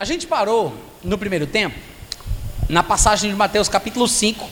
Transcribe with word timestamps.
A 0.00 0.06
gente 0.06 0.26
parou 0.26 0.74
no 1.04 1.18
primeiro 1.18 1.46
tempo, 1.46 1.78
na 2.70 2.82
passagem 2.82 3.28
de 3.28 3.36
Mateus 3.36 3.68
capítulo 3.68 4.08
5, 4.08 4.48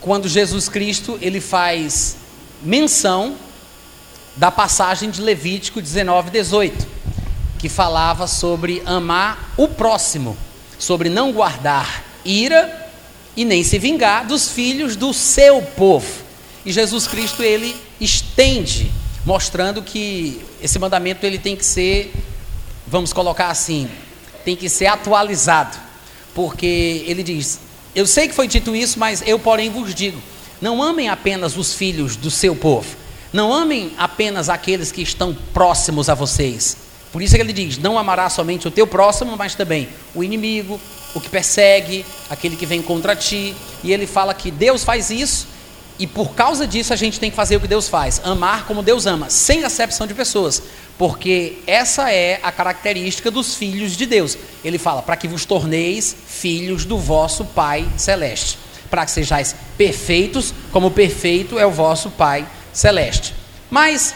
quando 0.00 0.28
Jesus 0.28 0.68
Cristo 0.68 1.18
ele 1.20 1.40
faz 1.40 2.16
menção 2.62 3.34
da 4.36 4.48
passagem 4.52 5.10
de 5.10 5.20
Levítico 5.20 5.82
19, 5.82 6.30
18, 6.30 6.86
que 7.58 7.68
falava 7.68 8.28
sobre 8.28 8.84
amar 8.86 9.52
o 9.56 9.66
próximo, 9.66 10.36
sobre 10.78 11.08
não 11.08 11.32
guardar 11.32 12.04
ira 12.24 12.88
e 13.36 13.44
nem 13.44 13.64
se 13.64 13.80
vingar 13.80 14.28
dos 14.28 14.48
filhos 14.48 14.94
do 14.94 15.12
seu 15.12 15.60
povo. 15.60 16.22
E 16.64 16.70
Jesus 16.70 17.08
Cristo 17.08 17.42
ele 17.42 17.76
estende, 18.00 18.92
mostrando 19.24 19.82
que 19.82 20.40
esse 20.62 20.78
mandamento 20.78 21.26
ele 21.26 21.36
tem 21.36 21.56
que 21.56 21.64
ser, 21.66 22.14
vamos 22.86 23.12
colocar 23.12 23.48
assim, 23.48 23.90
tem 24.46 24.56
que 24.56 24.70
ser 24.70 24.86
atualizado, 24.86 25.76
porque 26.34 27.04
ele 27.06 27.22
diz: 27.22 27.60
Eu 27.94 28.06
sei 28.06 28.28
que 28.28 28.34
foi 28.34 28.48
dito 28.48 28.74
isso, 28.74 28.98
mas 28.98 29.22
eu 29.26 29.38
porém 29.38 29.68
vos 29.68 29.94
digo, 29.94 30.22
não 30.62 30.82
amem 30.82 31.10
apenas 31.10 31.54
os 31.58 31.74
filhos 31.74 32.16
do 32.16 32.30
seu 32.30 32.56
povo 32.56 33.04
não 33.36 33.52
amem 33.52 33.92
apenas 33.98 34.48
aqueles 34.48 34.90
que 34.90 35.02
estão 35.02 35.36
próximos 35.52 36.08
a 36.08 36.14
vocês. 36.14 36.76
Por 37.12 37.20
isso 37.20 37.34
que 37.34 37.40
ele 37.40 37.52
diz: 37.52 37.76
não 37.76 37.98
amará 37.98 38.30
somente 38.30 38.66
o 38.66 38.70
teu 38.70 38.86
próximo, 38.86 39.36
mas 39.36 39.54
também 39.54 39.88
o 40.14 40.24
inimigo, 40.24 40.80
o 41.14 41.20
que 41.20 41.28
persegue, 41.28 42.04
aquele 42.30 42.56
que 42.56 42.64
vem 42.64 42.80
contra 42.80 43.14
ti. 43.14 43.54
E 43.84 43.92
ele 43.92 44.06
fala 44.06 44.32
que 44.32 44.50
Deus 44.50 44.84
faz 44.84 45.10
isso 45.10 45.46
e 45.98 46.06
por 46.06 46.34
causa 46.34 46.66
disso 46.66 46.92
a 46.92 46.96
gente 46.96 47.18
tem 47.18 47.30
que 47.30 47.36
fazer 47.36 47.56
o 47.56 47.60
que 47.60 47.68
Deus 47.68 47.88
faz: 47.88 48.20
amar 48.24 48.66
como 48.66 48.82
Deus 48.82 49.06
ama, 49.06 49.30
sem 49.30 49.64
acepção 49.64 50.06
de 50.06 50.14
pessoas. 50.14 50.62
Porque 50.98 51.58
essa 51.66 52.10
é 52.10 52.40
a 52.42 52.50
característica 52.50 53.30
dos 53.30 53.54
filhos 53.54 53.96
de 53.96 54.06
Deus. 54.06 54.36
Ele 54.64 54.78
fala: 54.78 55.02
para 55.02 55.16
que 55.16 55.28
vos 55.28 55.44
torneis 55.44 56.14
filhos 56.26 56.84
do 56.84 56.98
vosso 56.98 57.44
Pai 57.44 57.86
celeste, 57.96 58.58
para 58.90 59.04
que 59.04 59.10
sejais 59.10 59.54
perfeitos, 59.76 60.52
como 60.70 60.90
perfeito 60.90 61.58
é 61.58 61.66
o 61.66 61.70
vosso 61.70 62.10
Pai 62.10 62.46
celeste. 62.72 63.34
Mas 63.70 64.14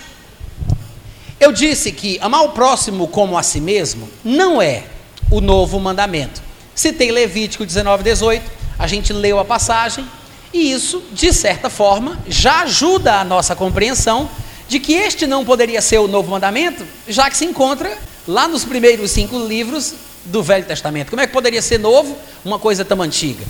eu 1.38 1.52
disse 1.52 1.92
que 1.92 2.18
amar 2.20 2.44
o 2.44 2.50
próximo 2.50 3.08
como 3.08 3.38
a 3.38 3.42
si 3.42 3.60
mesmo 3.60 4.08
não 4.22 4.60
é 4.60 4.84
o 5.30 5.40
novo 5.40 5.80
mandamento. 5.80 6.42
Citei 6.74 7.10
Levítico 7.10 7.64
19, 7.64 8.02
18, 8.02 8.50
a 8.78 8.86
gente 8.86 9.12
leu 9.12 9.38
a 9.38 9.44
passagem, 9.44 10.06
e 10.52 10.72
isso, 10.72 11.02
de 11.12 11.32
certa 11.32 11.70
forma, 11.70 12.18
já 12.26 12.62
ajuda 12.62 13.20
a 13.20 13.24
nossa 13.24 13.54
compreensão 13.54 14.28
de 14.68 14.80
que 14.80 14.94
este 14.94 15.26
não 15.26 15.44
poderia 15.44 15.80
ser 15.80 15.98
o 15.98 16.08
novo 16.08 16.30
mandamento, 16.30 16.84
já 17.08 17.30
que 17.30 17.36
se 17.36 17.44
encontra 17.44 17.96
lá 18.26 18.48
nos 18.48 18.64
primeiros 18.64 19.10
cinco 19.10 19.38
livros 19.38 19.94
do 20.24 20.42
Velho 20.42 20.64
Testamento. 20.64 21.10
Como 21.10 21.20
é 21.20 21.26
que 21.26 21.32
poderia 21.32 21.62
ser 21.62 21.78
novo 21.78 22.16
uma 22.44 22.58
coisa 22.58 22.84
tão 22.84 23.00
antiga? 23.00 23.44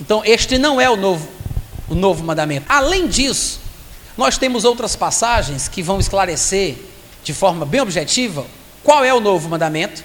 Então, 0.00 0.22
este 0.24 0.58
não 0.58 0.80
é 0.80 0.88
o 0.88 0.96
novo, 0.96 1.28
o 1.88 1.94
novo 1.94 2.22
mandamento. 2.24 2.66
Além 2.68 3.06
disso, 3.06 3.60
nós 4.16 4.38
temos 4.38 4.64
outras 4.64 4.94
passagens 4.96 5.68
que 5.68 5.82
vão 5.82 6.00
esclarecer 6.00 6.76
de 7.24 7.32
forma 7.32 7.64
bem 7.64 7.80
objetiva 7.80 8.44
qual 8.82 9.04
é 9.04 9.12
o 9.12 9.20
novo 9.20 9.48
mandamento, 9.48 10.04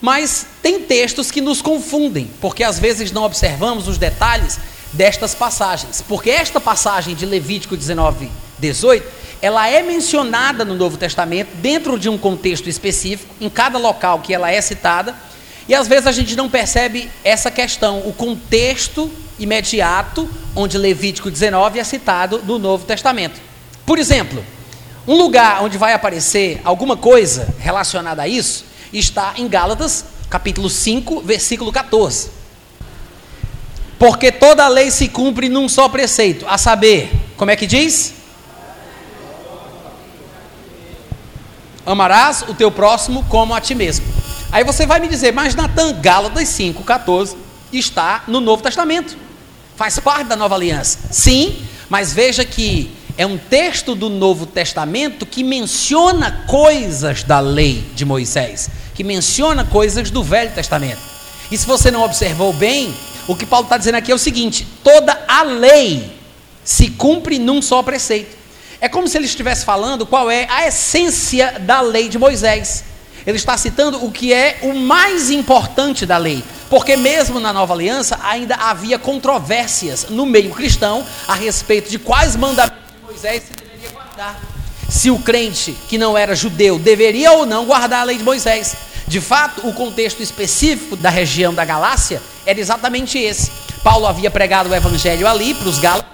mas 0.00 0.46
tem 0.62 0.80
textos 0.80 1.30
que 1.30 1.40
nos 1.40 1.60
confundem, 1.60 2.30
porque 2.40 2.62
às 2.62 2.78
vezes 2.78 3.10
não 3.10 3.24
observamos 3.24 3.88
os 3.88 3.98
detalhes 3.98 4.58
destas 4.92 5.34
passagens. 5.34 6.02
Porque 6.06 6.30
esta 6.30 6.60
passagem 6.60 7.14
de 7.14 7.26
Levítico 7.26 7.76
19, 7.76 8.30
18, 8.58 9.06
ela 9.40 9.68
é 9.68 9.82
mencionada 9.82 10.64
no 10.64 10.74
Novo 10.74 10.96
Testamento 10.96 11.50
dentro 11.56 11.98
de 11.98 12.08
um 12.08 12.18
contexto 12.18 12.68
específico, 12.68 13.34
em 13.40 13.48
cada 13.48 13.78
local 13.78 14.20
que 14.20 14.34
ela 14.34 14.50
é 14.50 14.60
citada, 14.60 15.14
e 15.68 15.74
às 15.74 15.86
vezes 15.86 16.06
a 16.06 16.12
gente 16.12 16.34
não 16.34 16.48
percebe 16.48 17.10
essa 17.22 17.50
questão, 17.50 18.00
o 18.00 18.12
contexto 18.12 19.10
imediato 19.38 20.28
onde 20.56 20.78
Levítico 20.78 21.30
19 21.30 21.78
é 21.78 21.84
citado 21.84 22.42
no 22.44 22.58
Novo 22.58 22.84
Testamento. 22.84 23.40
Por 23.86 23.98
exemplo, 23.98 24.44
um 25.06 25.16
lugar 25.16 25.62
onde 25.62 25.78
vai 25.78 25.92
aparecer 25.92 26.60
alguma 26.64 26.96
coisa 26.96 27.54
relacionada 27.58 28.22
a 28.22 28.28
isso 28.28 28.64
está 28.92 29.34
em 29.36 29.46
Gálatas, 29.46 30.04
capítulo 30.28 30.68
5, 30.68 31.20
versículo 31.20 31.70
14. 31.70 32.37
Porque 33.98 34.30
toda 34.30 34.64
a 34.64 34.68
lei 34.68 34.90
se 34.90 35.08
cumpre 35.08 35.48
num 35.48 35.68
só 35.68 35.88
preceito, 35.88 36.46
a 36.48 36.56
saber, 36.56 37.10
como 37.36 37.50
é 37.50 37.56
que 37.56 37.66
diz? 37.66 38.14
Amarás 41.84 42.42
o 42.42 42.54
teu 42.54 42.70
próximo 42.70 43.24
como 43.28 43.54
a 43.54 43.60
ti 43.60 43.74
mesmo. 43.74 44.06
Aí 44.52 44.62
você 44.62 44.86
vai 44.86 45.00
me 45.00 45.08
dizer, 45.08 45.32
mas 45.32 45.54
Natan, 45.54 45.92
Gálatas 46.00 46.48
5, 46.48 46.84
14 46.84 47.36
está 47.72 48.24
no 48.28 48.40
Novo 48.40 48.62
Testamento 48.62 49.28
faz 49.78 49.96
parte 50.00 50.24
da 50.24 50.34
nova 50.34 50.56
aliança. 50.56 50.98
Sim, 51.12 51.56
mas 51.88 52.12
veja 52.12 52.44
que 52.44 52.90
é 53.16 53.24
um 53.24 53.38
texto 53.38 53.94
do 53.94 54.10
Novo 54.10 54.44
Testamento 54.44 55.24
que 55.24 55.44
menciona 55.44 56.44
coisas 56.48 57.22
da 57.22 57.38
lei 57.38 57.84
de 57.94 58.04
Moisés, 58.04 58.68
que 58.92 59.04
menciona 59.04 59.64
coisas 59.64 60.10
do 60.10 60.20
Velho 60.20 60.50
Testamento. 60.50 61.00
E 61.48 61.56
se 61.56 61.64
você 61.64 61.92
não 61.92 62.02
observou 62.02 62.52
bem, 62.52 62.92
o 63.28 63.36
que 63.36 63.46
Paulo 63.46 63.66
está 63.66 63.76
dizendo 63.76 63.96
aqui 63.96 64.10
é 64.10 64.14
o 64.14 64.18
seguinte: 64.18 64.66
toda 64.82 65.16
a 65.28 65.42
lei 65.42 66.18
se 66.64 66.90
cumpre 66.90 67.38
num 67.38 67.62
só 67.62 67.82
preceito. 67.82 68.36
É 68.80 68.88
como 68.88 69.06
se 69.06 69.16
ele 69.18 69.26
estivesse 69.26 69.64
falando 69.64 70.06
qual 70.06 70.30
é 70.30 70.46
a 70.50 70.66
essência 70.66 71.58
da 71.60 71.80
lei 71.80 72.08
de 72.08 72.18
Moisés. 72.18 72.84
Ele 73.26 73.36
está 73.36 73.56
citando 73.58 74.02
o 74.04 74.10
que 74.10 74.32
é 74.32 74.60
o 74.62 74.74
mais 74.74 75.30
importante 75.30 76.06
da 76.06 76.16
lei. 76.16 76.42
Porque 76.70 76.96
mesmo 76.96 77.40
na 77.40 77.52
nova 77.52 77.74
aliança 77.74 78.18
ainda 78.22 78.54
havia 78.54 78.98
controvérsias 78.98 80.06
no 80.08 80.24
meio 80.24 80.50
cristão 80.50 81.04
a 81.26 81.34
respeito 81.34 81.90
de 81.90 81.98
quais 81.98 82.36
mandamentos 82.36 82.78
de 82.94 83.04
Moisés 83.04 83.42
se 83.42 83.52
deveria 83.52 83.90
guardar. 83.90 84.40
Se 84.88 85.10
o 85.10 85.18
crente 85.18 85.76
que 85.88 85.98
não 85.98 86.16
era 86.16 86.34
judeu 86.34 86.78
deveria 86.78 87.32
ou 87.32 87.44
não 87.44 87.66
guardar 87.66 88.02
a 88.02 88.04
lei 88.04 88.16
de 88.16 88.24
Moisés. 88.24 88.74
De 89.08 89.22
fato, 89.22 89.66
o 89.66 89.72
contexto 89.72 90.22
específico 90.22 90.94
da 90.94 91.08
região 91.08 91.54
da 91.54 91.64
Galácia 91.64 92.20
era 92.44 92.60
exatamente 92.60 93.18
esse. 93.18 93.50
Paulo 93.82 94.06
havia 94.06 94.30
pregado 94.30 94.68
o 94.68 94.74
evangelho 94.74 95.26
ali 95.26 95.54
para 95.54 95.68
os 95.68 95.78
Gálatas, 95.78 96.10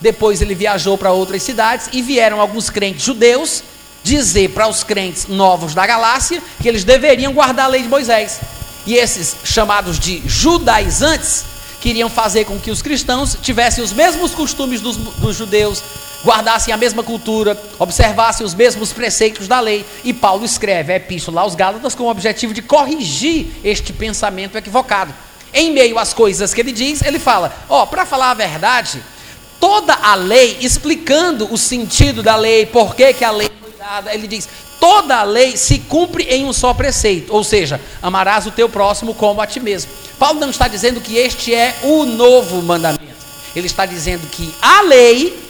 depois 0.00 0.40
ele 0.40 0.54
viajou 0.54 0.96
para 0.96 1.10
outras 1.10 1.42
cidades 1.42 1.88
e 1.92 2.00
vieram 2.00 2.40
alguns 2.40 2.70
crentes 2.70 3.04
judeus 3.04 3.64
dizer 4.04 4.50
para 4.50 4.68
os 4.68 4.84
crentes 4.84 5.26
novos 5.26 5.74
da 5.74 5.84
Galácia 5.84 6.40
que 6.62 6.68
eles 6.68 6.84
deveriam 6.84 7.32
guardar 7.32 7.64
a 7.64 7.68
lei 7.68 7.82
de 7.82 7.88
Moisés. 7.88 8.38
E 8.86 8.94
esses 8.94 9.34
chamados 9.42 9.98
de 9.98 10.22
judaizantes 10.24 11.44
queriam 11.80 12.08
fazer 12.08 12.44
com 12.44 12.60
que 12.60 12.70
os 12.70 12.80
cristãos 12.80 13.36
tivessem 13.42 13.82
os 13.82 13.92
mesmos 13.92 14.32
costumes 14.32 14.80
dos, 14.80 14.96
dos 14.96 15.36
judeus, 15.36 15.82
guardassem 16.26 16.74
a 16.74 16.76
mesma 16.76 17.04
cultura, 17.04 17.56
observassem 17.78 18.44
os 18.44 18.52
mesmos 18.52 18.92
preceitos 18.92 19.46
da 19.46 19.60
lei. 19.60 19.86
E 20.02 20.12
Paulo 20.12 20.44
escreve 20.44 20.92
a 20.92 20.96
epístola 20.96 21.42
aos 21.42 21.54
Gálatas 21.54 21.94
com 21.94 22.02
o 22.02 22.10
objetivo 22.10 22.52
de 22.52 22.60
corrigir 22.60 23.46
este 23.62 23.92
pensamento 23.92 24.58
equivocado. 24.58 25.14
Em 25.54 25.72
meio 25.72 25.98
às 25.98 26.12
coisas 26.12 26.52
que 26.52 26.60
ele 26.60 26.72
diz, 26.72 27.00
ele 27.02 27.20
fala: 27.20 27.54
Ó, 27.68 27.84
oh, 27.84 27.86
para 27.86 28.04
falar 28.04 28.32
a 28.32 28.34
verdade, 28.34 29.00
toda 29.60 29.94
a 29.94 30.16
lei, 30.16 30.58
explicando 30.60 31.50
o 31.52 31.56
sentido 31.56 32.22
da 32.22 32.36
lei, 32.36 32.66
por 32.66 32.96
que, 32.96 33.14
que 33.14 33.24
a 33.24 33.30
lei 33.30 33.48
foi 33.60 33.72
dada, 33.78 34.12
ele 34.12 34.26
diz: 34.26 34.48
toda 34.80 35.18
a 35.18 35.22
lei 35.22 35.56
se 35.56 35.78
cumpre 35.78 36.24
em 36.24 36.44
um 36.44 36.52
só 36.52 36.74
preceito, 36.74 37.32
ou 37.32 37.44
seja, 37.44 37.80
amarás 38.02 38.46
o 38.46 38.50
teu 38.50 38.68
próximo 38.68 39.14
como 39.14 39.40
a 39.40 39.46
ti 39.46 39.60
mesmo. 39.60 39.90
Paulo 40.18 40.40
não 40.40 40.50
está 40.50 40.66
dizendo 40.66 41.00
que 41.00 41.16
este 41.16 41.54
é 41.54 41.74
o 41.84 42.04
novo 42.04 42.60
mandamento. 42.62 43.06
Ele 43.54 43.66
está 43.66 43.86
dizendo 43.86 44.26
que 44.26 44.54
a 44.60 44.82
lei, 44.82 45.45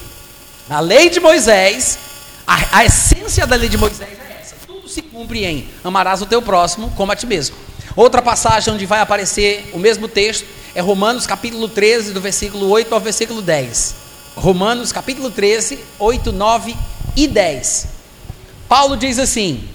a 0.68 0.80
lei 0.80 1.08
de 1.08 1.20
Moisés, 1.20 1.98
a, 2.46 2.78
a 2.78 2.84
essência 2.84 3.46
da 3.46 3.56
lei 3.56 3.68
de 3.68 3.78
Moisés 3.78 4.08
é 4.08 4.40
essa. 4.40 4.56
Tudo 4.66 4.88
se 4.88 5.00
cumpre 5.02 5.44
em 5.44 5.68
amarás 5.84 6.20
o 6.22 6.26
teu 6.26 6.42
próximo 6.42 6.92
como 6.96 7.12
a 7.12 7.16
ti 7.16 7.26
mesmo. 7.26 7.56
Outra 7.94 8.20
passagem 8.20 8.74
onde 8.74 8.84
vai 8.84 9.00
aparecer 9.00 9.70
o 9.72 9.78
mesmo 9.78 10.08
texto 10.08 10.44
é 10.74 10.80
Romanos 10.80 11.26
capítulo 11.26 11.68
13, 11.68 12.12
do 12.12 12.20
versículo 12.20 12.68
8 12.68 12.92
ao 12.94 13.00
versículo 13.00 13.40
10. 13.40 13.94
Romanos 14.36 14.92
capítulo 14.92 15.30
13, 15.30 15.78
8, 15.98 16.32
9 16.32 16.76
e 17.16 17.26
10. 17.26 17.86
Paulo 18.68 18.96
diz 18.96 19.18
assim: 19.18 19.66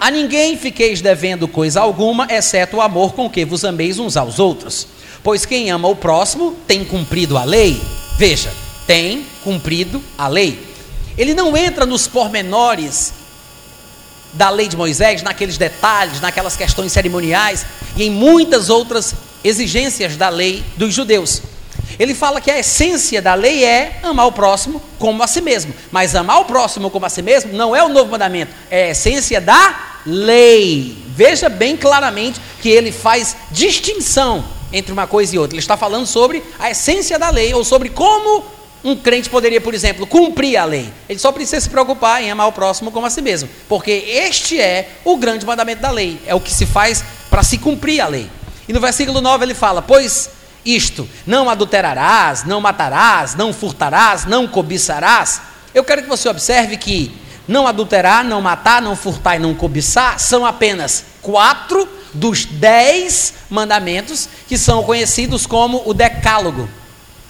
A 0.00 0.10
ninguém 0.10 0.56
fiqueis 0.56 1.02
devendo 1.02 1.46
coisa 1.46 1.80
alguma, 1.80 2.26
exceto 2.30 2.78
o 2.78 2.80
amor 2.80 3.12
com 3.12 3.28
que 3.28 3.44
vos 3.44 3.64
ameis 3.64 3.98
uns 3.98 4.16
aos 4.16 4.38
outros. 4.38 4.86
Pois 5.22 5.44
quem 5.44 5.70
ama 5.70 5.88
o 5.88 5.96
próximo 5.96 6.56
tem 6.66 6.84
cumprido 6.84 7.36
a 7.36 7.44
lei. 7.44 7.80
Veja, 8.16 8.50
tem 8.86 9.26
cumprido 9.42 10.02
a 10.16 10.28
lei. 10.28 10.72
Ele 11.16 11.34
não 11.34 11.56
entra 11.56 11.84
nos 11.84 12.06
pormenores 12.06 13.12
da 14.32 14.48
lei 14.48 14.66
de 14.66 14.76
Moisés, 14.76 15.22
naqueles 15.22 15.58
detalhes, 15.58 16.20
naquelas 16.20 16.56
questões 16.56 16.92
cerimoniais 16.92 17.66
e 17.96 18.04
em 18.04 18.10
muitas 18.10 18.70
outras 18.70 19.14
exigências 19.44 20.16
da 20.16 20.28
lei 20.28 20.64
dos 20.76 20.94
judeus. 20.94 21.42
Ele 21.98 22.14
fala 22.14 22.40
que 22.40 22.50
a 22.50 22.58
essência 22.58 23.20
da 23.20 23.34
lei 23.34 23.64
é 23.64 23.98
amar 24.02 24.26
o 24.26 24.32
próximo 24.32 24.82
como 24.98 25.22
a 25.22 25.26
si 25.26 25.40
mesmo. 25.42 25.74
Mas 25.90 26.14
amar 26.14 26.40
o 26.40 26.44
próximo 26.46 26.90
como 26.90 27.04
a 27.04 27.10
si 27.10 27.20
mesmo 27.20 27.52
não 27.52 27.76
é 27.76 27.82
o 27.82 27.88
novo 27.88 28.10
mandamento, 28.10 28.52
é 28.70 28.84
a 28.84 28.90
essência 28.90 29.40
da 29.40 30.00
lei 30.06 31.02
Veja 31.14 31.50
bem 31.50 31.76
claramente 31.76 32.40
que 32.62 32.70
ele 32.70 32.90
faz 32.90 33.36
distinção 33.50 34.42
entre 34.72 34.92
uma 34.92 35.06
coisa 35.06 35.36
e 35.36 35.38
outra. 35.38 35.54
Ele 35.54 35.62
está 35.62 35.76
falando 35.76 36.06
sobre 36.06 36.42
a 36.58 36.70
essência 36.70 37.18
da 37.18 37.28
lei, 37.28 37.52
ou 37.52 37.62
sobre 37.64 37.90
como 37.90 38.44
um 38.84 38.96
crente 38.96 39.30
poderia, 39.30 39.60
por 39.60 39.74
exemplo, 39.74 40.06
cumprir 40.06 40.56
a 40.56 40.64
lei. 40.64 40.92
Ele 41.08 41.18
só 41.18 41.30
precisa 41.30 41.60
se 41.60 41.70
preocupar 41.70 42.22
em 42.22 42.30
amar 42.30 42.48
o 42.48 42.52
próximo 42.52 42.90
como 42.90 43.06
a 43.06 43.10
si 43.10 43.22
mesmo, 43.22 43.48
porque 43.68 43.90
este 43.90 44.60
é 44.60 44.88
o 45.04 45.16
grande 45.16 45.46
mandamento 45.46 45.82
da 45.82 45.90
lei, 45.90 46.20
é 46.26 46.34
o 46.34 46.40
que 46.40 46.52
se 46.52 46.66
faz 46.66 47.04
para 47.30 47.42
se 47.42 47.58
cumprir 47.58 48.00
a 48.00 48.08
lei. 48.08 48.28
E 48.68 48.72
no 48.72 48.80
versículo 48.80 49.20
9 49.20 49.44
ele 49.44 49.54
fala: 49.54 49.80
Pois 49.82 50.30
isto, 50.64 51.08
não 51.26 51.48
adulterarás, 51.48 52.44
não 52.44 52.60
matarás, 52.60 53.34
não 53.34 53.52
furtarás, 53.52 54.24
não 54.24 54.46
cobiçarás. 54.46 55.40
Eu 55.74 55.84
quero 55.84 56.02
que 56.02 56.08
você 56.08 56.28
observe 56.28 56.76
que 56.76 57.12
não 57.46 57.66
adulterar, 57.66 58.24
não 58.24 58.40
matar, 58.40 58.80
não 58.80 58.94
furtar 58.94 59.36
e 59.36 59.38
não 59.38 59.54
cobiçar 59.54 60.18
são 60.18 60.46
apenas 60.46 61.04
quatro 61.20 61.88
dos 62.14 62.44
dez 62.44 63.34
mandamentos 63.48 64.28
que 64.48 64.58
são 64.58 64.82
conhecidos 64.82 65.46
como 65.46 65.82
o 65.86 65.94
Decálogo. 65.94 66.68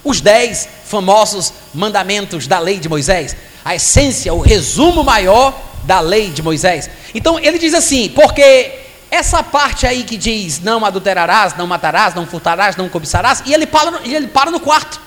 Os 0.05 0.21
dez 0.21 0.69
famosos 0.85 1.53
mandamentos 1.73 2.47
da 2.47 2.59
lei 2.59 2.79
de 2.79 2.89
Moisés. 2.89 3.37
A 3.65 3.75
essência, 3.75 4.35
o 4.35 4.41
resumo 4.41 5.05
maior 5.05 5.59
da 5.85 6.01
lei 6.01 6.31
de 6.31 6.43
Moisés. 6.43 6.91
Então 7.15 7.39
ele 7.39 7.59
diz 7.59 7.75
assim: 7.75 8.09
porque 8.09 8.81
essa 9.11 9.43
parte 9.43 9.87
aí 9.87 10.05
que 10.05 10.17
diz 10.17 10.61
não 10.61 10.85
adulterarás, 10.85 11.57
não 11.57 11.67
matarás, 11.67 12.15
não 12.15 12.27
furtarás, 12.27 12.77
não 12.77 12.89
cobiçarás, 12.89 13.43
e 13.45 13.53
ele 13.53 13.67
para, 13.67 14.01
ele 14.05 14.29
para 14.29 14.51
no 14.51 14.61
quarto. 14.61 15.01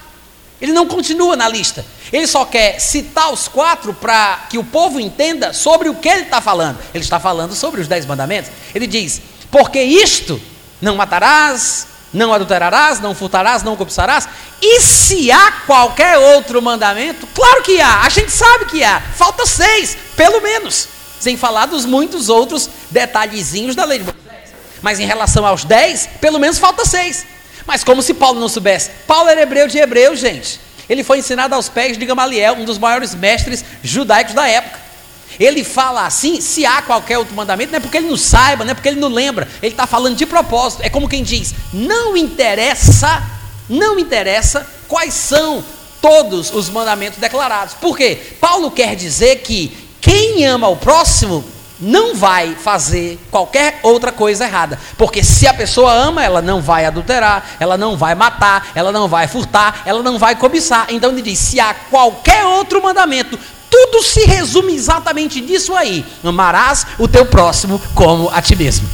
Ele 0.62 0.72
não 0.72 0.88
continua 0.88 1.36
na 1.36 1.50
lista. 1.50 1.86
Ele 2.14 2.26
só 2.26 2.46
quer 2.46 2.80
citar 2.80 3.32
os 3.32 3.48
quatro 3.48 3.94
para 3.94 4.46
que 4.50 4.58
o 4.58 4.64
povo 4.64 5.00
entenda 5.00 5.52
sobre 5.52 5.90
o 5.90 5.96
que 5.96 6.08
ele 6.08 6.22
está 6.22 6.40
falando. 6.40 6.78
Ele 6.94 7.04
está 7.04 7.20
falando 7.20 7.54
sobre 7.54 7.82
os 7.82 7.88
dez 7.88 8.06
mandamentos. 8.06 8.52
Ele 8.74 8.88
diz: 8.88 9.22
porque 9.52 9.82
isto, 9.82 10.42
não 10.82 10.96
matarás, 10.96 11.88
não 12.16 12.34
adulterarás, 12.34 13.00
não 13.00 13.14
furtarás, 13.14 13.62
não 13.62 13.76
cobiçarás. 13.76 14.28
E 14.62 14.80
se 14.82 15.32
há 15.32 15.52
qualquer 15.68 16.18
outro 16.18 16.62
mandamento, 16.62 17.28
claro 17.28 17.62
que 17.62 17.80
há, 17.80 18.02
a 18.02 18.10
gente 18.10 18.32
sabe 18.32 18.66
que 18.66 18.84
há, 18.84 19.02
falta 19.02 19.46
seis, 19.46 19.98
pelo 20.16 20.42
menos, 20.42 20.88
sem 21.20 21.38
falar 21.38 21.66
dos 21.66 21.86
muitos 21.86 22.30
outros 22.30 22.70
detalhezinhos 22.90 23.76
da 23.76 23.84
lei 23.84 24.00
de 24.00 24.06
Moisés. 24.06 24.54
Mas 24.82 25.00
em 25.00 25.06
relação 25.06 25.46
aos 25.46 25.66
dez, 25.66 26.10
pelo 26.22 26.40
menos 26.40 26.58
falta 26.58 26.86
seis. 26.86 27.26
Mas 27.68 27.84
como 27.84 28.02
se 28.02 28.14
Paulo 28.14 28.40
não 28.40 28.48
soubesse? 28.48 28.92
Paulo 29.06 29.30
era 29.30 29.42
hebreu 29.42 29.68
de 29.68 29.78
hebreu, 29.78 30.16
gente. 30.16 30.60
Ele 30.88 31.04
foi 31.04 31.18
ensinado 31.18 31.54
aos 31.56 31.68
pés 31.68 31.98
de 31.98 32.06
Gamaliel, 32.06 32.54
um 32.54 32.66
dos 32.66 32.78
maiores 32.78 33.14
mestres 33.14 33.66
judaicos 33.84 34.34
da 34.34 34.48
época. 34.48 34.85
Ele 35.40 35.64
fala 35.64 36.06
assim, 36.06 36.42
se 36.42 36.66
há 36.66 36.82
qualquer 36.82 37.18
outro 37.18 37.36
mandamento, 37.36 37.72
não 37.72 37.78
é 37.78 37.80
porque 37.80 37.98
ele 37.98 38.08
não 38.08 38.18
saiba, 38.18 38.64
não 38.64 38.72
é 38.72 38.74
porque 38.74 38.90
ele 38.90 39.00
não 39.00 39.10
lembra, 39.10 39.48
ele 39.62 39.74
está 39.74 39.88
falando 39.88 40.16
de 40.16 40.26
propósito. 40.26 40.84
É 40.84 40.90
como 40.90 41.10
quem 41.10 41.24
diz: 41.24 41.54
não 41.74 42.16
interessa, 42.16 43.24
não 43.70 44.00
interessa 44.00 44.68
quais 44.88 45.14
são 45.14 45.64
todos 46.02 46.54
os 46.54 46.70
mandamentos 46.70 47.20
declarados. 47.20 47.74
Por 47.76 47.98
quê? 47.98 48.20
Paulo 48.40 48.70
quer 48.72 48.96
dizer 48.96 49.38
que 49.38 49.76
quem 50.00 50.46
ama 50.46 50.68
o 50.68 50.78
próximo 50.78 51.44
não 51.80 52.16
vai 52.16 52.56
fazer 52.56 53.20
qualquer 53.30 53.80
outra 53.84 54.12
coisa 54.12 54.46
errada. 54.46 54.80
Porque 54.98 55.24
se 55.24 55.48
a 55.48 55.54
pessoa 55.54 55.92
ama, 55.92 56.24
ela 56.24 56.42
não 56.42 56.62
vai 56.62 56.86
adulterar, 56.86 57.56
ela 57.60 57.78
não 57.78 57.98
vai 57.98 58.16
matar, 58.16 58.72
ela 58.76 58.92
não 58.92 59.08
vai 59.08 59.28
furtar, 59.28 59.82
ela 59.86 60.02
não 60.02 60.18
vai 60.18 60.36
cobiçar. 60.36 60.88
Então 60.90 61.12
ele 61.12 61.22
diz: 61.22 61.40
se 61.40 61.60
há 61.60 61.74
qualquer 61.74 62.46
outro 62.46 62.82
mandamento 62.82 63.38
tudo 63.76 64.02
se 64.02 64.22
resume 64.26 64.74
exatamente 64.74 65.42
nisso 65.42 65.76
aí: 65.76 66.06
amarás 66.24 66.88
o 66.98 67.10
teu 67.10 67.26
próximo 67.26 67.82
como 67.94 68.30
a 68.30 68.42
ti 68.42 68.56
mesmo. 68.56 68.88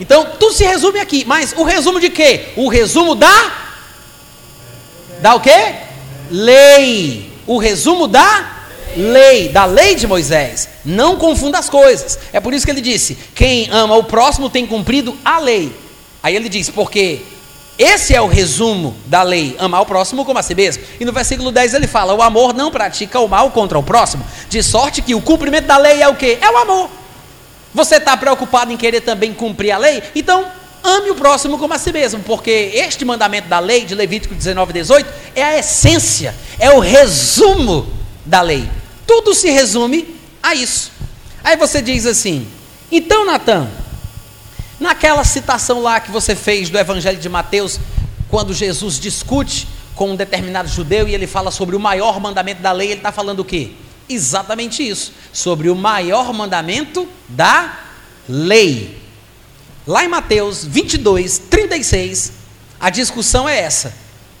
Então, 0.00 0.26
tudo 0.40 0.52
se 0.52 0.64
resume 0.64 0.98
aqui, 0.98 1.24
mas 1.24 1.54
o 1.56 1.62
resumo 1.62 2.00
de 2.00 2.10
quê? 2.10 2.48
O 2.56 2.68
resumo 2.68 3.14
da 3.14 3.52
da 5.22 5.34
o 5.34 5.40
quê? 5.40 5.74
Lei. 6.30 7.30
O 7.46 7.58
resumo 7.58 8.08
da 8.08 8.58
lei, 8.96 9.50
da 9.50 9.66
lei 9.66 9.94
de 9.94 10.06
Moisés. 10.06 10.68
Não 10.84 11.16
confunda 11.16 11.58
as 11.58 11.68
coisas. 11.68 12.18
É 12.32 12.40
por 12.40 12.52
isso 12.52 12.64
que 12.64 12.72
ele 12.72 12.80
disse: 12.80 13.16
quem 13.34 13.68
ama 13.70 13.96
o 13.96 14.04
próximo 14.04 14.50
tem 14.50 14.66
cumprido 14.66 15.16
a 15.24 15.38
lei. 15.38 15.72
Aí 16.22 16.34
ele 16.34 16.48
diz: 16.48 16.70
porque 16.70 17.20
esse 17.80 18.14
é 18.14 18.20
o 18.20 18.26
resumo 18.26 18.94
da 19.06 19.22
lei, 19.22 19.56
amar 19.58 19.80
o 19.80 19.86
próximo 19.86 20.22
como 20.22 20.38
a 20.38 20.42
si 20.42 20.54
mesmo. 20.54 20.84
E 21.00 21.04
no 21.06 21.14
versículo 21.14 21.50
10 21.50 21.72
ele 21.72 21.86
fala: 21.86 22.12
o 22.12 22.20
amor 22.20 22.52
não 22.52 22.70
pratica 22.70 23.18
o 23.20 23.26
mal 23.26 23.50
contra 23.52 23.78
o 23.78 23.82
próximo, 23.82 24.22
de 24.50 24.62
sorte 24.62 25.00
que 25.00 25.14
o 25.14 25.22
cumprimento 25.22 25.64
da 25.64 25.78
lei 25.78 26.02
é 26.02 26.06
o 26.06 26.14
que? 26.14 26.36
É 26.42 26.50
o 26.50 26.58
amor. 26.58 26.90
Você 27.72 27.96
está 27.96 28.14
preocupado 28.18 28.70
em 28.70 28.76
querer 28.76 29.00
também 29.00 29.32
cumprir 29.32 29.70
a 29.70 29.78
lei? 29.78 30.02
Então, 30.14 30.44
ame 30.84 31.10
o 31.10 31.14
próximo 31.14 31.56
como 31.56 31.72
a 31.72 31.78
si 31.78 31.90
mesmo, 31.90 32.20
porque 32.22 32.70
este 32.74 33.02
mandamento 33.02 33.48
da 33.48 33.58
lei, 33.58 33.86
de 33.86 33.94
Levítico 33.94 34.34
19, 34.34 34.74
18, 34.74 35.08
é 35.34 35.42
a 35.42 35.58
essência, 35.58 36.34
é 36.58 36.70
o 36.70 36.80
resumo 36.80 37.86
da 38.26 38.42
lei. 38.42 38.68
Tudo 39.06 39.34
se 39.34 39.48
resume 39.48 40.16
a 40.42 40.54
isso. 40.54 40.92
Aí 41.42 41.56
você 41.56 41.80
diz 41.80 42.04
assim: 42.04 42.46
então, 42.92 43.24
Natan, 43.24 43.68
Naquela 44.80 45.22
citação 45.24 45.82
lá 45.82 46.00
que 46.00 46.10
você 46.10 46.34
fez 46.34 46.70
do 46.70 46.78
Evangelho 46.78 47.20
de 47.20 47.28
Mateus, 47.28 47.78
quando 48.30 48.54
Jesus 48.54 48.98
discute 48.98 49.68
com 49.94 50.12
um 50.12 50.16
determinado 50.16 50.70
judeu 50.70 51.06
e 51.06 51.14
ele 51.14 51.26
fala 51.26 51.50
sobre 51.50 51.76
o 51.76 51.80
maior 51.80 52.18
mandamento 52.18 52.62
da 52.62 52.72
lei, 52.72 52.88
ele 52.88 53.00
está 53.00 53.12
falando 53.12 53.40
o 53.40 53.44
quê? 53.44 53.72
Exatamente 54.08 54.82
isso, 54.82 55.12
sobre 55.32 55.68
o 55.68 55.76
maior 55.76 56.32
mandamento 56.32 57.06
da 57.28 57.78
lei. 58.26 58.98
Lá 59.86 60.02
em 60.02 60.08
Mateus 60.08 60.64
22, 60.64 61.38
36, 61.50 62.32
a 62.80 62.88
discussão 62.88 63.46
é 63.46 63.60
essa. 63.60 63.94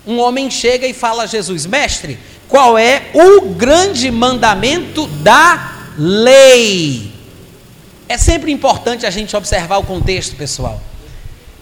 Um 0.06 0.18
homem 0.18 0.50
chega 0.50 0.86
e 0.86 0.94
fala 0.94 1.24
a 1.24 1.26
Jesus: 1.26 1.66
Mestre, 1.66 2.18
qual 2.48 2.78
é 2.78 3.10
o 3.12 3.50
grande 3.50 4.10
mandamento 4.10 5.06
da 5.06 5.82
lei? 5.98 7.19
É 8.10 8.18
sempre 8.18 8.50
importante 8.50 9.06
a 9.06 9.10
gente 9.10 9.36
observar 9.36 9.78
o 9.78 9.84
contexto, 9.84 10.34
pessoal. 10.34 10.82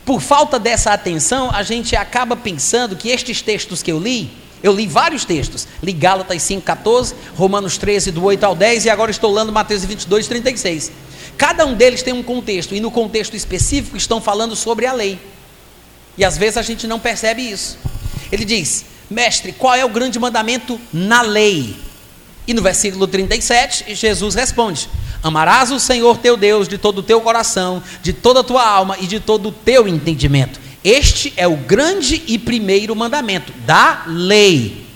Por 0.03 0.23
falta 0.23 0.59
dessa 0.59 0.95
atenção, 0.95 1.51
a 1.51 1.63
gente 1.63 1.95
acaba 1.95 2.35
pensando 2.35 2.97
que 2.97 3.11
estes 3.11 3.43
textos 3.43 3.83
que 3.83 3.93
eu 3.93 3.99
li, 3.99 4.31
eu 4.63 4.73
li 4.73 4.87
vários 4.87 5.27
textos, 5.27 5.69
li 5.83 5.93
Gálatas 5.93 6.39
5,14, 6.39 7.13
Romanos 7.37 7.77
13, 7.77 8.13
do 8.13 8.25
8 8.25 8.45
ao 8.45 8.55
10, 8.55 8.87
e 8.87 8.89
agora 8.89 9.11
estou 9.11 9.31
lendo 9.31 9.53
Mateus 9.53 9.85
22, 9.85 10.27
36. 10.27 10.91
Cada 11.37 11.67
um 11.67 11.75
deles 11.75 12.03
tem 12.03 12.15
um 12.15 12.23
contexto, 12.23 12.75
e 12.75 12.81
no 12.81 12.91
contexto 12.91 13.37
específico 13.37 13.99
estão 13.99 14.19
falando 14.19 14.57
sobre 14.57 14.87
a 14.87 14.95
lei. 14.95 15.19
E 16.17 16.25
às 16.25 16.39
vezes 16.39 16.57
a 16.57 16.63
gente 16.63 16.87
não 16.87 16.99
percebe 16.99 17.43
isso. 17.43 17.77
Ele 18.33 18.47
diz: 18.47 18.87
Mestre, 19.11 19.53
qual 19.53 19.75
é 19.75 19.85
o 19.85 19.91
grande 19.91 20.19
mandamento 20.19 20.81
na 20.95 21.21
lei? 21.21 21.77
E 22.47 22.55
no 22.55 22.63
versículo 22.63 23.07
37, 23.07 23.95
Jesus 23.95 24.35
responde: 24.35 24.89
Amarás 25.23 25.71
o 25.71 25.81
Senhor 25.81 26.19
teu 26.19 26.37
Deus 26.37 26.69
de 26.69 26.79
todo 26.79 26.99
o 26.99 27.03
teu 27.03 27.21
coração, 27.21 27.83
de 28.03 28.13
toda 28.13 28.41
a 28.41 28.45
tua 28.45 28.67
alma 28.67 28.97
e 29.01 29.07
de 29.07 29.19
todo 29.19 29.49
o 29.49 29.53
teu 29.53 29.89
entendimento. 29.89 30.61
Este 30.85 31.33
é 31.37 31.47
o 31.47 31.57
grande 31.57 32.23
e 32.27 32.39
primeiro 32.39 32.95
mandamento 32.95 33.53
da 33.67 34.05
lei. 34.07 34.87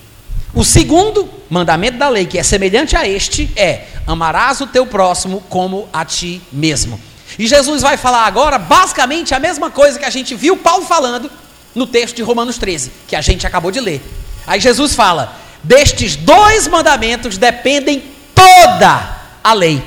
O 0.54 0.64
segundo 0.64 1.28
mandamento 1.50 1.98
da 1.98 2.08
lei, 2.08 2.26
que 2.26 2.38
é 2.38 2.42
semelhante 2.42 2.96
a 2.96 3.08
este, 3.08 3.50
é: 3.56 3.86
amarás 4.06 4.60
o 4.60 4.66
teu 4.66 4.86
próximo 4.86 5.42
como 5.48 5.88
a 5.92 6.04
ti 6.04 6.40
mesmo. 6.52 7.00
E 7.38 7.46
Jesus 7.46 7.82
vai 7.82 7.96
falar 7.96 8.26
agora 8.26 8.58
basicamente 8.58 9.34
a 9.34 9.40
mesma 9.40 9.70
coisa 9.70 9.98
que 9.98 10.04
a 10.04 10.10
gente 10.10 10.34
viu 10.34 10.56
Paulo 10.56 10.84
falando 10.84 11.30
no 11.74 11.86
texto 11.86 12.16
de 12.16 12.22
Romanos 12.22 12.58
13, 12.58 12.92
que 13.08 13.16
a 13.16 13.20
gente 13.20 13.46
acabou 13.46 13.70
de 13.70 13.80
ler. 13.80 14.02
Aí 14.46 14.60
Jesus 14.60 14.94
fala: 14.94 15.36
destes 15.62 16.14
dois 16.14 16.68
mandamentos 16.68 17.38
dependem 17.38 18.02
toda 18.34 19.16
a 19.42 19.52
lei. 19.52 19.82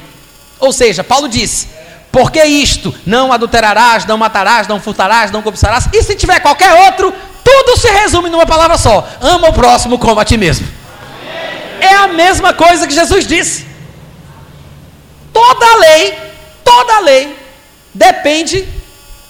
Ou 0.60 0.72
seja, 0.72 1.04
Paulo 1.04 1.28
disse: 1.28 1.68
porque 2.12 2.42
isto, 2.44 2.96
não 3.06 3.34
adulterarás, 3.34 4.06
não 4.06 4.18
matarás, 4.18 4.70
não 4.70 4.80
furtarás, 4.80 5.32
não 5.32 5.42
cobiçarás, 5.42 5.90
e 5.92 6.02
se 6.02 6.16
tiver 6.16 6.40
qualquer 6.40 6.74
outro, 6.86 7.14
tudo 7.44 7.78
se 7.78 7.90
resume 7.90 8.30
numa 8.30 8.46
palavra 8.46 8.78
só: 8.78 9.06
ama 9.20 9.50
o 9.50 9.54
próximo 9.54 10.00
como 10.00 10.20
a 10.20 10.24
ti 10.24 10.38
mesmo. 10.38 10.66
É 11.82 11.94
a 11.94 12.08
mesma 12.08 12.54
coisa 12.54 12.88
que 12.88 12.94
Jesus 12.94 13.28
disse. 13.28 13.66
Toda 15.34 15.66
a 15.66 15.76
lei, 15.76 16.18
toda 16.64 16.94
a 16.96 17.00
lei, 17.02 17.38
depende 17.94 18.66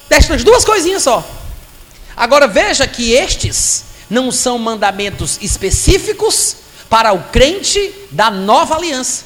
destas 0.07 0.43
duas 0.43 0.63
coisinhas 0.63 1.01
só. 1.01 1.23
Agora 2.15 2.47
veja 2.47 2.87
que 2.87 3.13
estes 3.13 3.83
não 4.09 4.31
são 4.31 4.59
mandamentos 4.59 5.39
específicos 5.41 6.57
para 6.87 7.13
o 7.13 7.19
crente 7.23 7.91
da 8.11 8.29
nova 8.29 8.75
aliança. 8.75 9.25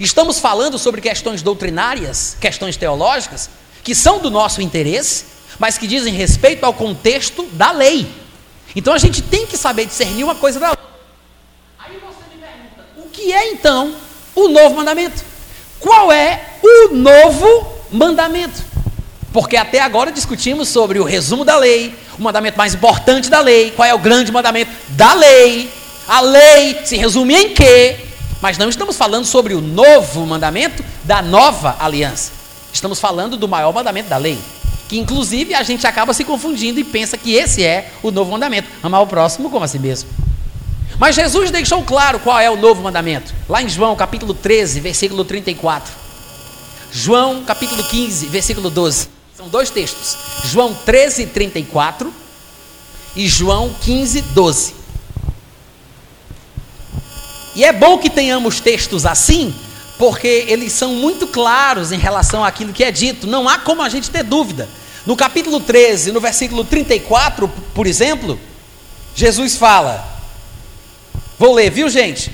Estamos 0.00 0.38
falando 0.38 0.78
sobre 0.78 1.00
questões 1.00 1.42
doutrinárias, 1.42 2.36
questões 2.40 2.76
teológicas, 2.76 3.50
que 3.82 3.94
são 3.94 4.18
do 4.18 4.30
nosso 4.30 4.62
interesse, 4.62 5.24
mas 5.58 5.76
que 5.76 5.86
dizem 5.86 6.14
respeito 6.14 6.64
ao 6.64 6.72
contexto 6.72 7.44
da 7.52 7.72
lei. 7.72 8.06
Então 8.76 8.92
a 8.92 8.98
gente 8.98 9.22
tem 9.22 9.46
que 9.46 9.56
saber 9.56 9.86
discernir 9.86 10.24
uma 10.24 10.34
coisa 10.34 10.60
da 10.60 10.70
outra. 10.70 10.84
Aí 11.78 11.96
você 11.96 12.34
me 12.34 12.40
pergunta, 12.40 12.86
o 12.96 13.08
que 13.10 13.32
é 13.32 13.50
então 13.50 13.94
o 14.34 14.48
novo 14.48 14.76
mandamento? 14.76 15.28
qual 15.80 16.12
é 16.12 16.40
o 16.62 16.94
novo 16.94 17.72
mandamento? 17.90 18.62
Porque 19.32 19.56
até 19.56 19.80
agora 19.80 20.10
discutimos 20.10 20.68
sobre 20.68 20.98
o 20.98 21.04
resumo 21.04 21.44
da 21.44 21.56
lei, 21.56 21.94
o 22.18 22.22
mandamento 22.22 22.58
mais 22.58 22.74
importante 22.74 23.30
da 23.30 23.40
lei, 23.40 23.70
qual 23.70 23.86
é 23.86 23.94
o 23.94 23.98
grande 23.98 24.32
mandamento 24.32 24.70
da 24.90 25.14
lei. 25.14 25.70
A 26.06 26.20
lei 26.20 26.80
se 26.84 26.96
resume 26.96 27.34
em 27.34 27.54
quê? 27.54 27.96
Mas 28.40 28.56
não 28.56 28.68
estamos 28.68 28.96
falando 28.96 29.24
sobre 29.24 29.54
o 29.54 29.60
novo 29.60 30.24
mandamento 30.26 30.84
da 31.04 31.20
nova 31.20 31.76
aliança. 31.80 32.32
Estamos 32.72 33.00
falando 33.00 33.36
do 33.36 33.48
maior 33.48 33.72
mandamento 33.72 34.08
da 34.08 34.16
lei, 34.16 34.38
que 34.88 34.98
inclusive 34.98 35.54
a 35.54 35.62
gente 35.62 35.86
acaba 35.86 36.14
se 36.14 36.24
confundindo 36.24 36.78
e 36.78 36.84
pensa 36.84 37.16
que 37.16 37.34
esse 37.34 37.64
é 37.64 37.90
o 38.02 38.10
novo 38.10 38.30
mandamento, 38.30 38.68
amar 38.82 39.02
o 39.02 39.06
próximo 39.06 39.50
como 39.50 39.64
a 39.64 39.68
si 39.68 39.78
mesmo. 39.78 40.08
Mas 40.98 41.14
Jesus 41.14 41.50
deixou 41.50 41.82
claro 41.82 42.18
qual 42.20 42.38
é 42.38 42.50
o 42.50 42.56
novo 42.56 42.82
mandamento. 42.82 43.32
Lá 43.48 43.62
em 43.62 43.68
João, 43.68 43.94
capítulo 43.96 44.34
13, 44.34 44.80
versículo 44.80 45.24
34. 45.24 45.92
João, 46.92 47.44
capítulo 47.44 47.82
15, 47.84 48.26
versículo 48.26 48.70
12. 48.70 49.08
São 49.36 49.48
dois 49.48 49.70
textos. 49.70 50.16
João 50.44 50.74
13, 50.74 51.26
34 51.26 52.12
e 53.14 53.28
João 53.28 53.72
15, 53.82 54.22
12. 54.22 54.77
E 57.58 57.64
é 57.64 57.72
bom 57.72 57.98
que 57.98 58.08
tenhamos 58.08 58.60
textos 58.60 59.04
assim, 59.04 59.52
porque 59.98 60.44
eles 60.46 60.72
são 60.72 60.94
muito 60.94 61.26
claros 61.26 61.90
em 61.90 61.98
relação 61.98 62.44
àquilo 62.44 62.72
que 62.72 62.84
é 62.84 62.92
dito. 62.92 63.26
Não 63.26 63.48
há 63.48 63.58
como 63.58 63.82
a 63.82 63.88
gente 63.88 64.12
ter 64.12 64.22
dúvida. 64.22 64.68
No 65.04 65.16
capítulo 65.16 65.58
13, 65.58 66.12
no 66.12 66.20
versículo 66.20 66.62
34, 66.62 67.48
por 67.74 67.88
exemplo, 67.88 68.38
Jesus 69.12 69.56
fala: 69.56 70.08
Vou 71.36 71.52
ler, 71.52 71.68
viu, 71.68 71.88
gente? 71.88 72.30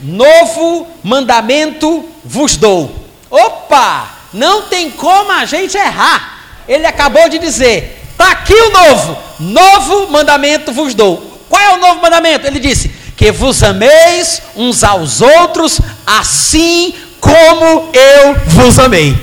Novo 0.00 0.86
mandamento 1.04 2.08
vos 2.24 2.56
dou. 2.56 2.90
Opa! 3.28 4.12
Não 4.32 4.62
tem 4.62 4.90
como 4.90 5.30
a 5.30 5.44
gente 5.44 5.76
errar. 5.76 6.62
Ele 6.66 6.86
acabou 6.86 7.28
de 7.28 7.38
dizer: 7.38 8.02
está 8.12 8.32
aqui 8.32 8.54
o 8.54 8.70
novo. 8.70 9.18
Novo 9.40 10.10
mandamento 10.10 10.72
vos 10.72 10.94
dou. 10.94 11.18
Qual 11.50 11.60
é 11.60 11.74
o 11.74 11.78
novo 11.78 12.00
mandamento? 12.00 12.46
Ele 12.46 12.58
disse: 12.58 13.01
que 13.22 13.30
vos 13.30 13.62
ameis 13.62 14.42
uns 14.56 14.82
aos 14.82 15.20
outros, 15.20 15.80
assim 16.04 16.92
como 17.20 17.88
eu 17.92 18.34
vos 18.48 18.80
amei. 18.80 19.16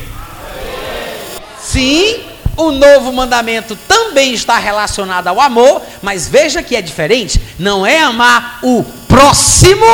Sim, 1.62 2.22
o 2.56 2.72
novo 2.72 3.12
mandamento 3.12 3.75
também 3.89 4.34
está 4.34 4.58
relacionado 4.58 5.27
ao 5.27 5.41
amor, 5.41 5.82
mas 6.01 6.29
veja 6.29 6.63
que 6.63 6.77
é 6.77 6.82
diferente. 6.82 7.41
Não 7.60 7.86
é 7.86 8.00
amar 8.00 8.60
o 8.63 8.86
próximo 9.06 9.86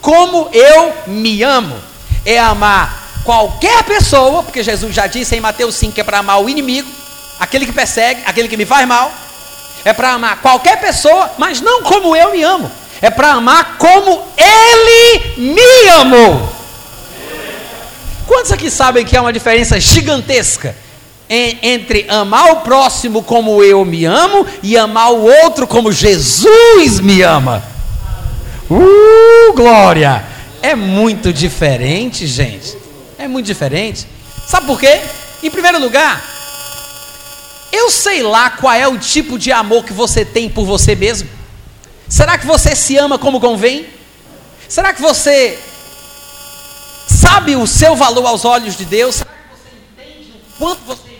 como 0.00 0.48
eu 0.52 0.92
me 1.06 1.40
amo. 1.44 1.76
É 2.26 2.36
amar 2.36 3.12
qualquer 3.22 3.84
pessoa, 3.84 4.42
porque 4.42 4.64
Jesus 4.64 4.92
já 4.92 5.06
disse 5.06 5.36
em 5.36 5.40
Mateus 5.40 5.76
5 5.76 5.92
que 5.92 6.00
é 6.00 6.04
para 6.04 6.18
amar 6.18 6.42
o 6.42 6.48
inimigo, 6.48 6.90
aquele 7.38 7.64
que 7.64 7.72
persegue, 7.72 8.22
aquele 8.26 8.48
que 8.48 8.56
me 8.56 8.66
faz 8.66 8.88
mal. 8.88 9.08
É 9.84 9.92
para 9.92 10.14
amar 10.14 10.40
qualquer 10.40 10.80
pessoa, 10.80 11.30
mas 11.38 11.60
não 11.60 11.84
como 11.84 12.16
eu 12.16 12.32
me 12.32 12.42
amo. 12.42 12.80
É 13.02 13.10
para 13.10 13.32
amar 13.32 13.76
como 13.78 14.22
ele 14.36 15.40
me 15.54 15.88
amou. 15.88 16.48
Quantos 18.26 18.52
aqui 18.52 18.70
sabem 18.70 19.04
que 19.04 19.16
há 19.16 19.22
uma 19.22 19.32
diferença 19.32 19.80
gigantesca 19.80 20.76
entre 21.28 22.06
amar 22.08 22.52
o 22.52 22.56
próximo 22.56 23.22
como 23.22 23.62
eu 23.62 23.84
me 23.84 24.04
amo 24.04 24.46
e 24.62 24.76
amar 24.76 25.12
o 25.12 25.24
outro 25.44 25.66
como 25.66 25.92
Jesus 25.92 27.00
me 27.00 27.22
ama. 27.22 27.62
Uh, 28.68 29.52
glória! 29.54 30.24
É 30.62 30.74
muito 30.74 31.32
diferente, 31.32 32.26
gente. 32.26 32.76
É 33.18 33.26
muito 33.26 33.46
diferente. 33.46 34.06
Sabe 34.46 34.66
por 34.66 34.78
quê? 34.78 35.00
Em 35.42 35.50
primeiro 35.50 35.78
lugar, 35.78 36.22
eu 37.72 37.90
sei 37.90 38.22
lá 38.22 38.50
qual 38.50 38.74
é 38.74 38.86
o 38.86 38.98
tipo 38.98 39.38
de 39.38 39.50
amor 39.52 39.84
que 39.84 39.92
você 39.92 40.24
tem 40.24 40.48
por 40.48 40.64
você 40.64 40.94
mesmo. 40.94 41.28
Será 42.10 42.36
que 42.36 42.46
você 42.46 42.76
se 42.76 42.98
ama 42.98 43.18
como 43.18 43.40
convém? 43.40 43.88
Será 44.68 44.92
que 44.92 45.00
você 45.00 45.58
sabe 47.08 47.56
o 47.56 47.66
seu 47.66 47.96
valor 47.96 48.26
aos 48.26 48.44
olhos 48.44 48.76
de 48.76 48.84
Deus? 48.84 49.16
Será 49.16 49.30
que 49.30 49.56
você 49.56 50.04
entende 50.04 50.32
o 50.32 50.58
quanto 50.58 50.80
você 50.84 51.10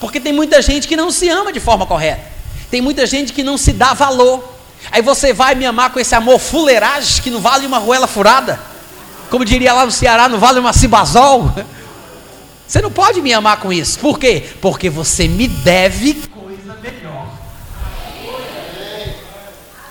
porque 0.00 0.20
tem 0.20 0.32
muita 0.32 0.60
gente 0.60 0.86
que 0.86 0.96
não 0.96 1.10
se 1.10 1.28
ama 1.28 1.52
de 1.52 1.60
forma 1.60 1.86
correta. 1.86 2.22
Tem 2.70 2.80
muita 2.80 3.06
gente 3.06 3.32
que 3.32 3.42
não 3.42 3.56
se 3.56 3.72
dá 3.72 3.94
valor. 3.94 4.56
Aí 4.90 5.02
você 5.02 5.32
vai 5.32 5.54
me 5.54 5.64
amar 5.64 5.90
com 5.90 5.98
esse 5.98 6.14
amor 6.14 6.38
fuleiragem 6.38 7.22
que 7.22 7.30
não 7.30 7.40
vale 7.40 7.66
uma 7.66 7.78
ruela 7.78 8.06
furada. 8.06 8.60
Como 9.30 9.44
diria 9.44 9.72
lá 9.72 9.84
no 9.84 9.90
Ceará, 9.90 10.28
não 10.28 10.38
vale 10.38 10.60
uma 10.60 10.72
cibazol. 10.72 11.52
Você 12.66 12.82
não 12.82 12.90
pode 12.90 13.22
me 13.22 13.32
amar 13.32 13.60
com 13.60 13.72
isso. 13.72 13.96
Por 14.00 14.18
quê? 14.18 14.42
Porque 14.60 14.90
você 14.90 15.28
me 15.28 15.46
deve 15.46 16.14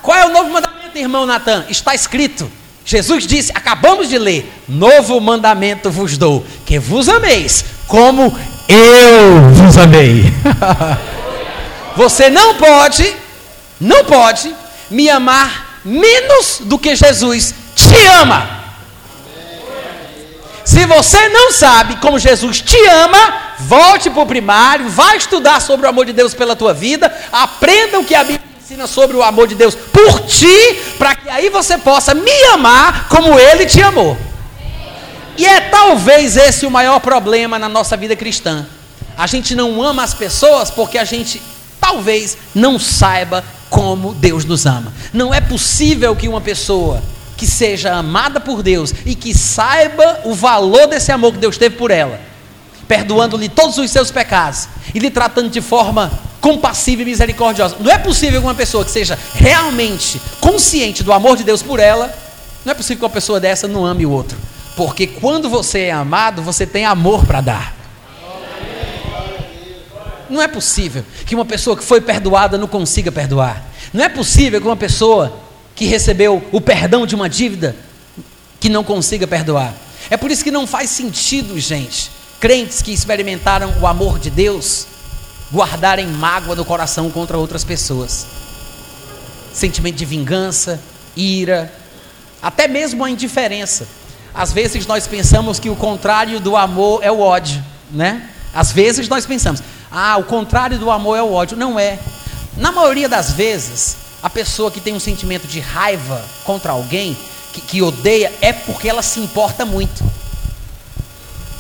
Qual 0.06 0.16
é 0.16 0.26
o 0.28 0.30
novo 0.30 0.52
mandamento, 0.52 0.96
irmão 0.96 1.26
Natan? 1.26 1.66
Está 1.68 1.96
escrito. 1.96 2.50
Jesus 2.86 3.26
disse, 3.26 3.52
acabamos 3.56 4.08
de 4.08 4.20
ler: 4.20 4.48
Novo 4.70 5.20
mandamento 5.20 5.90
vos 5.90 6.16
dou, 6.16 6.46
que 6.64 6.78
vos 6.78 7.10
ameis, 7.10 7.66
como 7.88 8.38
eu 8.70 9.50
vos 9.52 9.76
amei. 9.80 10.32
Você 11.98 12.30
não 12.30 12.54
pode, 12.54 13.16
não 13.82 14.06
pode 14.06 14.54
me 14.92 15.10
amar 15.10 15.80
menos 15.84 16.62
do 16.62 16.78
que 16.78 16.96
Jesus 16.96 17.56
te 17.76 18.06
ama. 18.06 18.64
Se 20.64 20.86
você 20.86 21.30
não 21.30 21.54
sabe 21.54 21.96
como 21.98 22.20
Jesus 22.20 22.60
te 22.60 22.76
ama, 22.88 23.38
volte 23.60 24.10
para 24.10 24.24
o 24.24 24.26
primário, 24.26 24.90
vá 24.90 25.16
estudar 25.16 25.62
sobre 25.62 25.86
o 25.86 25.90
amor 25.90 26.06
de 26.06 26.12
Deus 26.12 26.34
pela 26.34 26.56
tua 26.56 26.74
vida, 26.74 27.16
aprenda 27.32 28.00
o 28.00 28.04
que 28.04 28.16
a 28.16 28.24
Bíblia 28.24 28.45
ensina 28.66 28.88
sobre 28.88 29.16
o 29.16 29.22
amor 29.22 29.48
de 29.48 29.54
Deus 29.54 29.76
por 29.76 30.22
ti, 30.22 30.82
para 30.98 31.14
que 31.14 31.30
aí 31.30 31.52
você 31.52 31.78
possa 31.78 32.16
me 32.16 32.44
amar 32.52 33.08
como 33.10 33.40
Ele 33.40 33.64
te 33.64 33.80
amou. 33.80 34.18
E 35.38 35.46
é 35.46 35.62
talvez 35.62 36.36
esse 36.36 36.66
o 36.66 36.72
maior 36.72 37.00
problema 37.00 37.60
na 37.60 37.70
nossa 37.70 37.96
vida 37.96 38.16
cristã. 38.16 38.66
A 39.16 39.28
gente 39.28 39.54
não 39.54 39.84
ama 39.84 40.02
as 40.02 40.16
pessoas 40.16 40.72
porque 40.72 40.98
a 40.98 41.06
gente 41.06 41.40
talvez 41.80 42.40
não 42.56 42.80
saiba 42.80 43.44
como 43.70 44.16
Deus 44.16 44.46
nos 44.46 44.66
ama. 44.66 44.92
Não 45.14 45.32
é 45.32 45.40
possível 45.40 46.16
que 46.16 46.28
uma 46.28 46.42
pessoa 46.42 47.04
que 47.38 47.46
seja 47.46 47.94
amada 47.94 48.40
por 48.40 48.64
Deus 48.64 48.92
e 49.06 49.14
que 49.14 49.32
saiba 49.32 50.22
o 50.24 50.34
valor 50.34 50.88
desse 50.88 51.12
amor 51.12 51.34
que 51.34 51.38
Deus 51.38 51.60
teve 51.60 51.76
por 51.76 51.92
ela, 51.92 52.20
perdoando-lhe 52.88 53.48
todos 53.48 53.78
os 53.78 53.92
seus 53.92 54.10
pecados 54.10 54.68
e 54.92 54.98
lhe 54.98 55.12
tratando 55.12 55.52
de 55.52 55.62
forma 55.62 56.12
compassiva 56.46 57.02
e 57.02 57.06
misericordiosa. 57.06 57.75
Não 57.80 57.92
é 57.92 57.98
possível 57.98 58.40
que 58.40 58.46
uma 58.46 58.54
pessoa 58.54 58.86
que 58.86 58.92
seja 58.92 59.18
realmente 59.34 60.22
consciente 60.40 61.02
do 61.02 61.12
amor 61.12 61.36
de 61.36 61.44
Deus 61.44 61.64
por 61.64 61.80
ela, 61.80 62.16
não 62.64 62.72
é 62.72 62.75
possível 62.75 62.98
que 62.98 63.04
uma 63.04 63.10
pessoa 63.10 63.40
dessa 63.40 63.68
não 63.68 63.84
ame 63.84 64.06
o 64.06 64.12
outro. 64.12 64.38
Porque 64.78 65.08
quando 65.08 65.50
você 65.50 65.86
é 65.86 65.92
amado, 65.92 66.44
você 66.44 66.68
tem 66.68 66.86
amor 66.86 67.25
para 67.25 67.42
dar. 67.42 67.75
Não 70.30 70.40
é 70.40 70.48
possível 70.48 71.04
que 71.25 71.34
uma 71.34 71.46
pessoa 71.46 71.75
que 71.75 71.84
foi 71.84 72.00
perdoada 72.00 72.60
não 72.60 72.68
consiga 72.68 73.12
perdoar. 73.12 73.66
Não 73.92 74.04
é 74.04 74.10
possível 74.10 74.62
que 74.62 74.68
uma 74.68 74.78
pessoa 74.78 75.36
que 75.74 75.86
recebeu 75.86 76.48
o 76.52 76.62
perdão 76.62 77.08
de 77.08 77.16
uma 77.16 77.28
dívida 77.28 77.75
que 78.60 78.70
não 78.70 78.84
consiga 78.84 79.25
perdoar. 79.25 79.74
É 80.12 80.16
por 80.16 80.30
isso 80.30 80.44
que 80.44 80.52
não 80.52 80.68
faz 80.68 80.92
sentido, 80.92 81.60
gente, 81.60 82.12
crentes 82.40 82.84
que 82.84 82.94
experimentaram 82.94 83.74
o 83.82 83.88
amor 83.88 84.20
de 84.20 84.30
Deus 84.30 84.94
guardarem 85.52 86.08
mágoa 86.08 86.56
no 86.56 86.66
coração 86.66 87.10
contra 87.10 87.38
outras 87.38 87.64
pessoas. 87.64 88.25
Sentimento 89.54 89.96
de 89.96 90.06
vingança, 90.06 90.82
ira, 91.16 91.74
até 92.42 92.68
mesmo 92.68 93.04
a 93.04 93.10
indiferença. 93.10 93.88
Às 94.34 94.52
vezes 94.52 94.86
nós 94.86 95.08
pensamos 95.08 95.60
que 95.60 95.70
o 95.70 95.75
contrário 95.75 96.40
do 96.40 96.58
amor 96.58 97.02
é 97.04 97.12
o 97.12 97.20
ódio, 97.20 97.64
né? 97.90 98.30
Às 98.54 98.72
vezes 98.72 99.08
nós 99.08 99.25
pensamos, 99.25 99.62
ah, 99.92 100.18
o 100.18 100.24
contrário 100.24 100.78
do 100.78 100.92
amor 100.92 101.18
é 101.18 101.22
o 101.22 101.32
ódio. 101.32 101.58
Não 101.58 101.80
é. 101.80 102.00
Na 102.58 102.72
maioria 102.72 103.08
das 103.08 103.32
vezes, 103.32 103.98
a 104.22 104.30
pessoa 104.30 104.72
que 104.72 104.80
tem 104.80 104.94
um 104.94 105.00
sentimento 105.00 105.48
de 105.48 105.60
raiva 105.60 106.22
contra 106.44 106.72
alguém, 106.72 107.18
que, 107.54 107.62
que 107.62 107.82
odeia, 107.82 108.32
é 108.42 108.52
porque 108.52 108.90
ela 108.90 109.02
se 109.02 109.20
importa 109.20 109.66
muito. 109.66 110.04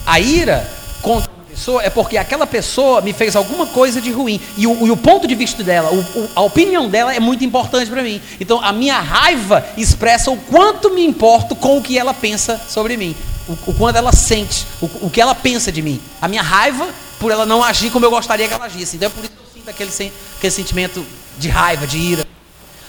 A 0.05 0.19
ira 0.19 0.69
contra 1.01 1.34
pessoa 1.55 1.81
é 1.81 1.89
porque 1.89 2.17
aquela 2.17 2.45
pessoa 2.45 2.99
me 2.99 3.13
fez 3.13 3.33
alguma 3.35 3.65
coisa 3.65 4.01
de 4.01 4.11
ruim. 4.11 4.39
E 4.57 4.67
o, 4.67 4.85
e 4.85 4.91
o 4.91 4.97
ponto 4.97 5.25
de 5.25 5.33
vista 5.33 5.63
dela, 5.63 5.89
o, 5.89 5.99
o, 5.99 6.29
a 6.35 6.41
opinião 6.41 6.89
dela 6.89 7.15
é 7.15 7.19
muito 7.19 7.45
importante 7.45 7.89
para 7.89 8.03
mim. 8.03 8.21
Então 8.39 8.61
a 8.61 8.73
minha 8.73 8.99
raiva 8.99 9.65
expressa 9.77 10.29
o 10.29 10.37
quanto 10.37 10.93
me 10.93 11.05
importo 11.05 11.55
com 11.55 11.77
o 11.77 11.81
que 11.81 11.97
ela 11.97 12.13
pensa 12.13 12.61
sobre 12.69 12.97
mim. 12.97 13.15
O, 13.47 13.73
quanto 13.73 13.95
ela 13.95 14.11
sente, 14.11 14.65
o, 14.81 15.09
que 15.09 15.21
ela 15.21 15.33
pensa 15.33 15.71
de 15.71 15.81
mim. 15.81 16.01
A 16.21 16.27
minha 16.27 16.41
raiva 16.41 16.87
por 17.19 17.31
ela 17.31 17.45
não 17.45 17.63
agir 17.63 17.89
como 17.89 18.05
eu 18.05 18.11
gostaria 18.11 18.47
que 18.47 18.53
ela 18.53 18.65
agisse. 18.65 18.97
Então 18.97 19.07
é 19.07 19.09
por 19.09 19.23
isso 19.23 19.33
que 19.33 19.39
eu 19.39 19.53
sinto 19.53 19.69
aquele, 19.69 20.11
aquele 20.37 20.51
sentimento 20.51 21.05
de 21.37 21.47
raiva, 21.47 21.87
de 21.87 21.97
ira. 21.97 22.27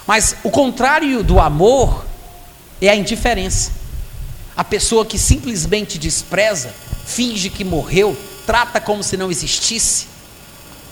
Mas 0.07 0.35
o 0.43 0.51
contrário 0.51 1.23
do 1.23 1.39
amor 1.39 2.05
é 2.81 2.89
a 2.89 2.97
indiferença. 2.97 3.71
A 4.57 4.65
pessoa 4.65 5.05
que 5.05 5.19
simplesmente 5.19 5.99
despreza, 5.99 6.75
finge 7.05 7.51
que 7.51 7.63
morreu, 7.63 8.17
trata 8.47 8.81
como 8.81 9.03
se 9.03 9.17
não 9.17 9.31
existisse. 9.31 10.07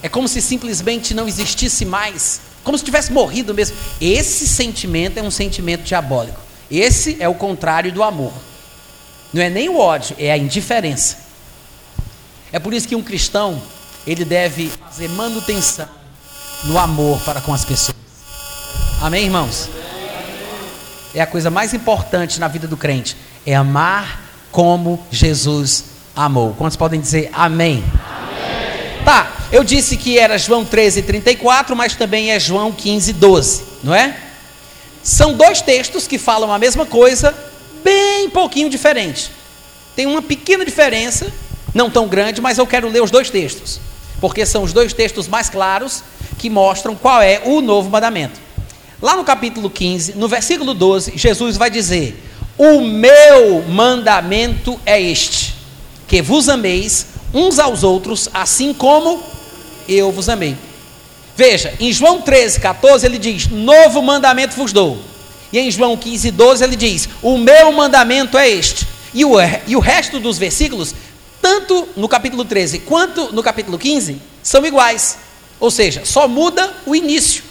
É 0.02 0.08
como 0.08 0.28
se 0.28 0.42
simplesmente 0.42 1.14
não 1.14 1.26
existisse 1.26 1.84
mais, 1.84 2.40
como 2.62 2.76
se 2.76 2.84
tivesse 2.84 3.12
morrido 3.12 3.54
mesmo. 3.54 3.76
Esse 4.00 4.46
sentimento 4.46 5.18
é 5.18 5.22
um 5.22 5.30
sentimento 5.30 5.82
diabólico. 5.82 6.38
Esse 6.70 7.16
é 7.20 7.28
o 7.28 7.34
contrário 7.34 7.92
do 7.92 8.02
amor. 8.02 8.32
Não 9.32 9.40
é 9.40 9.48
nem 9.48 9.68
o 9.68 9.78
ódio, 9.78 10.14
é 10.18 10.30
a 10.30 10.36
indiferença. 10.36 11.18
É 12.52 12.58
por 12.58 12.74
isso 12.74 12.86
que 12.86 12.94
um 12.94 13.02
cristão, 13.02 13.60
ele 14.06 14.24
deve 14.24 14.68
fazer 14.68 15.08
manutenção 15.08 15.88
no 16.64 16.78
amor 16.78 17.20
para 17.20 17.40
com 17.40 17.52
as 17.52 17.64
pessoas. 17.64 17.96
Amém, 19.00 19.24
irmãos? 19.24 19.68
É 21.14 21.20
a 21.20 21.26
coisa 21.26 21.50
mais 21.50 21.72
importante 21.74 22.40
na 22.40 22.48
vida 22.48 22.66
do 22.66 22.76
crente, 22.76 23.16
é 23.46 23.54
amar 23.54 24.20
como 24.50 25.04
Jesus 25.10 25.93
amou. 26.14 26.54
Quantos 26.56 26.76
podem 26.76 27.00
dizer 27.00 27.30
amém? 27.32 27.82
amém? 27.82 29.04
Tá, 29.04 29.32
eu 29.50 29.64
disse 29.64 29.96
que 29.96 30.18
era 30.18 30.38
João 30.38 30.64
13, 30.64 31.02
34, 31.02 31.74
mas 31.74 31.94
também 31.94 32.30
é 32.30 32.38
João 32.38 32.72
15, 32.72 33.12
12, 33.12 33.64
não 33.82 33.94
é? 33.94 34.16
São 35.02 35.34
dois 35.34 35.60
textos 35.60 36.06
que 36.06 36.16
falam 36.18 36.52
a 36.52 36.58
mesma 36.58 36.86
coisa, 36.86 37.34
bem 37.84 38.30
pouquinho 38.30 38.70
diferente. 38.70 39.30
Tem 39.94 40.06
uma 40.06 40.22
pequena 40.22 40.64
diferença, 40.64 41.30
não 41.74 41.90
tão 41.90 42.08
grande, 42.08 42.40
mas 42.40 42.58
eu 42.58 42.66
quero 42.66 42.88
ler 42.88 43.02
os 43.02 43.10
dois 43.10 43.28
textos, 43.28 43.80
porque 44.20 44.46
são 44.46 44.62
os 44.62 44.72
dois 44.72 44.92
textos 44.92 45.28
mais 45.28 45.50
claros 45.50 46.02
que 46.38 46.48
mostram 46.48 46.94
qual 46.94 47.20
é 47.20 47.42
o 47.44 47.60
novo 47.60 47.90
mandamento. 47.90 48.40
Lá 49.00 49.14
no 49.16 49.24
capítulo 49.24 49.68
15, 49.68 50.14
no 50.14 50.26
versículo 50.26 50.72
12, 50.72 51.12
Jesus 51.16 51.58
vai 51.58 51.68
dizer: 51.68 52.18
O 52.56 52.80
meu 52.80 53.62
mandamento 53.68 54.80
é 54.86 55.00
este, 55.00 55.53
que 56.06 56.22
vos 56.22 56.48
ameis 56.48 57.06
uns 57.32 57.58
aos 57.58 57.82
outros, 57.82 58.28
assim 58.32 58.72
como 58.72 59.22
eu 59.88 60.12
vos 60.12 60.28
amei. 60.28 60.56
Veja, 61.36 61.74
em 61.80 61.92
João 61.92 62.22
13, 62.22 62.60
14, 62.60 63.04
ele 63.06 63.18
diz: 63.18 63.48
Novo 63.48 64.00
mandamento 64.02 64.54
vos 64.54 64.72
dou. 64.72 64.98
E 65.52 65.58
em 65.58 65.70
João 65.70 65.96
15, 65.96 66.30
12, 66.30 66.64
ele 66.64 66.76
diz: 66.76 67.08
O 67.22 67.36
meu 67.36 67.72
mandamento 67.72 68.38
é 68.38 68.48
este. 68.48 68.86
E 69.12 69.24
o, 69.24 69.34
e 69.66 69.76
o 69.76 69.80
resto 69.80 70.18
dos 70.18 70.38
versículos, 70.38 70.94
tanto 71.40 71.88
no 71.96 72.08
capítulo 72.08 72.44
13 72.44 72.80
quanto 72.80 73.32
no 73.32 73.42
capítulo 73.42 73.78
15, 73.78 74.20
são 74.42 74.64
iguais. 74.64 75.18
Ou 75.60 75.70
seja, 75.70 76.02
só 76.04 76.26
muda 76.26 76.72
o 76.84 76.94
início. 76.94 77.42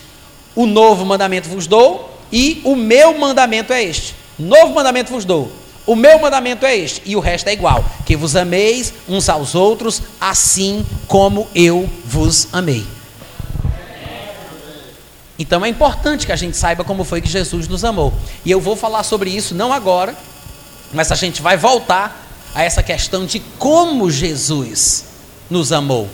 O 0.55 0.65
novo 0.65 1.05
mandamento 1.05 1.49
vos 1.49 1.67
dou 1.67 2.17
e 2.31 2.61
o 2.63 2.75
meu 2.75 3.17
mandamento 3.17 3.73
é 3.73 3.83
este. 3.83 4.15
Novo 4.37 4.73
mandamento 4.73 5.11
vos 5.11 5.25
dou. 5.25 5.51
O 5.85 5.95
meu 5.95 6.17
mandamento 6.19 6.65
é 6.65 6.75
este, 6.75 7.01
e 7.05 7.15
o 7.15 7.19
resto 7.19 7.47
é 7.47 7.53
igual: 7.53 7.83
que 8.05 8.15
vos 8.15 8.35
ameis 8.35 8.93
uns 9.07 9.27
aos 9.27 9.53
outros, 9.53 10.01
assim 10.19 10.85
como 11.07 11.47
eu 11.53 11.89
vos 12.05 12.47
amei. 12.53 12.85
Então 15.37 15.65
é 15.65 15.69
importante 15.69 16.25
que 16.25 16.31
a 16.31 16.37
gente 16.37 16.55
saiba 16.55 16.83
como 16.83 17.03
foi 17.03 17.19
que 17.19 17.27
Jesus 17.27 17.67
nos 17.67 17.83
amou. 17.83 18.13
E 18.45 18.51
eu 18.51 18.61
vou 18.61 18.75
falar 18.75 19.03
sobre 19.03 19.29
isso 19.29 19.53
não 19.53 19.73
agora, 19.73 20.15
mas 20.93 21.11
a 21.11 21.15
gente 21.15 21.41
vai 21.41 21.57
voltar 21.57 22.23
a 22.55 22.63
essa 22.63 22.83
questão 22.83 23.25
de 23.25 23.39
como 23.57 24.09
Jesus 24.09 25.05
nos 25.49 25.73
amou. 25.73 26.07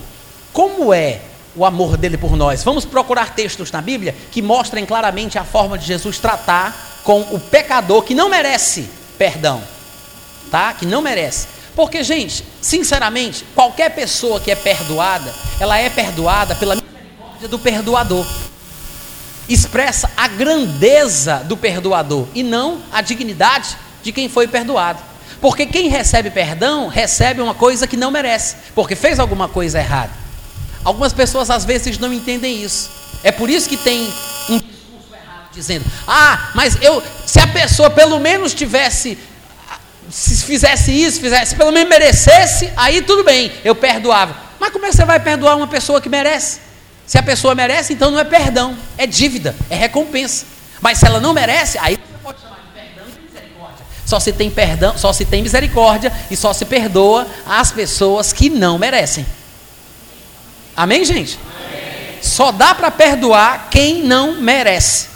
Como 0.51 0.93
é 0.93 1.21
o 1.55 1.63
amor 1.63 1.97
dele 1.97 2.17
por 2.17 2.35
nós? 2.35 2.63
Vamos 2.63 2.85
procurar 2.85 3.35
textos 3.35 3.71
na 3.71 3.81
Bíblia 3.81 4.15
que 4.31 4.41
mostrem 4.41 4.85
claramente 4.85 5.37
a 5.37 5.43
forma 5.43 5.77
de 5.77 5.85
Jesus 5.85 6.17
tratar 6.17 7.01
com 7.03 7.21
o 7.21 7.39
pecador 7.39 8.01
que 8.03 8.15
não 8.15 8.29
merece 8.29 8.98
perdão, 9.19 9.61
tá? 10.49 10.73
Que 10.73 10.85
não 10.85 11.01
merece. 11.01 11.47
Porque, 11.75 12.03
gente, 12.03 12.43
sinceramente, 12.61 13.45
qualquer 13.53 13.93
pessoa 13.93 14.39
que 14.39 14.49
é 14.49 14.55
perdoada, 14.55 15.31
ela 15.59 15.77
é 15.77 15.89
perdoada 15.89 16.55
pela 16.55 16.75
misericórdia 16.75 17.47
do 17.47 17.59
perdoador 17.59 18.25
expressa 19.47 20.09
a 20.15 20.27
grandeza 20.27 21.43
do 21.45 21.57
perdoador 21.57 22.27
e 22.35 22.43
não 22.43 22.81
a 22.91 23.01
dignidade 23.01 23.75
de 24.03 24.11
quem 24.11 24.29
foi 24.29 24.47
perdoado. 24.47 24.99
Porque 25.41 25.65
quem 25.65 25.89
recebe 25.89 26.29
perdão 26.29 26.87
recebe 26.87 27.41
uma 27.41 27.55
coisa 27.55 27.87
que 27.87 27.97
não 27.97 28.11
merece, 28.11 28.57
porque 28.75 28.95
fez 28.95 29.19
alguma 29.19 29.47
coisa 29.47 29.79
errada. 29.79 30.11
Algumas 30.83 31.13
pessoas 31.13 31.49
às 31.49 31.65
vezes 31.65 31.97
não 31.97 32.13
entendem 32.13 32.61
isso. 32.61 32.89
É 33.23 33.31
por 33.31 33.49
isso 33.49 33.67
que 33.67 33.77
tem 33.77 34.01
um 34.49 34.59
discurso 34.59 35.13
errado 35.13 35.49
dizendo: 35.51 35.85
"Ah, 36.07 36.51
mas 36.53 36.77
eu 36.81 37.01
se 37.29 37.39
a 37.39 37.45
pessoa 37.45 37.91
pelo 37.91 38.19
menos 38.19 38.55
tivesse 38.55 39.15
se 40.09 40.43
fizesse 40.43 40.91
isso, 40.91 41.21
fizesse, 41.21 41.55
pelo 41.55 41.71
menos 41.71 41.87
merecesse, 41.87 42.73
aí 42.75 43.03
tudo 43.03 43.23
bem, 43.23 43.51
eu 43.63 43.75
perdoava. 43.75 44.35
Mas 44.59 44.71
como 44.71 44.87
é 44.87 44.89
que 44.89 44.95
você 44.95 45.05
vai 45.05 45.19
perdoar 45.19 45.55
uma 45.55 45.67
pessoa 45.67 46.01
que 46.01 46.09
merece? 46.09 46.59
Se 47.05 47.19
a 47.19 47.21
pessoa 47.21 47.53
merece, 47.53 47.93
então 47.93 48.09
não 48.09 48.17
é 48.19 48.23
perdão, 48.23 48.75
é 48.97 49.05
dívida, 49.05 49.55
é 49.69 49.75
recompensa. 49.75 50.47
Mas 50.81 50.97
se 50.97 51.05
ela 51.05 51.19
não 51.19 51.31
merece, 51.31 51.77
aí 51.77 51.97
você 51.97 52.17
pode 52.23 52.41
chamar 52.41 52.55
de 52.55 52.73
perdão 52.73 53.05
e 53.15 53.31
misericórdia. 53.31 53.85
Só 54.03 54.19
se 54.19 54.33
tem 54.33 54.49
perdão, 54.49 54.97
só 54.97 55.13
se 55.13 55.25
tem 55.25 55.43
misericórdia 55.43 56.11
e 56.31 56.35
só 56.35 56.51
se 56.51 56.65
perdoa 56.65 57.27
as 57.45 57.71
pessoas 57.71 58.33
que 58.33 58.49
não 58.49 58.79
merecem. 58.79 59.23
Amém, 60.75 61.05
gente? 61.05 61.37
Amém. 61.55 62.17
Só 62.23 62.51
dá 62.51 62.73
para 62.73 62.89
perdoar 62.89 63.69
quem 63.69 64.01
não 64.01 64.41
merece, 64.41 65.08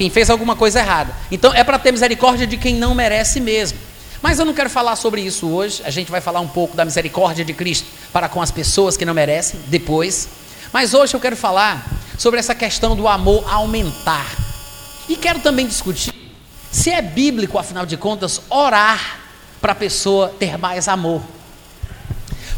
quem 0.00 0.08
fez 0.08 0.30
alguma 0.30 0.56
coisa 0.56 0.78
errada. 0.78 1.14
Então 1.30 1.52
é 1.52 1.62
para 1.62 1.78
ter 1.78 1.92
misericórdia 1.92 2.46
de 2.46 2.56
quem 2.56 2.74
não 2.74 2.94
merece 2.94 3.38
mesmo. 3.38 3.78
Mas 4.22 4.38
eu 4.38 4.46
não 4.46 4.54
quero 4.54 4.70
falar 4.70 4.96
sobre 4.96 5.20
isso 5.20 5.46
hoje. 5.46 5.82
A 5.84 5.90
gente 5.90 6.10
vai 6.10 6.22
falar 6.22 6.40
um 6.40 6.48
pouco 6.48 6.74
da 6.74 6.86
misericórdia 6.86 7.44
de 7.44 7.52
Cristo 7.52 7.86
para 8.10 8.26
com 8.26 8.40
as 8.40 8.50
pessoas 8.50 8.96
que 8.96 9.04
não 9.04 9.12
merecem 9.12 9.60
depois. 9.66 10.26
Mas 10.72 10.94
hoje 10.94 11.12
eu 11.12 11.20
quero 11.20 11.36
falar 11.36 11.86
sobre 12.16 12.40
essa 12.40 12.54
questão 12.54 12.96
do 12.96 13.06
amor 13.06 13.44
aumentar. 13.46 14.24
E 15.06 15.16
quero 15.16 15.40
também 15.40 15.66
discutir 15.66 16.14
se 16.72 16.88
é 16.88 17.02
bíblico, 17.02 17.58
afinal 17.58 17.84
de 17.84 17.98
contas, 17.98 18.40
orar 18.48 19.18
para 19.60 19.72
a 19.72 19.74
pessoa 19.74 20.30
ter 20.30 20.56
mais 20.56 20.88
amor. 20.88 21.20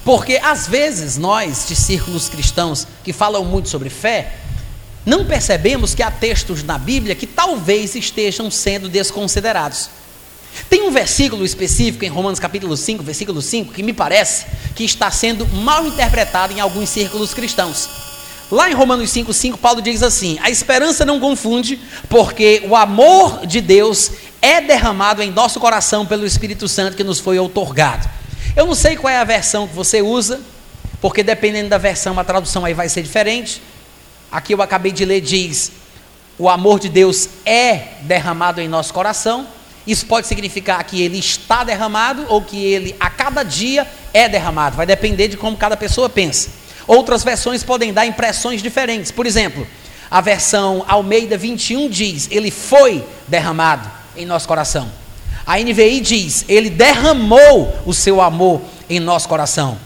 Porque 0.05 0.39
às 0.41 0.69
vezes 0.69 1.19
nós, 1.19 1.67
de 1.67 1.75
círculos 1.75 2.29
cristãos 2.29 2.87
que 3.03 3.13
falam 3.13 3.45
muito 3.45 3.69
sobre 3.69 3.91
fé, 3.91 4.33
não 5.05 5.25
percebemos 5.25 5.95
que 5.95 6.03
há 6.03 6.11
textos 6.11 6.63
na 6.63 6.79
Bíblia 6.79 7.15
que 7.15 7.27
talvez 7.27 7.95
estejam 7.95 8.51
sendo 8.51 8.89
desconsiderados. 8.89 9.91
Tem 10.69 10.83
um 10.83 10.91
versículo 10.91 11.45
específico 11.45 12.05
em 12.05 12.09
Romanos 12.09 12.39
capítulo 12.39 12.77
5, 12.77 13.03
versículo 13.03 13.41
5, 13.43 13.73
que 13.73 13.83
me 13.83 13.93
parece 13.93 14.47
que 14.75 14.85
está 14.85 15.11
sendo 15.11 15.47
mal 15.47 15.87
interpretado 15.87 16.53
em 16.53 16.61
alguns 16.61 16.89
círculos 16.89 17.35
cristãos. 17.35 17.89
Lá 18.51 18.71
em 18.71 18.75
Romanos 18.75 19.11
5, 19.11 19.33
5, 19.33 19.59
Paulo 19.59 19.81
diz 19.81 20.03
assim: 20.03 20.39
A 20.43 20.51
esperança 20.51 21.07
não 21.07 21.19
confunde, 21.19 21.81
porque 22.09 22.63
o 22.69 22.77
amor 22.77 23.47
de 23.47 23.63
Deus 23.63 24.11
é 24.43 24.61
derramado 24.61 25.23
em 25.23 25.31
nosso 25.31 25.59
coração 25.59 26.05
pelo 26.05 26.27
Espírito 26.27 26.69
Santo 26.69 26.97
que 26.97 27.03
nos 27.03 27.19
foi 27.19 27.39
outorgado. 27.39 28.09
Eu 28.55 28.67
não 28.67 28.75
sei 28.75 28.95
qual 28.95 29.11
é 29.11 29.17
a 29.17 29.25
versão 29.25 29.67
que 29.67 29.75
você 29.75 30.03
usa, 30.03 30.39
porque 31.01 31.23
dependendo 31.23 31.71
da 31.71 31.79
versão, 31.79 32.19
a 32.19 32.25
tradução 32.25 32.65
aí 32.65 32.75
vai 32.75 32.91
ser 32.91 33.03
diferente. 33.03 33.63
Aqui 34.33 34.55
eu 34.55 34.63
acabei 34.63 34.91
de 34.91 35.05
ler, 35.05 35.21
diz: 35.21 35.71
O 36.39 36.49
amor 36.49 36.81
de 36.81 36.89
Deus 36.89 37.29
é 37.45 37.89
derramado 38.01 38.63
em 38.63 38.67
nosso 38.67 38.95
coração. 38.95 39.47
Isso 39.87 40.07
pode 40.07 40.27
significar 40.27 40.83
que 40.85 41.03
ele 41.03 41.19
está 41.19 41.63
derramado 41.63 42.25
ou 42.29 42.41
que 42.41 42.65
ele 42.65 42.97
a 42.99 43.11
cada 43.11 43.43
dia 43.43 43.87
é 44.15 44.29
derramado. 44.31 44.77
Vai 44.77 44.87
depender 44.87 45.29
de 45.29 45.37
como 45.37 45.57
cada 45.57 45.77
pessoa 45.77 46.09
pensa. 46.09 46.49
Outras 46.87 47.23
versões 47.23 47.63
podem 47.63 47.93
dar 47.93 48.07
impressões 48.07 48.63
diferentes. 48.63 49.11
Por 49.11 49.27
exemplo, 49.27 49.67
a 50.11 50.23
versão 50.23 50.83
Almeida 50.89 51.37
21 51.37 51.91
diz: 51.91 52.27
Ele 52.31 52.51
foi 52.51 53.05
derramado 53.29 53.91
em 54.17 54.25
nosso 54.25 54.49
coração. 54.49 54.91
A 55.45 55.59
NVI 55.59 56.01
diz: 56.01 56.45
Ele 56.49 56.71
derramou 56.71 57.83
o 57.85 57.93
seu 57.93 58.19
amor 58.19 58.63
em 58.89 58.99
nosso 58.99 59.29
coração. 59.29 59.77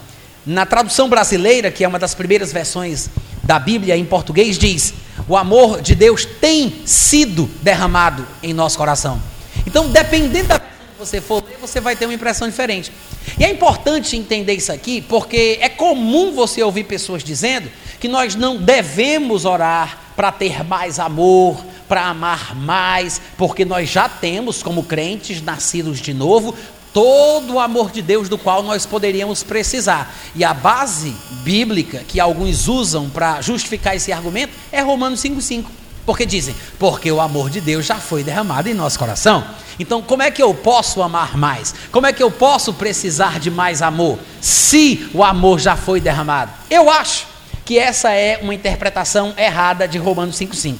Na 0.45 0.65
tradução 0.65 1.09
brasileira, 1.09 1.69
que 1.69 1.83
é 1.83 1.87
uma 1.87 1.99
das 1.99 2.15
primeiras 2.15 2.53
versões 2.53 3.09
da 3.43 3.59
Bíblia 3.59 3.95
em 3.97 4.05
português, 4.05 4.57
diz: 4.57 4.93
O 5.27 5.35
amor 5.35 5.81
de 5.81 5.95
Deus 5.95 6.25
tem 6.25 6.81
sido 6.85 7.49
derramado 7.61 8.25
em 8.41 8.53
nosso 8.53 8.77
coração. 8.77 9.21
Então, 9.65 9.89
dependendo 9.89 10.47
da 10.49 10.57
versão 10.57 10.87
que 10.93 10.99
você 10.99 11.21
for 11.21 11.43
ler, 11.43 11.57
você 11.59 11.79
vai 11.79 11.95
ter 11.95 12.05
uma 12.05 12.13
impressão 12.13 12.47
diferente. 12.47 12.91
E 13.37 13.43
é 13.43 13.49
importante 13.49 14.15
entender 14.15 14.53
isso 14.53 14.71
aqui, 14.71 15.01
porque 15.01 15.57
é 15.61 15.69
comum 15.69 16.31
você 16.31 16.63
ouvir 16.63 16.85
pessoas 16.85 17.23
dizendo 17.23 17.69
que 17.99 18.07
nós 18.07 18.35
não 18.35 18.57
devemos 18.57 19.45
orar 19.45 19.99
para 20.15 20.31
ter 20.31 20.63
mais 20.63 20.99
amor, 20.99 21.63
para 21.87 22.05
amar 22.05 22.55
mais, 22.55 23.21
porque 23.37 23.63
nós 23.63 23.89
já 23.89 24.09
temos, 24.09 24.61
como 24.61 24.83
crentes 24.83 25.41
nascidos 25.41 25.99
de 25.99 26.13
novo, 26.13 26.55
todo 26.97 27.53
o 27.53 27.59
amor 27.59 27.91
de 27.91 28.01
Deus 28.01 28.27
do 28.27 28.39
qual 28.39 28.63
nós 28.63 28.83
poderíamos 28.83 29.43
precisar. 29.43 30.11
E 30.33 30.43
a 30.43 30.51
base 30.51 31.15
bíblica 31.43 31.99
que 31.99 32.19
alguns 32.19 32.67
usam 32.67 33.07
para 33.07 33.39
justificar 33.39 33.95
esse 33.95 34.11
argumento 34.11 34.51
é 34.71 34.81
Romanos 34.81 35.21
5,5. 35.21 35.65
Porque 36.07 36.25
dizem, 36.25 36.55
porque 36.79 37.11
o 37.11 37.21
amor 37.21 37.51
de 37.51 37.61
Deus 37.61 37.85
já 37.85 37.97
foi 37.97 38.23
derramado 38.23 38.67
em 38.67 38.73
nosso 38.73 38.97
coração. 38.97 39.45
Então, 39.77 40.01
como 40.01 40.23
é 40.23 40.31
que 40.31 40.41
eu 40.41 40.55
posso 40.55 41.03
amar 41.03 41.37
mais? 41.37 41.71
Como 41.91 42.07
é 42.07 42.11
que 42.11 42.23
eu 42.23 42.31
posso 42.31 42.73
precisar 42.73 43.39
de 43.39 43.51
mais 43.51 43.83
amor? 43.83 44.17
Se 44.41 45.07
o 45.13 45.23
amor 45.23 45.59
já 45.59 45.75
foi 45.75 46.01
derramado. 46.01 46.51
Eu 46.67 46.89
acho 46.89 47.27
que 47.63 47.77
essa 47.77 48.09
é 48.11 48.39
uma 48.41 48.55
interpretação 48.55 49.35
errada 49.37 49.87
de 49.87 49.99
Romanos 49.99 50.35
5,5. 50.35 50.79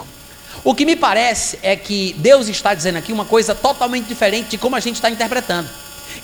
O 0.64 0.74
que 0.74 0.84
me 0.84 0.96
parece 0.96 1.60
é 1.62 1.76
que 1.76 2.16
Deus 2.18 2.48
está 2.48 2.74
dizendo 2.74 2.98
aqui 2.98 3.14
uma 3.14 3.26
coisa 3.26 3.54
totalmente 3.54 4.08
diferente 4.08 4.50
de 4.50 4.58
como 4.58 4.76
a 4.76 4.80
gente 4.80 4.96
está 4.96 5.12
interpretando. 5.12 5.70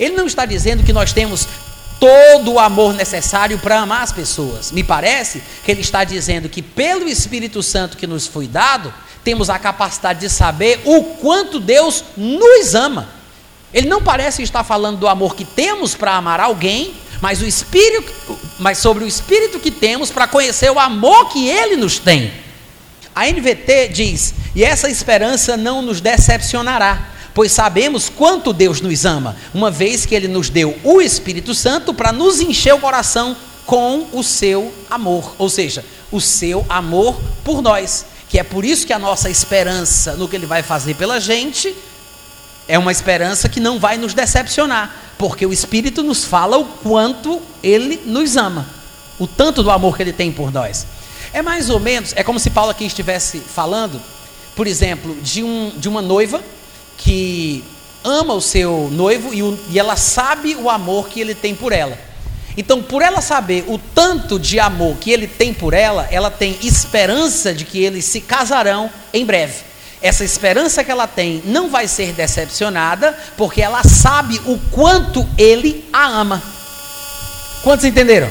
Ele 0.04 0.16
não 0.16 0.28
está 0.28 0.46
dizendo 0.46 0.84
que 0.84 0.94
nós 0.94 1.14
temos 1.14 1.48
todo 2.00 2.54
o 2.54 2.60
amor 2.60 2.94
necessário 2.94 3.58
para 3.60 3.80
amar 3.80 4.04
as 4.04 4.12
pessoas. 4.12 4.72
Me 4.72 4.84
parece 4.84 5.42
que 5.64 5.72
ele 5.72 5.82
está 5.82 6.04
dizendo 6.04 6.50
que 6.50 6.62
pelo 6.62 7.08
Espírito 7.08 7.64
Santo 7.64 7.96
que 7.96 8.06
nos 8.06 8.28
foi 8.28 8.46
dado, 8.46 8.94
temos 9.24 9.50
a 9.50 9.58
capacidade 9.58 10.20
de 10.20 10.30
saber 10.30 10.82
o 10.84 11.02
quanto 11.22 11.60
Deus 11.60 12.04
nos 12.18 12.76
ama. 12.76 13.08
Ele 13.74 13.88
não 13.88 14.02
parece 14.04 14.44
estar 14.44 14.64
falando 14.66 15.00
do 15.00 15.08
amor 15.08 15.34
que 15.34 15.46
temos 15.46 15.96
para 15.96 16.16
amar 16.16 16.42
alguém, 16.42 16.94
mas 17.22 17.42
o 17.42 17.46
espírito, 17.46 18.38
mas 18.60 18.80
sobre 18.80 19.06
o 19.06 19.08
espírito 19.08 19.60
que 19.60 19.72
temos 19.72 20.12
para 20.12 20.28
conhecer 20.28 20.70
o 20.70 20.78
amor 20.78 21.30
que 21.30 21.48
ele 21.48 21.78
nos 21.78 21.98
tem. 22.00 22.34
A 23.16 23.28
NVT 23.28 23.88
diz: 23.88 24.34
"E 24.54 24.64
essa 24.64 24.90
esperança 24.90 25.56
não 25.56 25.82
nos 25.82 26.02
decepcionará, 26.02 27.13
pois 27.34 27.52
sabemos 27.52 28.10
quanto 28.10 28.54
Deus 28.54 28.82
nos 28.82 29.06
ama, 29.06 29.36
uma 29.54 29.72
vez 29.72 30.06
que 30.06 30.14
ele 30.16 30.28
nos 30.28 30.50
deu 30.50 30.78
o 30.84 31.02
Espírito 31.02 31.54
Santo 31.54 31.94
para 31.94 32.12
nos 32.12 32.40
encher 32.40 32.74
o 32.74 32.80
coração 32.80 33.36
com 33.66 34.08
o 34.12 34.24
seu 34.24 34.74
amor, 34.90 35.36
ou 35.38 35.50
seja, 35.50 35.84
o 36.12 36.20
seu 36.20 36.66
amor 36.70 37.20
por 37.44 37.62
nós 37.62 38.06
que 38.34 38.40
é 38.40 38.44
por 38.44 38.66
isso 38.66 38.88
que 38.88 38.94
a 38.94 38.98
nossa 38.98 39.30
esperança 39.30 40.14
no 40.14 40.28
que 40.28 40.36
Ele 40.36 40.48
vai 40.48 40.64
fazer 40.64 40.96
pela 40.96 41.20
gente 41.20 41.72
é 42.68 42.80
uma 42.80 42.92
esperança 42.92 43.48
que 43.48 43.60
não 43.60 43.78
vai 43.78 43.96
nos 43.96 44.16
decepcionar, 44.16 44.92
porque 45.20 45.46
o 45.46 45.54
Espírito 45.54 46.02
nos 46.02 46.26
fala 46.26 46.58
o 46.58 46.66
quanto 46.66 47.40
Ele 47.62 48.02
nos 48.08 48.36
ama, 48.36 48.66
o 49.20 49.28
tanto 49.28 49.62
do 49.62 49.70
amor 49.70 49.96
que 49.96 50.02
Ele 50.02 50.12
tem 50.12 50.32
por 50.32 50.52
nós. 50.52 50.88
É 51.32 51.44
mais 51.44 51.70
ou 51.70 51.80
menos, 51.80 52.12
é 52.16 52.24
como 52.24 52.40
se 52.40 52.50
Paulo 52.50 52.72
aqui 52.72 52.86
estivesse 52.86 53.38
falando, 53.38 54.02
por 54.56 54.66
exemplo, 54.66 55.16
de, 55.22 55.44
um, 55.44 55.72
de 55.78 55.88
uma 55.88 56.02
noiva 56.02 56.44
que 56.98 57.64
ama 58.04 58.34
o 58.34 58.42
seu 58.42 58.90
noivo 58.92 59.34
e, 59.34 59.42
o, 59.42 59.58
e 59.70 59.80
ela 59.80 59.96
sabe 59.96 60.56
o 60.56 60.70
amor 60.70 61.08
que 61.08 61.22
ele 61.22 61.34
tem 61.34 61.56
por 61.56 61.72
ela. 61.72 61.98
Então, 62.56 62.84
por 62.84 63.02
ela 63.02 63.22
saber 63.22 63.66
o 63.68 63.80
tanto 63.80 64.38
de 64.38 64.60
amor 64.60 64.98
que 64.98 65.12
ele 65.12 65.28
tem 65.28 65.54
por 65.54 65.74
ela, 65.74 66.08
ela 66.12 66.30
tem 66.30 66.58
esperança 66.62 67.54
de 67.54 67.66
que 67.66 67.84
eles 67.84 68.06
se 68.06 68.22
casarão 68.22 68.92
em 69.12 69.26
breve. 69.26 69.56
Essa 70.02 70.24
esperança 70.24 70.84
que 70.84 70.92
ela 70.92 71.08
tem 71.08 71.42
não 71.46 71.70
vai 71.70 71.88
ser 71.88 72.14
decepcionada, 72.14 73.18
porque 73.38 73.62
ela 73.62 73.82
sabe 73.84 74.40
o 74.46 74.60
quanto 74.70 75.28
ele 75.38 75.86
a 75.92 76.06
ama. 76.06 76.44
Quantos 77.64 77.86
entenderam? 77.86 78.30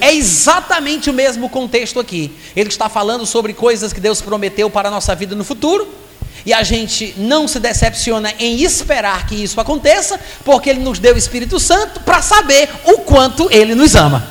É 0.00 0.12
exatamente 0.12 1.08
o 1.08 1.12
mesmo 1.12 1.48
contexto 1.48 2.00
aqui. 2.00 2.36
Ele 2.56 2.68
está 2.68 2.88
falando 2.88 3.24
sobre 3.24 3.54
coisas 3.54 3.92
que 3.92 4.00
Deus 4.00 4.20
prometeu 4.20 4.68
para 4.68 4.88
a 4.88 4.90
nossa 4.90 5.14
vida 5.14 5.36
no 5.36 5.44
futuro 5.44 5.99
e 6.44 6.52
a 6.52 6.62
gente 6.62 7.14
não 7.16 7.46
se 7.46 7.58
decepciona 7.58 8.32
em 8.38 8.62
esperar 8.62 9.26
que 9.26 9.34
isso 9.34 9.60
aconteça, 9.60 10.18
porque 10.44 10.70
Ele 10.70 10.80
nos 10.80 10.98
deu 10.98 11.14
o 11.14 11.18
Espírito 11.18 11.60
Santo 11.60 12.00
para 12.00 12.22
saber 12.22 12.68
o 12.84 12.98
quanto 12.98 13.50
Ele 13.50 13.74
nos 13.74 13.94
ama. 13.94 14.26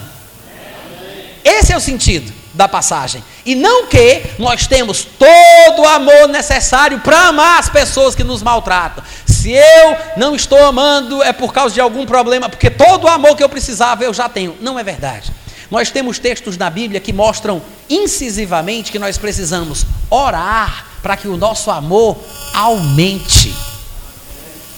Esse 1.43 1.71
é 1.71 1.77
o 1.77 1.81
sentido 1.81 2.33
da 2.53 2.67
passagem. 2.67 3.23
E 3.45 3.55
não 3.55 3.87
que 3.87 4.23
nós 4.37 4.67
temos 4.67 5.05
todo 5.05 5.81
o 5.81 5.87
amor 5.87 6.27
necessário 6.27 6.99
para 6.99 7.27
amar 7.27 7.59
as 7.59 7.69
pessoas 7.69 8.15
que 8.15 8.23
nos 8.23 8.41
maltratam. 8.41 9.03
Se 9.25 9.51
eu 9.51 9.97
não 10.17 10.35
estou 10.35 10.63
amando, 10.65 11.23
é 11.23 11.31
por 11.31 11.53
causa 11.53 11.73
de 11.73 11.79
algum 11.79 12.05
problema, 12.05 12.49
porque 12.49 12.69
todo 12.69 13.05
o 13.05 13.07
amor 13.07 13.37
que 13.37 13.43
eu 13.43 13.49
precisava 13.49 14.03
eu 14.03 14.13
já 14.13 14.27
tenho. 14.27 14.57
Não 14.59 14.77
é 14.77 14.83
verdade. 14.83 15.31
Nós 15.71 15.91
temos 15.91 16.19
textos 16.19 16.57
na 16.57 16.69
Bíblia 16.69 16.99
que 16.99 17.13
mostram 17.13 17.61
incisivamente 17.89 18.91
que 18.91 18.99
nós 18.99 19.17
precisamos 19.17 19.85
orar 20.09 20.88
para 21.01 21.17
que 21.17 21.27
o 21.27 21.37
nosso 21.37 21.71
amor 21.71 22.17
aumente. 22.53 23.53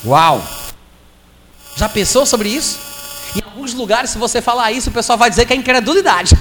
Uau! 0.05 0.41
Já 1.75 1.87
pensou 1.87 2.25
sobre 2.25 2.49
isso? 2.49 2.79
Em 3.35 3.41
alguns 3.43 3.73
lugares, 3.73 4.09
se 4.09 4.17
você 4.17 4.41
falar 4.41 4.71
isso, 4.71 4.89
o 4.89 4.93
pessoal 4.93 5.17
vai 5.17 5.29
dizer 5.29 5.45
que 5.45 5.53
é 5.53 5.55
incredulidade. 5.55 6.35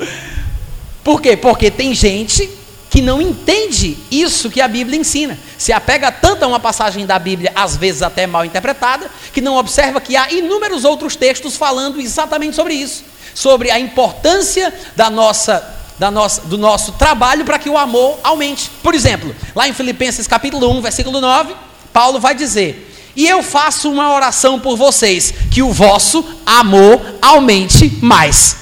Por 1.02 1.20
quê? 1.20 1.36
Porque 1.36 1.70
tem 1.70 1.94
gente 1.94 2.50
que 2.90 3.00
não 3.00 3.20
entende 3.20 3.96
isso 4.10 4.50
que 4.50 4.60
a 4.60 4.68
Bíblia 4.68 4.98
ensina. 4.98 5.38
Se 5.58 5.72
apega 5.72 6.10
tanto 6.10 6.44
a 6.44 6.48
uma 6.48 6.60
passagem 6.60 7.06
da 7.06 7.18
Bíblia, 7.18 7.52
às 7.54 7.76
vezes 7.76 8.02
até 8.02 8.26
mal 8.26 8.44
interpretada, 8.44 9.10
que 9.32 9.40
não 9.40 9.56
observa 9.56 10.00
que 10.00 10.16
há 10.16 10.30
inúmeros 10.32 10.84
outros 10.84 11.16
textos 11.16 11.56
falando 11.56 12.00
exatamente 12.00 12.56
sobre 12.56 12.74
isso, 12.74 13.04
sobre 13.34 13.70
a 13.70 13.78
importância 13.78 14.72
da 14.94 15.10
nossa 15.10 15.76
da 15.98 16.10
nossa, 16.10 16.42
do 16.42 16.58
nosso 16.58 16.92
trabalho 16.92 17.44
para 17.44 17.58
que 17.58 17.70
o 17.70 17.78
amor 17.78 18.18
aumente. 18.22 18.70
Por 18.82 18.94
exemplo, 18.94 19.34
lá 19.54 19.66
em 19.66 19.72
Filipenses 19.72 20.26
capítulo 20.26 20.70
1, 20.70 20.82
versículo 20.82 21.20
9, 21.20 21.54
Paulo 21.92 22.20
vai 22.20 22.34
dizer: 22.34 22.92
E 23.14 23.26
eu 23.26 23.42
faço 23.42 23.90
uma 23.90 24.14
oração 24.14 24.60
por 24.60 24.76
vocês, 24.76 25.32
que 25.50 25.62
o 25.62 25.72
vosso 25.72 26.24
amor 26.44 27.00
aumente 27.22 27.98
mais. 28.02 28.56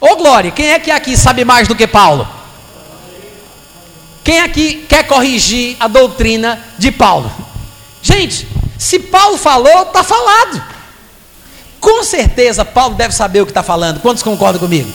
Ô 0.00 0.16
glória, 0.16 0.50
quem 0.50 0.70
é 0.70 0.78
que 0.78 0.90
aqui 0.90 1.16
sabe 1.16 1.44
mais 1.44 1.68
do 1.68 1.76
que 1.76 1.86
Paulo? 1.86 2.26
Quem 4.24 4.40
aqui 4.40 4.86
quer 4.88 5.06
corrigir 5.06 5.76
a 5.80 5.88
doutrina 5.88 6.62
de 6.78 6.90
Paulo? 6.90 7.30
Gente, 8.02 8.46
se 8.78 8.98
Paulo 8.98 9.36
falou, 9.36 9.82
está 9.82 10.02
falado. 10.02 10.62
Com 11.80 12.04
certeza 12.04 12.64
Paulo 12.64 12.94
deve 12.94 13.14
saber 13.14 13.40
o 13.40 13.46
que 13.46 13.50
está 13.50 13.62
falando. 13.62 14.00
Quantos 14.00 14.22
concordam 14.22 14.60
comigo? 14.60 14.90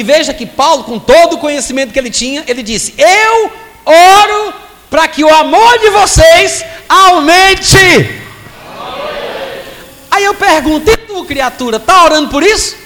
E 0.00 0.02
veja 0.02 0.32
que 0.32 0.46
Paulo, 0.46 0.84
com 0.84 0.98
todo 0.98 1.34
o 1.34 1.38
conhecimento 1.38 1.92
que 1.92 1.98
ele 1.98 2.08
tinha, 2.08 2.42
ele 2.46 2.62
disse: 2.62 2.94
Eu 2.96 3.52
oro 3.84 4.54
para 4.88 5.06
que 5.06 5.22
o 5.22 5.28
amor 5.28 5.78
de 5.78 5.90
vocês 5.90 6.64
aumente. 6.88 7.76
Aí 10.10 10.24
eu 10.24 10.34
pergunto: 10.34 10.90
e 10.90 10.96
tu, 10.96 11.22
criatura, 11.26 11.76
está 11.76 12.02
orando 12.02 12.30
por 12.30 12.42
isso? 12.42 12.76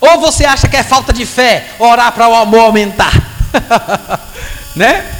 Ou 0.00 0.18
você 0.18 0.46
acha 0.46 0.66
que 0.66 0.78
é 0.78 0.82
falta 0.82 1.12
de 1.12 1.26
fé 1.26 1.72
orar 1.78 2.10
para 2.12 2.26
o 2.26 2.34
amor 2.34 2.60
aumentar? 2.60 3.12
né? 4.74 5.14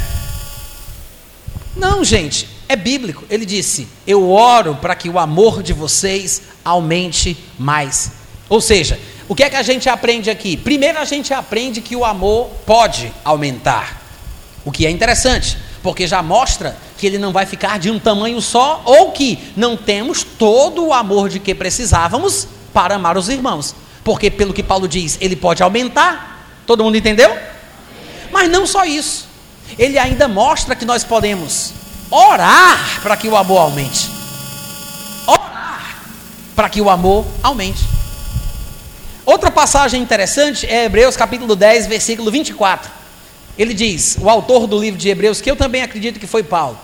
Não, 1.76 2.02
gente, 2.02 2.48
é 2.66 2.76
bíblico. 2.76 3.24
Ele 3.28 3.44
disse: 3.44 3.86
Eu 4.06 4.30
oro 4.30 4.74
para 4.74 4.96
que 4.96 5.10
o 5.10 5.18
amor 5.18 5.62
de 5.62 5.74
vocês 5.74 6.40
aumente 6.64 7.36
mais. 7.58 8.12
Ou 8.48 8.62
seja, 8.62 8.98
o 9.28 9.34
que 9.34 9.42
é 9.42 9.50
que 9.50 9.56
a 9.56 9.62
gente 9.62 9.88
aprende 9.88 10.30
aqui? 10.30 10.56
Primeiro, 10.56 10.98
a 10.98 11.04
gente 11.04 11.34
aprende 11.34 11.82
que 11.82 11.94
o 11.94 12.04
amor 12.04 12.46
pode 12.64 13.12
aumentar, 13.22 14.00
o 14.64 14.72
que 14.72 14.86
é 14.86 14.90
interessante, 14.90 15.58
porque 15.82 16.06
já 16.06 16.22
mostra 16.22 16.76
que 16.96 17.06
ele 17.06 17.18
não 17.18 17.30
vai 17.30 17.44
ficar 17.44 17.78
de 17.78 17.90
um 17.90 17.98
tamanho 17.98 18.40
só, 18.40 18.82
ou 18.86 19.12
que 19.12 19.38
não 19.54 19.76
temos 19.76 20.24
todo 20.24 20.86
o 20.86 20.92
amor 20.94 21.28
de 21.28 21.38
que 21.38 21.54
precisávamos 21.54 22.48
para 22.72 22.94
amar 22.94 23.18
os 23.18 23.28
irmãos, 23.28 23.74
porque, 24.02 24.30
pelo 24.30 24.54
que 24.54 24.62
Paulo 24.62 24.88
diz, 24.88 25.18
ele 25.20 25.36
pode 25.36 25.62
aumentar. 25.62 26.62
Todo 26.66 26.82
mundo 26.82 26.96
entendeu? 26.96 27.36
Mas 28.32 28.50
não 28.50 28.66
só 28.66 28.84
isso, 28.84 29.28
ele 29.78 29.98
ainda 29.98 30.26
mostra 30.26 30.74
que 30.74 30.84
nós 30.84 31.04
podemos 31.04 31.72
orar 32.10 33.00
para 33.02 33.16
que 33.16 33.28
o 33.28 33.36
amor 33.36 33.58
aumente. 33.58 34.08
Orar 35.26 35.98
para 36.56 36.70
que 36.70 36.80
o 36.80 36.88
amor 36.88 37.26
aumente. 37.42 37.97
Outra 39.28 39.50
passagem 39.50 40.00
interessante 40.00 40.64
é 40.64 40.86
Hebreus 40.86 41.14
capítulo 41.14 41.54
10, 41.54 41.86
versículo 41.86 42.30
24. 42.30 42.90
Ele 43.58 43.74
diz, 43.74 44.16
o 44.18 44.26
autor 44.26 44.66
do 44.66 44.80
livro 44.80 44.98
de 44.98 45.10
Hebreus, 45.10 45.42
que 45.42 45.50
eu 45.50 45.54
também 45.54 45.82
acredito 45.82 46.18
que 46.18 46.26
foi 46.26 46.42
Paulo. 46.42 46.78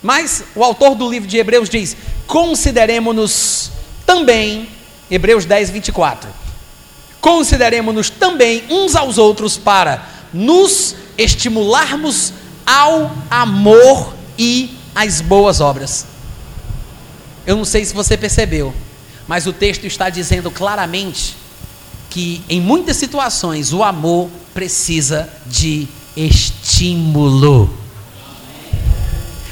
Mas 0.00 0.44
o 0.54 0.62
autor 0.62 0.94
do 0.94 1.10
livro 1.10 1.28
de 1.28 1.38
Hebreus 1.38 1.68
diz: 1.68 1.96
consideremos-nos 2.28 3.72
também, 4.06 4.68
Hebreus 5.10 5.44
10, 5.44 5.70
24. 5.70 6.30
Consideremos-nos 7.20 8.10
também 8.10 8.62
uns 8.70 8.94
aos 8.94 9.18
outros 9.18 9.58
para 9.58 10.08
nos 10.32 10.94
estimularmos 11.18 12.32
ao 12.64 13.10
amor 13.28 14.14
e 14.38 14.78
às 14.94 15.20
boas 15.20 15.60
obras. 15.60 16.06
Eu 17.44 17.56
não 17.56 17.64
sei 17.64 17.84
se 17.84 17.92
você 17.92 18.16
percebeu, 18.16 18.72
mas 19.26 19.48
o 19.48 19.52
texto 19.52 19.84
está 19.84 20.08
dizendo 20.08 20.48
claramente 20.48 21.39
que 22.10 22.42
em 22.48 22.60
muitas 22.60 22.96
situações 22.96 23.72
o 23.72 23.82
amor 23.82 24.28
precisa 24.52 25.28
de 25.46 25.88
estímulo. 26.16 27.70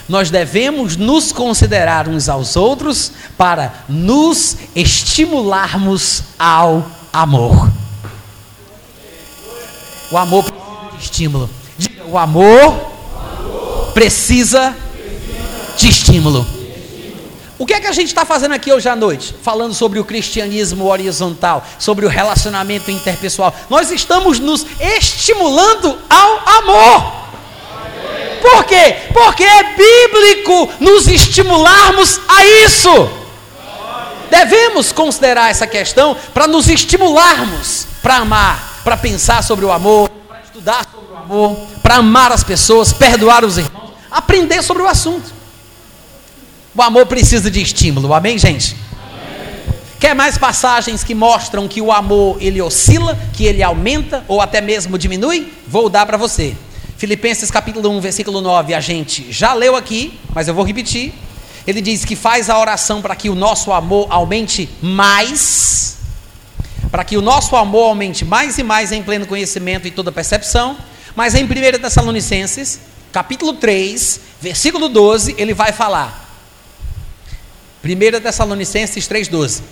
Nós 0.09 0.31
devemos 0.31 0.97
nos 0.97 1.33
considerar 1.33 2.09
uns 2.09 2.29
aos 2.29 2.57
outros 2.57 3.13
para 3.37 3.85
nos 3.89 4.57
estimularmos 4.75 6.25
ao 6.39 6.85
amor. 7.13 7.71
O 10.11 10.17
amor 10.17 10.45
precisa 10.45 10.91
de 10.97 11.05
estímulo. 11.05 11.51
Diga, 11.77 12.05
o 12.07 12.19
amor 12.19 12.91
precisa 13.93 14.75
de 15.77 15.89
estímulo. 15.89 16.58
O 17.59 17.67
que 17.67 17.75
é 17.75 17.81
que 17.81 17.89
a 17.89 17.93
gente 17.93 18.07
está 18.07 18.25
fazendo 18.25 18.55
aqui 18.55 18.73
hoje 18.73 18.89
à 18.89 18.95
noite? 18.95 19.35
Falando 19.43 19.75
sobre 19.75 19.99
o 19.99 20.05
cristianismo 20.05 20.87
horizontal, 20.87 21.67
sobre 21.77 22.07
o 22.07 22.09
relacionamento 22.09 22.89
interpessoal. 22.89 23.53
Nós 23.69 23.91
estamos 23.91 24.39
nos 24.39 24.65
estimulando 24.81 25.99
ao 26.09 26.49
amor. 26.61 27.13
Por 28.41 28.65
quê? 28.65 28.97
Porque 29.13 29.43
é 29.43 29.75
bíblico 29.75 30.73
nos 30.79 31.09
estimularmos 31.09 32.21
a 32.29 32.47
isso. 32.47 33.11
Devemos 34.31 34.93
considerar 34.93 35.51
essa 35.51 35.67
questão 35.67 36.17
para 36.33 36.47
nos 36.47 36.69
estimularmos 36.69 37.89
para 38.01 38.19
amar, 38.19 38.81
para 38.85 38.97
pensar 38.97 39.43
sobre 39.43 39.65
o 39.65 39.73
amor, 39.73 40.09
para 40.29 40.41
estudar 40.43 40.87
sobre 40.93 41.13
o 41.13 41.17
amor, 41.17 41.57
para 41.83 41.97
amar 41.97 42.31
as 42.31 42.45
pessoas, 42.45 42.93
perdoar 42.93 43.45
os 43.45 43.59
irmãos, 43.59 43.91
aprender 44.11 44.63
sobre 44.63 44.85
o 44.85 44.87
assunto. 44.87 45.38
O 46.79 46.83
amor 46.83 47.07
precisa 47.07 47.51
de 47.51 47.61
estímulo, 47.61 48.15
amém, 48.15 48.39
gente? 48.39 48.77
Quer 49.99 50.15
mais 50.15 50.39
passagens 50.39 51.03
que 51.03 51.13
mostram 51.13 51.67
que 51.67 51.83
o 51.83 51.91
amor 51.91 52.37
ele 52.41 52.63
oscila, 52.63 53.19
que 53.33 53.45
ele 53.45 53.65
aumenta 53.65 54.25
ou 54.29 54.41
até 54.41 54.61
mesmo 54.61 54.97
diminui? 54.97 55.53
Vou 55.67 55.89
dar 55.89 56.07
para 56.07 56.17
você. 56.17 56.55
Filipenses 56.97 57.51
capítulo 57.51 57.91
1, 57.91 58.01
versículo 58.01 58.41
9, 58.41 58.75
a 58.75 58.81
gente 58.81 59.27
já 59.33 59.55
leu 59.55 59.75
aqui, 59.75 60.21
mas 60.33 60.47
eu 60.47 60.55
vou 60.55 60.65
repetir. 60.65 61.13
Ele 61.67 61.81
diz 61.81 62.05
que 62.05 62.15
faz 62.15 62.49
a 62.49 62.57
oração 62.57 63.03
para 63.03 63.17
que 63.17 63.29
o 63.29 63.35
nosso 63.35 63.73
amor 63.73 64.07
aumente 64.09 64.69
mais, 64.81 65.97
para 66.93 67.03
que 67.03 67.17
o 67.17 67.21
nosso 67.21 67.57
amor 67.57 67.89
aumente 67.89 68.25
mais 68.25 68.57
e 68.57 68.63
mais 68.63 68.93
em 68.93 69.03
pleno 69.03 69.27
conhecimento 69.27 69.89
e 69.89 69.91
toda 69.91 70.13
percepção. 70.13 70.77
Mas 71.17 71.35
em 71.35 71.43
1 71.43 71.49
Tessalonicenses, 71.83 72.79
capítulo 73.11 73.55
3, 73.55 74.21
versículo 74.41 74.89
12, 74.89 75.35
ele 75.37 75.53
vai 75.53 75.73
falar: 75.73 76.28
1 77.95 78.21
Tessalonicenses 78.21 79.09
3,12. 79.09 79.63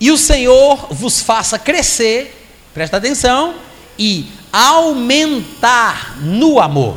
E 0.00 0.10
o 0.10 0.18
Senhor 0.18 0.88
vos 0.90 1.20
faça 1.20 1.58
crescer, 1.58 2.48
presta 2.74 2.98
atenção, 2.98 3.54
e 3.98 4.26
aumentar 4.52 6.18
no 6.20 6.60
amor. 6.60 6.96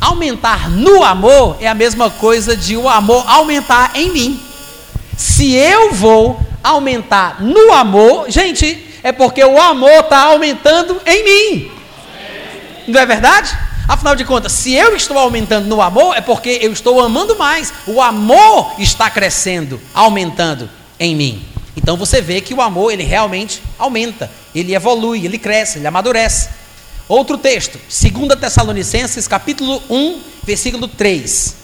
Aumentar 0.00 0.70
no 0.70 1.04
amor 1.04 1.58
é 1.60 1.68
a 1.68 1.74
mesma 1.74 2.08
coisa 2.10 2.56
de 2.56 2.76
o 2.76 2.88
amor 2.88 3.24
aumentar 3.28 3.92
em 3.94 4.10
mim. 4.10 4.40
Se 5.16 5.54
eu 5.54 5.92
vou 5.92 6.40
aumentar 6.62 7.42
no 7.42 7.72
amor, 7.72 8.30
gente, 8.30 8.86
é 9.02 9.12
porque 9.12 9.44
o 9.44 9.60
amor 9.60 10.00
está 10.00 10.24
aumentando 10.24 11.00
em 11.04 11.24
mim. 11.24 11.70
Não 12.88 13.00
é 13.00 13.06
verdade? 13.06 13.56
Afinal 13.90 14.14
de 14.14 14.24
contas, 14.24 14.52
se 14.52 14.72
eu 14.72 14.94
estou 14.94 15.18
aumentando 15.18 15.66
no 15.66 15.82
amor, 15.82 16.16
é 16.16 16.20
porque 16.20 16.60
eu 16.62 16.72
estou 16.72 17.00
amando 17.00 17.34
mais. 17.36 17.72
O 17.88 18.00
amor 18.00 18.74
está 18.78 19.10
crescendo, 19.10 19.80
aumentando 19.92 20.70
em 20.96 21.16
mim. 21.16 21.44
Então 21.76 21.96
você 21.96 22.20
vê 22.20 22.40
que 22.40 22.54
o 22.54 22.60
amor, 22.62 22.92
ele 22.92 23.02
realmente 23.02 23.60
aumenta, 23.76 24.30
ele 24.54 24.76
evolui, 24.76 25.26
ele 25.26 25.38
cresce, 25.38 25.78
ele 25.78 25.88
amadurece. 25.88 26.50
Outro 27.08 27.36
texto, 27.36 27.80
2 27.88 28.38
Tessalonicenses, 28.38 29.26
capítulo 29.26 29.82
1, 29.90 30.20
versículo 30.44 30.86
3. 30.86 31.56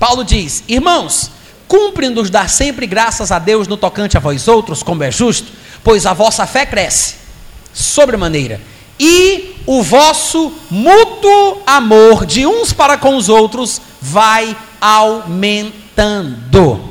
Paulo 0.00 0.24
diz: 0.24 0.64
Irmãos, 0.66 1.30
cumpre-nos 1.68 2.28
dar 2.28 2.50
sempre 2.50 2.88
graças 2.88 3.30
a 3.30 3.38
Deus 3.38 3.68
no 3.68 3.76
tocante 3.76 4.16
a 4.16 4.20
vós 4.20 4.48
outros, 4.48 4.82
como 4.82 5.04
é 5.04 5.12
justo, 5.12 5.46
pois 5.84 6.06
a 6.06 6.12
vossa 6.12 6.44
fé 6.44 6.66
cresce, 6.66 7.14
sobremaneira 7.72 8.60
e 8.98 9.56
o 9.66 9.82
vosso 9.82 10.52
mútuo 10.70 11.62
amor 11.66 12.26
de 12.26 12.46
uns 12.46 12.72
para 12.72 12.96
com 12.96 13.16
os 13.16 13.28
outros 13.28 13.80
vai 14.00 14.56
aumentando. 14.80 16.88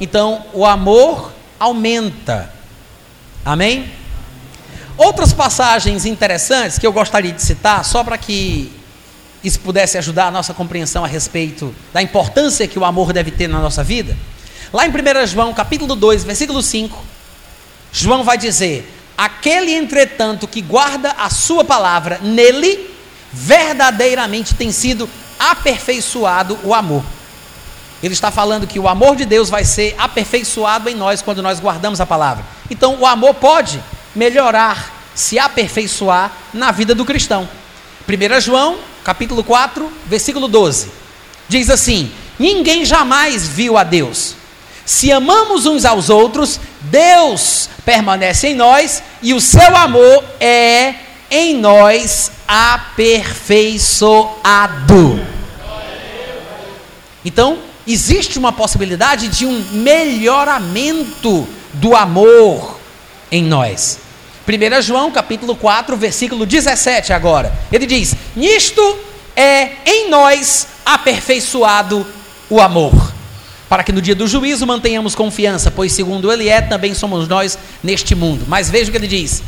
Então, 0.00 0.44
o 0.52 0.64
amor 0.64 1.32
aumenta. 1.58 2.52
Amém? 3.44 3.92
Outras 4.96 5.32
passagens 5.32 6.06
interessantes 6.06 6.78
que 6.78 6.86
eu 6.86 6.92
gostaria 6.92 7.32
de 7.32 7.42
citar, 7.42 7.84
só 7.84 8.02
para 8.02 8.18
que 8.18 8.72
isso 9.42 9.60
pudesse 9.60 9.96
ajudar 9.98 10.26
a 10.26 10.30
nossa 10.30 10.52
compreensão 10.52 11.04
a 11.04 11.08
respeito 11.08 11.74
da 11.92 12.02
importância 12.02 12.68
que 12.68 12.78
o 12.78 12.84
amor 12.84 13.12
deve 13.12 13.30
ter 13.30 13.48
na 13.48 13.60
nossa 13.60 13.82
vida. 13.82 14.16
Lá 14.72 14.86
em 14.86 14.90
1 14.90 15.26
João, 15.26 15.52
capítulo 15.52 15.96
2, 15.96 16.24
versículo 16.24 16.62
5, 16.62 17.04
João 17.92 18.22
vai 18.22 18.38
dizer: 18.38 18.88
Aquele, 19.20 19.74
entretanto, 19.74 20.48
que 20.48 20.62
guarda 20.62 21.10
a 21.10 21.28
sua 21.28 21.62
palavra, 21.62 22.18
nele 22.22 22.88
verdadeiramente 23.30 24.54
tem 24.54 24.72
sido 24.72 25.06
aperfeiçoado 25.38 26.58
o 26.64 26.72
amor. 26.72 27.04
Ele 28.02 28.14
está 28.14 28.30
falando 28.30 28.66
que 28.66 28.78
o 28.78 28.88
amor 28.88 29.16
de 29.16 29.26
Deus 29.26 29.50
vai 29.50 29.62
ser 29.62 29.94
aperfeiçoado 29.98 30.88
em 30.88 30.94
nós 30.94 31.20
quando 31.20 31.42
nós 31.42 31.60
guardamos 31.60 32.00
a 32.00 32.06
palavra. 32.06 32.42
Então, 32.70 32.96
o 32.98 33.04
amor 33.04 33.34
pode 33.34 33.78
melhorar, 34.16 34.90
se 35.14 35.38
aperfeiçoar 35.38 36.32
na 36.54 36.70
vida 36.72 36.94
do 36.94 37.04
cristão. 37.04 37.46
1 38.08 38.40
João, 38.40 38.78
capítulo 39.04 39.44
4, 39.44 39.92
versículo 40.06 40.48
12. 40.48 40.90
Diz 41.46 41.68
assim: 41.68 42.10
Ninguém 42.38 42.86
jamais 42.86 43.46
viu 43.46 43.76
a 43.76 43.84
Deus. 43.84 44.34
Se 44.86 45.12
amamos 45.12 45.66
uns 45.66 45.84
aos 45.84 46.08
outros, 46.08 46.58
Deus 46.80 47.68
permanece 47.90 48.46
em 48.46 48.54
nós 48.54 49.02
e 49.20 49.34
o 49.34 49.40
seu 49.40 49.76
amor 49.76 50.22
é 50.38 50.94
em 51.28 51.56
nós 51.56 52.30
aperfeiçoado. 52.46 55.26
Então, 57.24 57.58
existe 57.84 58.38
uma 58.38 58.52
possibilidade 58.52 59.26
de 59.26 59.44
um 59.44 59.64
melhoramento 59.72 61.48
do 61.72 61.96
amor 61.96 62.78
em 63.28 63.42
nós. 63.42 63.98
1 64.46 64.82
João 64.82 65.10
capítulo 65.10 65.56
4, 65.56 65.96
versículo 65.96 66.46
17 66.46 67.12
agora. 67.12 67.52
Ele 67.72 67.86
diz: 67.86 68.14
Nisto 68.36 69.00
é 69.34 69.70
em 69.84 70.08
nós 70.08 70.68
aperfeiçoado 70.86 72.06
o 72.48 72.60
amor 72.60 73.09
para 73.70 73.84
que 73.84 73.92
no 73.92 74.02
dia 74.02 74.16
do 74.16 74.26
juízo 74.26 74.66
mantenhamos 74.66 75.14
confiança, 75.14 75.70
pois 75.70 75.92
segundo 75.92 76.32
ele 76.32 76.48
é, 76.48 76.60
também 76.60 76.92
somos 76.92 77.28
nós 77.28 77.56
neste 77.84 78.16
mundo. 78.16 78.44
Mas 78.48 78.68
veja 78.68 78.88
o 78.88 78.90
que 78.90 78.98
ele 78.98 79.06
diz: 79.06 79.44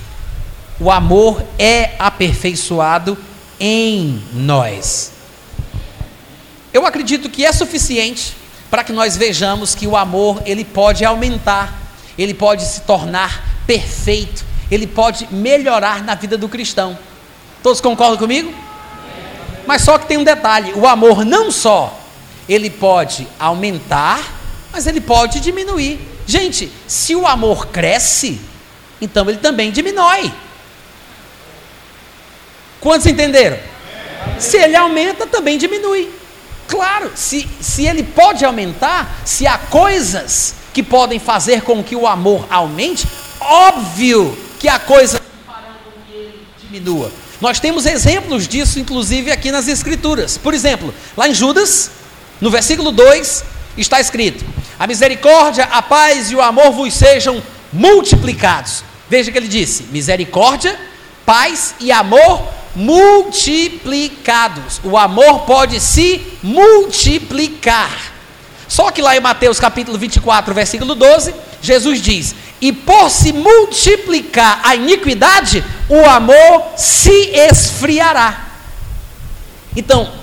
o 0.79 0.93
amor 0.93 1.45
é 1.59 1.97
aperfeiçoado 1.99 3.19
em 3.59 4.23
nós. 4.33 5.11
Eu 6.73 6.87
acredito 6.87 7.29
que 7.29 7.45
é 7.45 7.53
suficiente 7.53 8.37
para 8.71 8.85
que 8.85 8.93
nós 8.93 9.17
vejamos 9.17 9.75
que 9.75 9.89
o 9.89 9.97
amor 9.97 10.41
ele 10.47 10.65
pode 10.65 11.05
aumentar, 11.05 11.77
ele 12.17 12.33
pode 12.33 12.65
se 12.65 12.83
tornar 12.83 13.45
perfeito, 13.67 14.45
ele 14.71 14.87
pode 14.87 15.27
melhorar 15.33 16.01
na 16.05 16.15
vida 16.15 16.39
do 16.39 16.49
cristão. 16.49 16.97
Todos 17.61 17.81
concordam 17.81 18.19
comigo? 18.19 18.55
Mas 19.67 19.83
só 19.83 19.99
que 19.99 20.07
tem 20.07 20.17
um 20.17 20.25
detalhe: 20.25 20.73
o 20.77 20.87
amor 20.87 21.25
não 21.25 21.51
só 21.51 22.02
ele 22.49 22.71
pode 22.71 23.27
aumentar, 23.39 24.21
mas 24.73 24.87
ele 24.87 25.01
pode 25.01 25.41
diminuir. 25.41 26.01
Gente, 26.27 26.73
se 26.87 27.15
o 27.15 27.27
amor 27.27 27.67
cresce, 27.69 28.41
então 29.01 29.29
ele 29.29 29.39
também 29.39 29.71
diminui. 29.71 30.33
Quantos 32.81 33.07
entenderam? 33.07 33.59
Se 34.39 34.57
ele 34.57 34.77
aumenta, 34.77 35.27
também 35.27 35.59
diminui. 35.59 36.11
Claro, 36.67 37.13
se, 37.15 37.49
se 37.61 37.87
ele 37.87 38.03
pode 38.03 38.45
aumentar, 38.45 39.21
se 39.25 39.47
há 39.47 39.59
coisas 39.59 40.55
que 40.73 40.83
podem 40.83 41.19
fazer 41.19 41.63
com 41.63 41.83
que 41.83 41.95
o 41.95 42.07
amor 42.07 42.47
aumente, 42.49 43.07
óbvio 43.39 44.37
que 44.59 44.69
há 44.69 44.79
coisas 44.79 45.21
que 45.21 45.27
com 45.47 45.91
que 46.07 46.17
ele 46.17 46.47
diminua. 46.63 47.13
Nós 47.41 47.59
temos 47.59 47.85
exemplos 47.87 48.47
disso, 48.47 48.79
inclusive, 48.79 49.31
aqui 49.31 49.51
nas 49.51 49.69
Escrituras. 49.69 50.39
Por 50.39 50.55
exemplo, 50.55 50.95
lá 51.17 51.29
em 51.29 51.35
Judas, 51.35 51.91
no 52.43 52.51
versículo 52.51 52.91
2 52.91 53.45
está 53.79 54.01
escrito: 54.01 54.45
A 54.77 54.89
misericórdia, 54.89 55.69
a 55.71 55.81
paz 55.81 56.33
e 56.33 56.35
o 56.35 56.43
amor 56.43 56.73
vos 56.73 56.93
sejam 56.93 57.41
multiplicados. 57.73 58.83
Veja 59.09 59.31
que 59.31 59.39
ele 59.39 59.47
disse: 59.47 59.85
misericórdia, 59.85 60.77
paz 61.25 61.77
e 61.79 61.93
amor 61.93 62.43
multiplicados. 62.75 64.81
O 64.83 64.99
amor 64.99 65.43
pode 65.43 65.79
se 65.79 66.21
multiplicar. 66.43 68.11
Só 68.67 68.91
que 68.91 69.01
lá 69.01 69.17
em 69.17 69.21
Mateus 69.21 69.61
capítulo 69.61 69.97
24, 69.97 70.53
versículo 70.53 70.97
12, 70.97 71.33
Jesus 71.63 72.03
diz: 72.03 72.35
E 72.61 72.73
por 72.73 73.09
se 73.09 73.33
multiplicar 73.33 74.61
a 74.65 74.75
iniquidade, 74.75 75.63
o 75.89 76.05
amor 76.05 76.73
se 76.77 77.31
esfriará. 77.37 78.49
Então, 79.77 80.22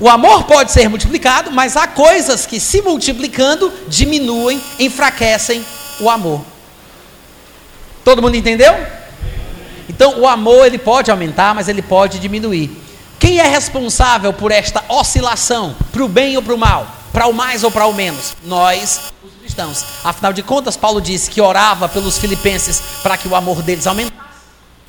o 0.00 0.08
amor 0.08 0.44
pode 0.44 0.72
ser 0.72 0.88
multiplicado, 0.88 1.50
mas 1.50 1.76
há 1.76 1.86
coisas 1.86 2.46
que, 2.46 2.58
se 2.58 2.82
multiplicando, 2.82 3.72
diminuem, 3.86 4.60
enfraquecem 4.78 5.64
o 6.00 6.10
amor. 6.10 6.42
Todo 8.04 8.20
mundo 8.20 8.36
entendeu? 8.36 8.74
Então, 9.88 10.20
o 10.20 10.26
amor 10.26 10.66
ele 10.66 10.78
pode 10.78 11.10
aumentar, 11.10 11.54
mas 11.54 11.68
ele 11.68 11.82
pode 11.82 12.18
diminuir. 12.18 12.70
Quem 13.18 13.38
é 13.38 13.46
responsável 13.46 14.32
por 14.32 14.50
esta 14.50 14.84
oscilação, 14.88 15.74
para 15.92 16.04
o 16.04 16.08
bem 16.08 16.36
ou 16.36 16.42
para 16.42 16.54
o 16.54 16.58
mal, 16.58 16.86
para 17.12 17.26
o 17.26 17.32
mais 17.32 17.62
ou 17.62 17.70
para 17.70 17.86
o 17.86 17.94
menos? 17.94 18.36
Nós, 18.44 19.00
os 19.22 19.32
cristãos. 19.40 19.84
Afinal 20.02 20.32
de 20.32 20.42
contas, 20.42 20.76
Paulo 20.76 21.00
disse 21.00 21.30
que 21.30 21.40
orava 21.40 21.88
pelos 21.88 22.18
filipenses 22.18 22.82
para 23.02 23.16
que 23.16 23.28
o 23.28 23.34
amor 23.36 23.62
deles 23.62 23.86
aumentasse. 23.86 24.23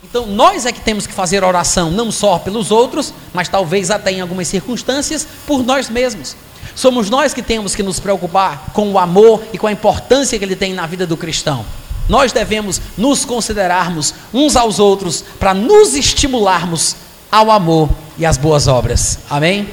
Então, 0.07 0.27
nós 0.27 0.67
é 0.67 0.71
que 0.71 0.79
temos 0.79 1.07
que 1.07 1.13
fazer 1.13 1.43
oração, 1.43 1.89
não 1.89 2.11
só 2.11 2.37
pelos 2.37 2.69
outros, 2.69 3.11
mas 3.33 3.49
talvez 3.49 3.89
até 3.89 4.11
em 4.11 4.21
algumas 4.21 4.47
circunstâncias, 4.47 5.27
por 5.47 5.63
nós 5.63 5.89
mesmos. 5.89 6.35
Somos 6.75 7.09
nós 7.09 7.33
que 7.33 7.41
temos 7.41 7.75
que 7.75 7.81
nos 7.81 7.99
preocupar 7.99 8.67
com 8.71 8.91
o 8.91 8.99
amor 8.99 9.41
e 9.51 9.57
com 9.57 9.65
a 9.65 9.71
importância 9.71 10.37
que 10.37 10.45
ele 10.45 10.55
tem 10.55 10.75
na 10.75 10.85
vida 10.85 11.07
do 11.07 11.17
cristão. 11.17 11.65
Nós 12.07 12.31
devemos 12.31 12.79
nos 12.95 13.25
considerarmos 13.25 14.13
uns 14.31 14.55
aos 14.55 14.77
outros 14.77 15.25
para 15.39 15.55
nos 15.55 15.95
estimularmos 15.95 16.95
ao 17.31 17.49
amor 17.49 17.89
e 18.15 18.27
às 18.27 18.37
boas 18.37 18.67
obras. 18.67 19.17
Amém? 19.27 19.67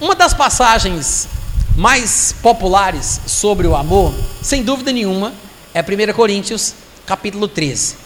Uma 0.00 0.14
das 0.14 0.32
passagens 0.32 1.26
mais 1.76 2.32
populares 2.40 3.22
sobre 3.26 3.66
o 3.66 3.74
amor, 3.74 4.14
sem 4.40 4.62
dúvida 4.62 4.92
nenhuma, 4.92 5.32
é 5.74 5.80
1 5.80 6.12
Coríntios, 6.14 6.74
capítulo 7.04 7.48
13. 7.48 8.01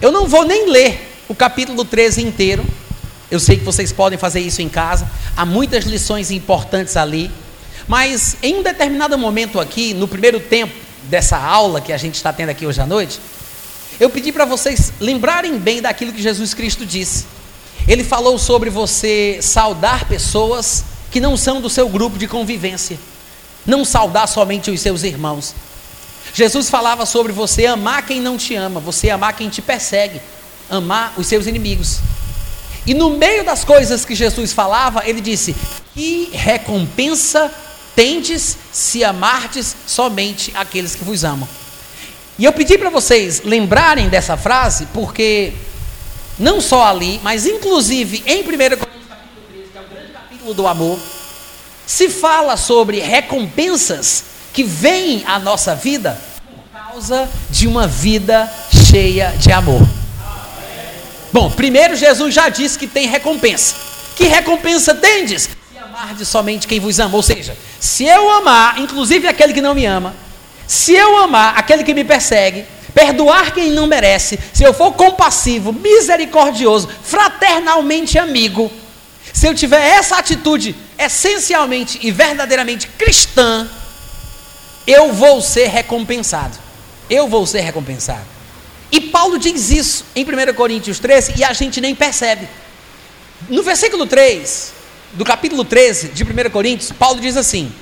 Eu 0.00 0.10
não 0.10 0.26
vou 0.26 0.44
nem 0.44 0.70
ler 0.70 1.08
o 1.28 1.34
capítulo 1.34 1.84
13 1.84 2.22
inteiro, 2.22 2.64
eu 3.30 3.38
sei 3.38 3.56
que 3.56 3.64
vocês 3.64 3.92
podem 3.92 4.18
fazer 4.18 4.40
isso 4.40 4.60
em 4.60 4.68
casa. 4.68 5.08
Há 5.36 5.46
muitas 5.46 5.84
lições 5.84 6.30
importantes 6.30 6.96
ali. 6.96 7.30
Mas 7.86 8.36
em 8.42 8.56
um 8.56 8.62
determinado 8.62 9.16
momento 9.16 9.60
aqui, 9.60 9.94
no 9.94 10.08
primeiro 10.08 10.40
tempo 10.40 10.74
dessa 11.04 11.36
aula 11.36 11.80
que 11.80 11.92
a 11.92 11.96
gente 11.96 12.14
está 12.14 12.32
tendo 12.32 12.48
aqui 12.48 12.66
hoje 12.66 12.80
à 12.80 12.86
noite, 12.86 13.20
eu 14.00 14.10
pedi 14.10 14.32
para 14.32 14.44
vocês 14.44 14.92
lembrarem 14.98 15.58
bem 15.58 15.80
daquilo 15.80 16.12
que 16.12 16.22
Jesus 16.22 16.54
Cristo 16.54 16.84
disse. 16.84 17.26
Ele 17.86 18.02
falou 18.02 18.38
sobre 18.38 18.68
você 18.68 19.38
saudar 19.40 20.06
pessoas 20.06 20.84
que 21.10 21.20
não 21.20 21.36
são 21.36 21.60
do 21.60 21.70
seu 21.70 21.88
grupo 21.88 22.18
de 22.18 22.26
convivência. 22.26 22.98
Não 23.66 23.84
saudar 23.84 24.26
somente 24.26 24.70
os 24.70 24.80
seus 24.80 25.02
irmãos. 25.02 25.54
Jesus 26.32 26.70
falava 26.70 27.04
sobre 27.06 27.32
você 27.32 27.66
amar 27.66 28.06
quem 28.06 28.20
não 28.20 28.36
te 28.36 28.54
ama, 28.54 28.80
você 28.80 29.10
amar 29.10 29.34
quem 29.34 29.48
te 29.48 29.60
persegue, 29.60 30.20
amar 30.68 31.14
os 31.16 31.26
seus 31.26 31.46
inimigos. 31.46 32.00
E 32.86 32.94
no 32.94 33.10
meio 33.10 33.44
das 33.44 33.64
coisas 33.64 34.04
que 34.04 34.14
Jesus 34.14 34.52
falava, 34.52 35.02
ele 35.06 35.20
disse: 35.20 35.54
Que 35.94 36.30
recompensa 36.32 37.52
tendes 37.94 38.56
se 38.72 39.04
amardes 39.04 39.76
somente 39.86 40.52
aqueles 40.54 40.94
que 40.94 41.04
vos 41.04 41.24
amam. 41.24 41.48
E 42.38 42.44
eu 42.44 42.52
pedi 42.52 42.78
para 42.78 42.88
vocês 42.88 43.42
lembrarem 43.44 44.08
dessa 44.08 44.36
frase, 44.36 44.86
porque 44.94 45.52
não 46.38 46.60
só 46.60 46.86
ali, 46.86 47.20
mas 47.22 47.44
inclusive 47.44 48.22
em 48.24 48.40
1 48.40 48.44
Coríntios 48.44 48.78
capítulo 49.08 49.42
13, 49.52 49.68
que 49.70 49.76
é 49.76 49.80
o 49.80 49.84
grande 49.94 50.12
capítulo 50.12 50.54
do 50.54 50.66
amor, 50.66 50.98
se 51.86 52.08
fala 52.08 52.56
sobre 52.56 53.00
recompensas 53.00 54.24
que 54.52 54.62
vêm 54.62 55.22
à 55.26 55.38
nossa 55.38 55.74
vida 55.74 56.18
por 56.44 56.80
causa 56.80 57.28
de 57.50 57.66
uma 57.66 57.86
vida 57.86 58.50
cheia 58.90 59.34
de 59.38 59.52
amor. 59.52 59.86
Bom, 61.32 61.50
primeiro 61.50 61.94
Jesus 61.94 62.34
já 62.34 62.48
disse 62.48 62.78
que 62.78 62.86
tem 62.86 63.06
recompensa. 63.06 63.74
Que 64.16 64.24
recompensa 64.24 64.94
tendes? 64.94 65.42
Se 65.42 65.78
amardes 65.78 66.28
somente 66.28 66.66
quem 66.66 66.80
vos 66.80 66.98
ama. 66.98 67.16
Ou 67.16 67.22
seja, 67.22 67.56
se 67.78 68.04
eu 68.04 68.30
amar, 68.30 68.78
inclusive 68.78 69.28
aquele 69.28 69.52
que 69.52 69.60
não 69.60 69.74
me 69.74 69.86
ama, 69.86 70.14
se 70.66 70.92
eu 70.92 71.16
amar 71.18 71.56
aquele 71.56 71.84
que 71.84 71.94
me 71.94 72.04
persegue, 72.04 72.64
perdoar 72.92 73.52
quem 73.52 73.70
não 73.70 73.86
merece, 73.86 74.38
se 74.52 74.64
eu 74.64 74.74
for 74.74 74.92
compassivo, 74.92 75.72
misericordioso, 75.72 76.88
fraternalmente 77.02 78.18
amigo, 78.18 78.70
se 79.32 79.46
eu 79.46 79.54
tiver 79.54 79.80
essa 79.80 80.16
atitude 80.16 80.74
essencialmente 80.98 81.98
e 82.02 82.10
verdadeiramente 82.10 82.88
cristã, 82.88 83.68
eu 84.86 85.12
vou 85.12 85.40
ser 85.40 85.68
recompensado. 85.68 86.56
Eu 87.08 87.28
vou 87.28 87.46
ser 87.46 87.60
recompensado. 87.60 88.24
E 88.92 89.00
Paulo 89.00 89.38
diz 89.38 89.70
isso 89.70 90.04
em 90.14 90.24
1 90.24 90.54
Coríntios 90.54 90.98
13 90.98 91.34
e 91.36 91.44
a 91.44 91.52
gente 91.52 91.80
nem 91.80 91.94
percebe. 91.94 92.48
No 93.48 93.62
versículo 93.62 94.06
3, 94.06 94.72
do 95.12 95.24
capítulo 95.24 95.64
13 95.64 96.08
de 96.08 96.24
1 96.24 96.50
Coríntios, 96.50 96.92
Paulo 96.92 97.20
diz 97.20 97.36
assim: 97.36 97.72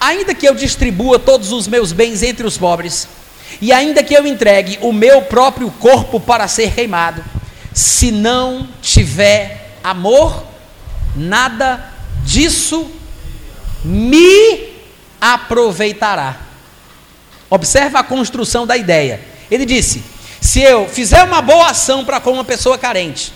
Ainda 0.00 0.34
que 0.34 0.46
eu 0.46 0.54
distribua 0.54 1.18
todos 1.18 1.52
os 1.52 1.68
meus 1.68 1.92
bens 1.92 2.22
entre 2.22 2.46
os 2.46 2.58
pobres, 2.58 3.08
e 3.60 3.72
ainda 3.72 4.02
que 4.02 4.14
eu 4.14 4.26
entregue 4.26 4.78
o 4.82 4.92
meu 4.92 5.22
próprio 5.22 5.70
corpo 5.70 6.18
para 6.18 6.48
ser 6.48 6.74
queimado, 6.74 7.24
se 7.72 8.10
não 8.10 8.68
tiver 8.82 9.78
amor, 9.82 10.44
nada 11.16 11.92
disso 12.24 12.90
me 13.84 14.73
aproveitará. 15.32 16.36
Observa 17.48 18.00
a 18.00 18.04
construção 18.04 18.66
da 18.66 18.76
ideia. 18.76 19.20
Ele 19.50 19.64
disse: 19.64 20.04
se 20.40 20.60
eu 20.60 20.86
fizer 20.86 21.24
uma 21.24 21.40
boa 21.40 21.70
ação 21.70 22.04
para 22.04 22.20
com 22.20 22.32
uma 22.32 22.44
pessoa 22.44 22.76
carente, 22.76 23.32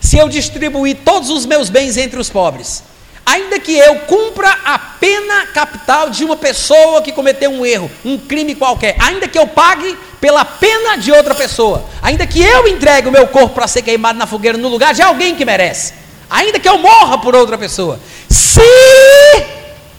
se 0.00 0.18
eu 0.18 0.28
distribuir 0.28 0.98
todos 1.02 1.30
os 1.30 1.46
meus 1.46 1.70
bens 1.70 1.96
entre 1.96 2.20
os 2.20 2.28
pobres, 2.28 2.82
ainda 3.24 3.58
que 3.58 3.72
eu 3.72 4.00
cumpra 4.00 4.50
a 4.64 4.78
pena 4.78 5.46
capital 5.46 6.10
de 6.10 6.24
uma 6.24 6.36
pessoa 6.36 7.00
que 7.00 7.12
cometeu 7.12 7.50
um 7.50 7.64
erro, 7.64 7.90
um 8.04 8.18
crime 8.18 8.54
qualquer, 8.54 8.96
ainda 8.98 9.26
que 9.26 9.38
eu 9.38 9.46
pague 9.46 9.96
pela 10.20 10.44
pena 10.44 10.98
de 10.98 11.10
outra 11.10 11.34
pessoa, 11.34 11.84
ainda 12.02 12.26
que 12.26 12.42
eu 12.42 12.68
entregue 12.68 13.08
o 13.08 13.12
meu 13.12 13.26
corpo 13.28 13.54
para 13.54 13.66
ser 13.66 13.80
queimado 13.80 14.18
na 14.18 14.26
fogueira 14.26 14.58
no 14.58 14.68
lugar 14.68 14.92
de 14.92 15.00
alguém 15.00 15.34
que 15.34 15.44
merece, 15.46 15.94
ainda 16.28 16.58
que 16.58 16.68
eu 16.68 16.76
morra 16.76 17.18
por 17.18 17.34
outra 17.34 17.56
pessoa, 17.56 17.98
se 18.28 18.60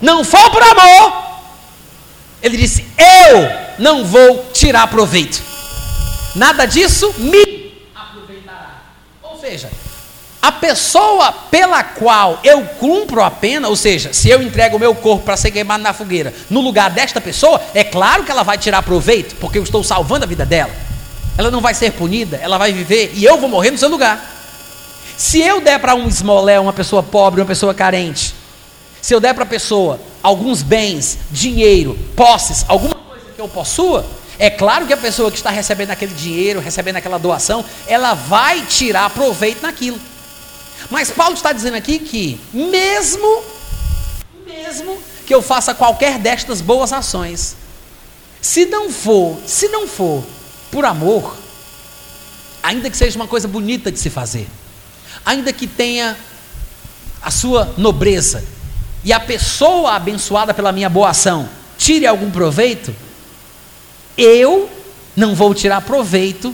não 0.01 0.23
for 0.23 0.49
por 0.51 0.62
amor, 0.62 1.30
ele 2.41 2.58
disse: 2.58 2.86
Eu 2.97 3.49
não 3.80 4.06
vou 4.06 4.49
tirar 4.54 4.88
proveito 4.88 5.51
nada 6.36 6.65
disso 6.65 7.13
me 7.17 7.73
aproveitará. 7.95 8.82
Ou 9.23 9.39
seja, 9.39 9.69
a 10.41 10.51
pessoa 10.51 11.32
pela 11.32 11.84
qual 11.84 12.39
eu 12.43 12.63
cumpro 12.80 13.21
a 13.21 13.30
pena, 13.30 13.67
ou 13.67 13.75
seja, 13.75 14.13
se 14.13 14.30
eu 14.30 14.41
entrego 14.41 14.77
o 14.77 14.80
meu 14.80 14.95
corpo 14.95 15.25
para 15.25 15.38
ser 15.38 15.51
queimado 15.51 15.84
na 15.84 15.93
fogueira, 15.93 16.34
no 16.49 16.62
lugar 16.62 16.89
desta 16.89 17.21
pessoa, 17.21 17.62
é 17.73 17.84
claro 17.84 18.23
que 18.23 18.32
ela 18.32 18.43
vai 18.43 18.58
tirar 18.58 18.82
proveito, 18.82 19.36
porque 19.36 19.58
eu 19.58 19.63
estou 19.63 19.84
salvando 19.84 20.25
a 20.25 20.27
vida 20.27 20.45
dela. 20.45 20.71
Ela 21.38 21.51
não 21.51 21.62
vai 21.62 21.73
ser 21.73 21.91
punida, 21.91 22.38
ela 22.38 22.58
vai 22.58 22.73
viver 22.73 23.12
e 23.15 23.23
eu 23.23 23.38
vou 23.38 23.49
morrer 23.49 23.71
no 23.71 23.77
seu 23.77 23.89
lugar. 23.89 24.30
Se 25.17 25.39
eu 25.39 25.62
der 25.62 25.80
para 25.80 25.93
um 25.93 26.08
esmolé, 26.08 26.60
uma 26.60 26.73
pessoa 26.73 27.04
pobre, 27.04 27.41
uma 27.41 27.47
pessoa 27.47 27.73
carente, 27.73 28.34
se 29.01 29.13
eu 29.13 29.19
der 29.19 29.33
para 29.33 29.43
a 29.43 29.47
pessoa 29.47 29.99
alguns 30.21 30.61
bens, 30.61 31.17
dinheiro, 31.31 31.97
posses, 32.15 32.63
alguma 32.67 32.95
coisa 32.95 33.25
que 33.35 33.41
eu 33.41 33.47
possua, 33.47 34.05
é 34.37 34.49
claro 34.49 34.87
que 34.87 34.93
a 34.93 34.97
pessoa 34.97 35.31
que 35.31 35.37
está 35.37 35.49
recebendo 35.49 35.91
aquele 35.91 36.13
dinheiro, 36.13 36.59
recebendo 36.59 36.95
aquela 36.97 37.17
doação, 37.17 37.63
ela 37.87 38.13
vai 38.13 38.65
tirar 38.65 39.09
proveito 39.09 39.61
naquilo. 39.61 39.99
Mas 40.89 41.11
Paulo 41.11 41.35
está 41.35 41.51
dizendo 41.51 41.75
aqui 41.75 41.99
que, 41.99 42.39
mesmo, 42.53 43.43
mesmo 44.45 44.97
que 45.25 45.33
eu 45.33 45.41
faça 45.41 45.73
qualquer 45.73 46.17
destas 46.17 46.59
boas 46.59 46.91
ações, 46.91 47.55
se 48.41 48.65
não 48.65 48.91
for, 48.91 49.37
se 49.45 49.67
não 49.67 49.87
for 49.87 50.23
por 50.71 50.85
amor, 50.85 51.37
ainda 52.63 52.89
que 52.89 52.97
seja 52.97 53.15
uma 53.15 53.27
coisa 53.27 53.47
bonita 53.47 53.91
de 53.91 53.99
se 53.99 54.09
fazer, 54.09 54.47
ainda 55.25 55.53
que 55.53 55.67
tenha 55.67 56.17
a 57.21 57.29
sua 57.29 57.73
nobreza, 57.77 58.43
e 59.03 59.11
a 59.11 59.19
pessoa 59.19 59.95
abençoada 59.95 60.53
pela 60.53 60.71
minha 60.71 60.89
boa 60.89 61.09
ação 61.09 61.49
tire 61.77 62.05
algum 62.05 62.29
proveito, 62.29 62.95
eu 64.17 64.69
não 65.15 65.33
vou 65.33 65.53
tirar 65.53 65.81
proveito 65.81 66.53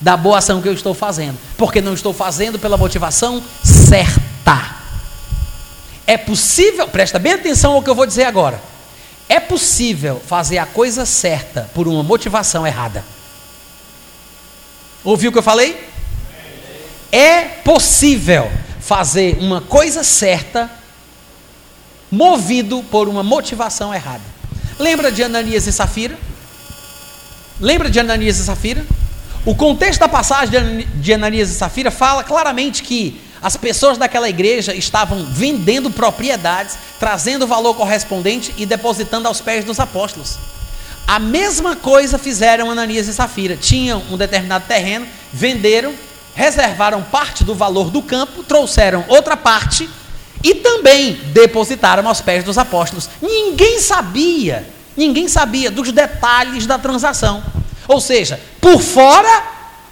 da 0.00 0.16
boa 0.16 0.38
ação 0.38 0.60
que 0.60 0.68
eu 0.68 0.72
estou 0.72 0.94
fazendo, 0.94 1.38
porque 1.56 1.80
não 1.80 1.94
estou 1.94 2.12
fazendo 2.12 2.58
pela 2.58 2.76
motivação 2.76 3.42
certa. 3.62 4.76
É 6.06 6.16
possível, 6.16 6.88
presta 6.88 7.18
bem 7.18 7.34
atenção 7.34 7.74
ao 7.74 7.82
que 7.82 7.90
eu 7.90 7.94
vou 7.94 8.06
dizer 8.06 8.24
agora. 8.24 8.60
É 9.28 9.38
possível 9.38 10.20
fazer 10.26 10.58
a 10.58 10.66
coisa 10.66 11.06
certa 11.06 11.70
por 11.72 11.86
uma 11.86 12.02
motivação 12.02 12.66
errada. 12.66 13.04
Ouviu 15.04 15.30
o 15.30 15.32
que 15.32 15.38
eu 15.38 15.42
falei? 15.42 15.88
É 17.12 17.42
possível 17.42 18.50
fazer 18.80 19.38
uma 19.40 19.60
coisa 19.60 20.02
certa 20.02 20.79
movido 22.10 22.82
por 22.90 23.08
uma 23.08 23.22
motivação 23.22 23.94
errada. 23.94 24.22
Lembra 24.78 25.12
de 25.12 25.22
Ananias 25.22 25.66
e 25.66 25.72
Safira? 25.72 26.18
Lembra 27.60 27.90
de 27.90 28.00
Ananias 28.00 28.38
e 28.38 28.44
Safira? 28.44 28.84
O 29.44 29.54
contexto 29.54 30.00
da 30.00 30.08
passagem 30.08 30.86
de 30.94 31.12
Ananias 31.12 31.50
e 31.50 31.54
Safira 31.54 31.90
fala 31.90 32.24
claramente 32.24 32.82
que 32.82 33.20
as 33.42 33.56
pessoas 33.56 33.96
daquela 33.96 34.28
igreja 34.28 34.74
estavam 34.74 35.24
vendendo 35.24 35.90
propriedades, 35.90 36.76
trazendo 36.98 37.44
o 37.44 37.48
valor 37.48 37.74
correspondente 37.74 38.52
e 38.58 38.66
depositando 38.66 39.28
aos 39.28 39.40
pés 39.40 39.64
dos 39.64 39.80
apóstolos. 39.80 40.38
A 41.06 41.18
mesma 41.18 41.74
coisa 41.74 42.18
fizeram 42.18 42.70
Ananias 42.70 43.08
e 43.08 43.14
Safira. 43.14 43.56
Tinham 43.56 44.02
um 44.10 44.16
determinado 44.16 44.66
terreno, 44.66 45.06
venderam 45.32 45.94
reservaram 46.34 47.02
parte 47.02 47.44
do 47.44 47.54
valor 47.54 47.90
do 47.90 48.02
campo, 48.02 48.42
trouxeram 48.42 49.04
outra 49.08 49.36
parte 49.36 49.88
e 50.42 50.54
também 50.54 51.12
depositaram 51.32 52.06
aos 52.08 52.20
pés 52.20 52.44
dos 52.44 52.58
apóstolos. 52.58 53.08
Ninguém 53.20 53.80
sabia, 53.80 54.66
ninguém 54.96 55.28
sabia 55.28 55.70
dos 55.70 55.92
detalhes 55.92 56.66
da 56.66 56.78
transação. 56.78 57.42
Ou 57.86 58.00
seja, 58.00 58.40
por 58.60 58.80
fora 58.80 59.42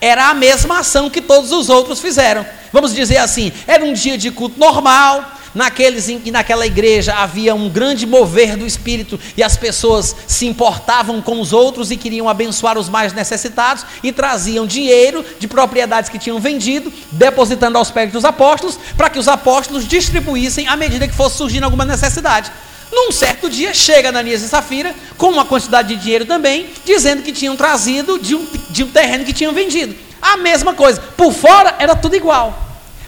era 0.01 0.29
a 0.29 0.35
mesma 0.35 0.79
ação 0.79 1.11
que 1.11 1.21
todos 1.21 1.53
os 1.53 1.69
outros 1.69 2.01
fizeram. 2.01 2.47
Vamos 2.73 2.95
dizer 2.95 3.19
assim, 3.19 3.53
era 3.67 3.85
um 3.85 3.93
dia 3.93 4.17
de 4.17 4.31
culto 4.31 4.59
normal, 4.59 5.38
naqueles 5.55 6.09
em 6.09 6.19
que 6.19 6.31
naquela 6.31 6.67
igreja 6.67 7.15
havia 7.15 7.55
um 7.55 7.69
grande 7.69 8.07
mover 8.07 8.57
do 8.57 8.67
espírito 8.67 9.19
e 9.37 9.43
as 9.43 9.57
pessoas 9.57 10.15
se 10.27 10.47
importavam 10.47 11.21
com 11.21 11.41
os 11.41 11.53
outros 11.53 11.91
e 11.91 11.97
queriam 11.97 12.29
abençoar 12.29 12.79
os 12.79 12.89
mais 12.89 13.13
necessitados 13.13 13.85
e 14.03 14.13
traziam 14.13 14.67
dinheiro 14.67 15.25
de 15.39 15.49
propriedades 15.49 16.11
que 16.11 16.19
tinham 16.19 16.39
vendido, 16.39 16.93
depositando 17.13 17.79
aos 17.79 17.91
pés 17.91 18.13
dos 18.13 18.25
apóstolos, 18.25 18.79
para 18.97 19.11
que 19.11 19.19
os 19.19 19.29
apóstolos 19.29 19.87
distribuíssem 19.87 20.69
à 20.69 20.77
medida 20.77 21.09
que 21.09 21.15
fosse 21.15 21.37
surgindo 21.37 21.65
alguma 21.65 21.85
necessidade. 21.85 22.51
Num 22.91 23.13
certo 23.13 23.51
dia, 23.51 23.75
chega 23.75 24.09
Ananias 24.09 24.43
e 24.43 24.49
Safira 24.49 24.95
com 25.17 25.29
uma 25.29 25.45
quantidade 25.45 25.89
de 25.89 26.03
dinheiro 26.03 26.25
também, 26.25 26.71
dizendo 26.85 27.23
que 27.23 27.33
tinham 27.33 27.55
trazido 27.55 28.19
de 28.19 28.35
um, 28.35 28.47
de 28.71 28.85
um 28.85 28.89
terreno 28.89 29.25
que 29.25 29.33
tinham 29.33 29.53
vendido. 29.53 29.95
A 30.21 30.37
mesma 30.37 30.75
coisa, 30.75 31.01
por 31.17 31.33
fora 31.33 31.75
era 31.79 31.95
tudo 31.95 32.17
igual. 32.17 32.59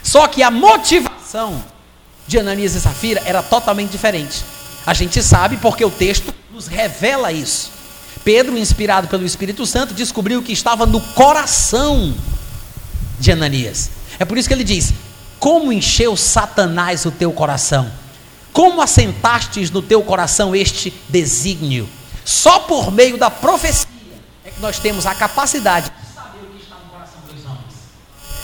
Só 0.03 0.27
que 0.27 0.43
a 0.43 0.51
motivação 0.51 1.63
de 2.31 2.39
Ananias 2.39 2.73
e 2.75 2.81
Safira 2.81 3.21
era 3.25 3.43
totalmente 3.43 3.91
diferente. 3.91 4.43
A 4.85 4.93
gente 4.93 5.21
sabe 5.21 5.57
porque 5.57 5.83
o 5.83 5.91
texto 5.91 6.33
nos 6.49 6.65
revela 6.65 7.31
isso. 7.31 7.69
Pedro, 8.23 8.57
inspirado 8.57 9.09
pelo 9.09 9.25
Espírito 9.25 9.65
Santo, 9.65 9.93
descobriu 9.93 10.41
que 10.41 10.53
estava 10.53 10.85
no 10.85 11.01
coração 11.01 12.15
de 13.19 13.31
Ananias. 13.31 13.89
É 14.17 14.23
por 14.23 14.37
isso 14.37 14.47
que 14.47 14.53
ele 14.53 14.63
diz: 14.63 14.93
Como 15.39 15.73
encheu 15.73 16.15
Satanás 16.15 17.05
o 17.05 17.11
teu 17.11 17.33
coração? 17.33 17.91
Como 18.53 18.81
assentastes 18.81 19.69
no 19.69 19.81
teu 19.81 20.01
coração 20.01 20.55
este 20.55 20.93
desígnio? 21.09 21.87
Só 22.23 22.59
por 22.59 22.91
meio 22.91 23.17
da 23.17 23.29
profecia 23.29 23.87
é 24.45 24.51
que 24.51 24.61
nós 24.61 24.79
temos 24.79 25.05
a 25.05 25.13
capacidade 25.13 25.89
de 25.89 26.13
saber 26.13 26.39
o 26.43 26.55
que 26.55 26.63
está 26.63 26.75
no 26.75 26.89
coração 26.91 27.19
dos 27.27 27.45
homens. 27.45 27.73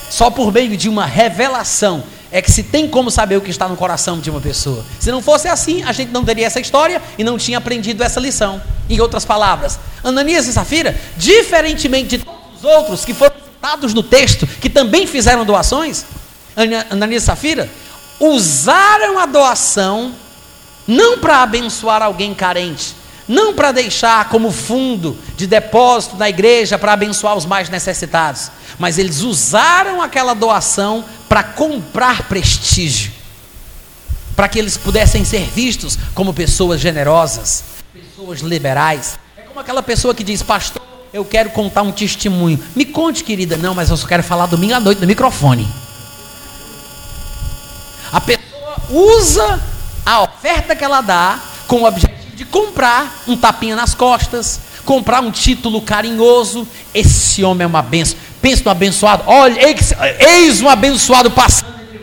Só 0.09 0.29
por 0.29 0.51
meio 0.51 0.75
de 0.75 0.89
uma 0.89 1.05
revelação 1.05 2.03
é 2.31 2.41
que 2.41 2.51
se 2.51 2.63
tem 2.63 2.87
como 2.87 3.09
saber 3.09 3.37
o 3.37 3.41
que 3.41 3.49
está 3.49 3.67
no 3.67 3.75
coração 3.75 4.19
de 4.19 4.29
uma 4.29 4.41
pessoa. 4.41 4.83
Se 4.99 5.11
não 5.11 5.21
fosse 5.21 5.47
assim, 5.47 5.83
a 5.83 5.91
gente 5.91 6.11
não 6.11 6.25
teria 6.25 6.45
essa 6.45 6.59
história 6.59 7.01
e 7.17 7.23
não 7.23 7.37
tinha 7.37 7.57
aprendido 7.57 8.03
essa 8.03 8.19
lição. 8.19 8.61
Em 8.89 8.99
outras 8.99 9.25
palavras, 9.25 9.79
Ananias 10.03 10.47
e 10.47 10.53
Safira, 10.53 10.99
diferentemente 11.17 12.17
de 12.17 12.23
todos 12.23 12.39
os 12.57 12.63
outros 12.63 13.05
que 13.05 13.13
foram 13.13 13.35
citados 13.35 13.93
no 13.93 14.03
texto, 14.03 14.45
que 14.45 14.69
também 14.69 15.07
fizeram 15.07 15.45
doações, 15.45 16.05
Ananias 16.89 17.23
e 17.23 17.25
Safira 17.25 17.69
usaram 18.19 19.19
a 19.19 19.25
doação 19.25 20.11
não 20.87 21.19
para 21.19 21.43
abençoar 21.43 22.01
alguém 22.01 22.33
carente, 22.33 22.95
não 23.27 23.53
para 23.53 23.71
deixar 23.71 24.29
como 24.29 24.51
fundo 24.51 25.17
de 25.35 25.45
depósito 25.45 26.15
na 26.15 26.29
igreja 26.29 26.77
para 26.77 26.93
abençoar 26.93 27.35
os 27.35 27.45
mais 27.45 27.69
necessitados, 27.69 28.49
mas 28.79 28.97
eles 28.97 29.21
usaram 29.21 30.01
aquela 30.01 30.33
doação 30.33 31.03
para 31.27 31.43
comprar 31.43 32.23
prestígio, 32.23 33.11
para 34.35 34.47
que 34.47 34.57
eles 34.57 34.77
pudessem 34.77 35.25
ser 35.25 35.49
vistos 35.49 35.97
como 36.13 36.33
pessoas 36.33 36.79
generosas, 36.79 37.63
pessoas 37.93 38.39
liberais. 38.39 39.19
É 39.35 39.41
como 39.41 39.59
aquela 39.59 39.83
pessoa 39.83 40.13
que 40.15 40.23
diz, 40.23 40.41
pastor, 40.41 40.81
eu 41.11 41.25
quero 41.25 41.49
contar 41.49 41.81
um 41.81 41.91
testemunho. 41.91 42.63
Me 42.75 42.85
conte, 42.85 43.23
querida. 43.23 43.57
Não, 43.57 43.73
mas 43.73 43.89
eu 43.89 43.97
só 43.97 44.07
quero 44.07 44.23
falar 44.23 44.45
domingo 44.45 44.73
à 44.73 44.79
noite 44.79 45.01
no 45.01 45.07
microfone. 45.07 45.67
A 48.11 48.21
pessoa 48.21 48.75
usa 48.89 49.59
a 50.05 50.21
oferta 50.21 50.75
que 50.75 50.83
ela 50.83 51.01
dá 51.01 51.39
com 51.67 51.81
o 51.81 51.85
objetivo 51.85 52.16
de 52.37 52.45
comprar 52.45 53.23
um 53.27 53.35
tapinha 53.35 53.75
nas 53.75 53.95
costas, 53.95 54.59
comprar 54.85 55.21
um 55.21 55.31
título 55.31 55.81
carinhoso. 55.81 56.67
Esse 56.93 57.43
homem 57.43 57.63
é 57.63 57.67
uma 57.67 57.81
benção. 57.81 58.15
Pensa 58.39 58.61
no 58.63 58.69
abençoado. 58.69 59.23
Olha, 59.25 59.59
eis 60.19 60.61
um 60.61 60.69
abençoado 60.69 61.31
passando 61.31 61.81
entre. 61.81 61.99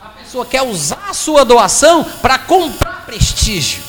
A 0.00 0.08
pessoa 0.10 0.46
quer 0.46 0.62
usar 0.62 1.06
a 1.10 1.12
sua 1.12 1.44
doação 1.44 2.04
para 2.22 2.38
comprar 2.38 3.04
prestígio, 3.04 3.82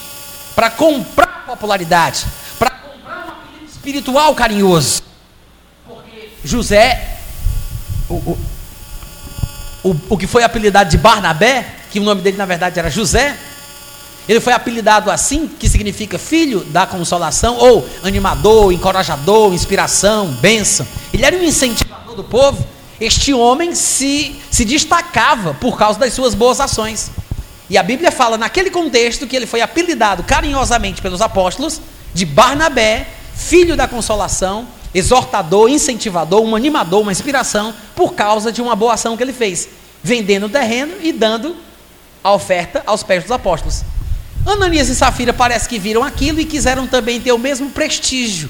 para 0.56 0.72
comprar 0.72 1.46
popularidade, 1.46 2.26
para 2.58 2.72
comprar 2.72 3.28
um 3.28 3.30
apelido 3.30 3.72
espiritual 3.72 4.34
carinhoso. 4.34 5.04
Porque 5.88 6.30
José, 6.44 7.20
o, 8.10 8.16
o, 8.16 8.38
o, 9.84 9.96
o 10.10 10.18
que 10.18 10.26
foi 10.26 10.42
apelidado 10.42 10.90
de 10.90 10.98
Barnabé, 10.98 11.72
que 11.92 12.00
o 12.00 12.04
nome 12.04 12.24
dele 12.24 12.36
na 12.36 12.48
verdade 12.48 12.80
era 12.80 12.90
José, 12.90 13.38
ele 14.28 14.42
foi 14.42 14.54
apelidado 14.54 15.10
assim, 15.10 15.48
que 15.48 15.70
significa 15.70 16.20
filho 16.20 16.62
da 16.66 16.86
consolação, 16.86 17.58
ou 17.58 17.88
animador, 18.04 18.74
encorajador, 18.74 19.54
inspiração, 19.54 20.28
bênção. 20.28 20.86
Ele 21.14 21.26
era 21.26 21.36
um 21.36 21.44
incentivador 21.44 22.16
do 22.16 22.24
povo. 22.24 22.66
Este 23.00 23.34
homem 23.34 23.74
se, 23.74 24.36
se 24.52 24.66
destacava 24.66 25.54
por 25.54 25.78
causa 25.78 25.98
das 25.98 26.14
suas 26.14 26.34
boas 26.34 26.60
ações. 26.60 27.10
E 27.70 27.78
a 27.78 27.84
Bíblia 27.84 28.12
fala 28.12 28.38
naquele 28.38 28.70
contexto 28.70 29.28
que 29.28 29.36
ele 29.36 29.46
foi 29.46 29.62
apelidado 29.62 30.24
carinhosamente 30.24 31.02
pelos 31.02 31.22
apóstolos 31.22 31.80
de 32.14 32.26
Barnabé, 32.26 33.08
filho 33.34 33.78
da 33.78 33.88
consolação, 33.88 34.68
exortador, 34.94 35.70
incentivador, 35.70 36.42
um 36.42 36.56
animador, 36.56 37.02
uma 37.02 37.12
inspiração, 37.12 37.74
por 37.96 38.14
causa 38.14 38.52
de 38.52 38.62
uma 38.62 38.76
boa 38.76 38.94
ação 38.94 39.16
que 39.16 39.24
ele 39.24 39.34
fez, 39.34 39.70
vendendo 40.04 40.48
o 40.48 40.50
terreno 40.50 40.94
e 41.02 41.14
dando 41.14 41.56
a 42.24 42.34
oferta 42.34 42.84
aos 42.86 43.04
pés 43.04 43.24
dos 43.24 43.32
apóstolos. 43.32 43.84
Ananias 44.48 44.88
e 44.88 44.96
Safira 44.96 45.34
parece 45.34 45.68
que 45.68 45.78
viram 45.78 46.04
aquilo 46.04 46.40
e 46.40 46.46
quiseram 46.46 46.88
também 46.88 47.20
ter 47.20 47.34
o 47.34 47.38
mesmo 47.38 47.70
prestígio 47.70 48.50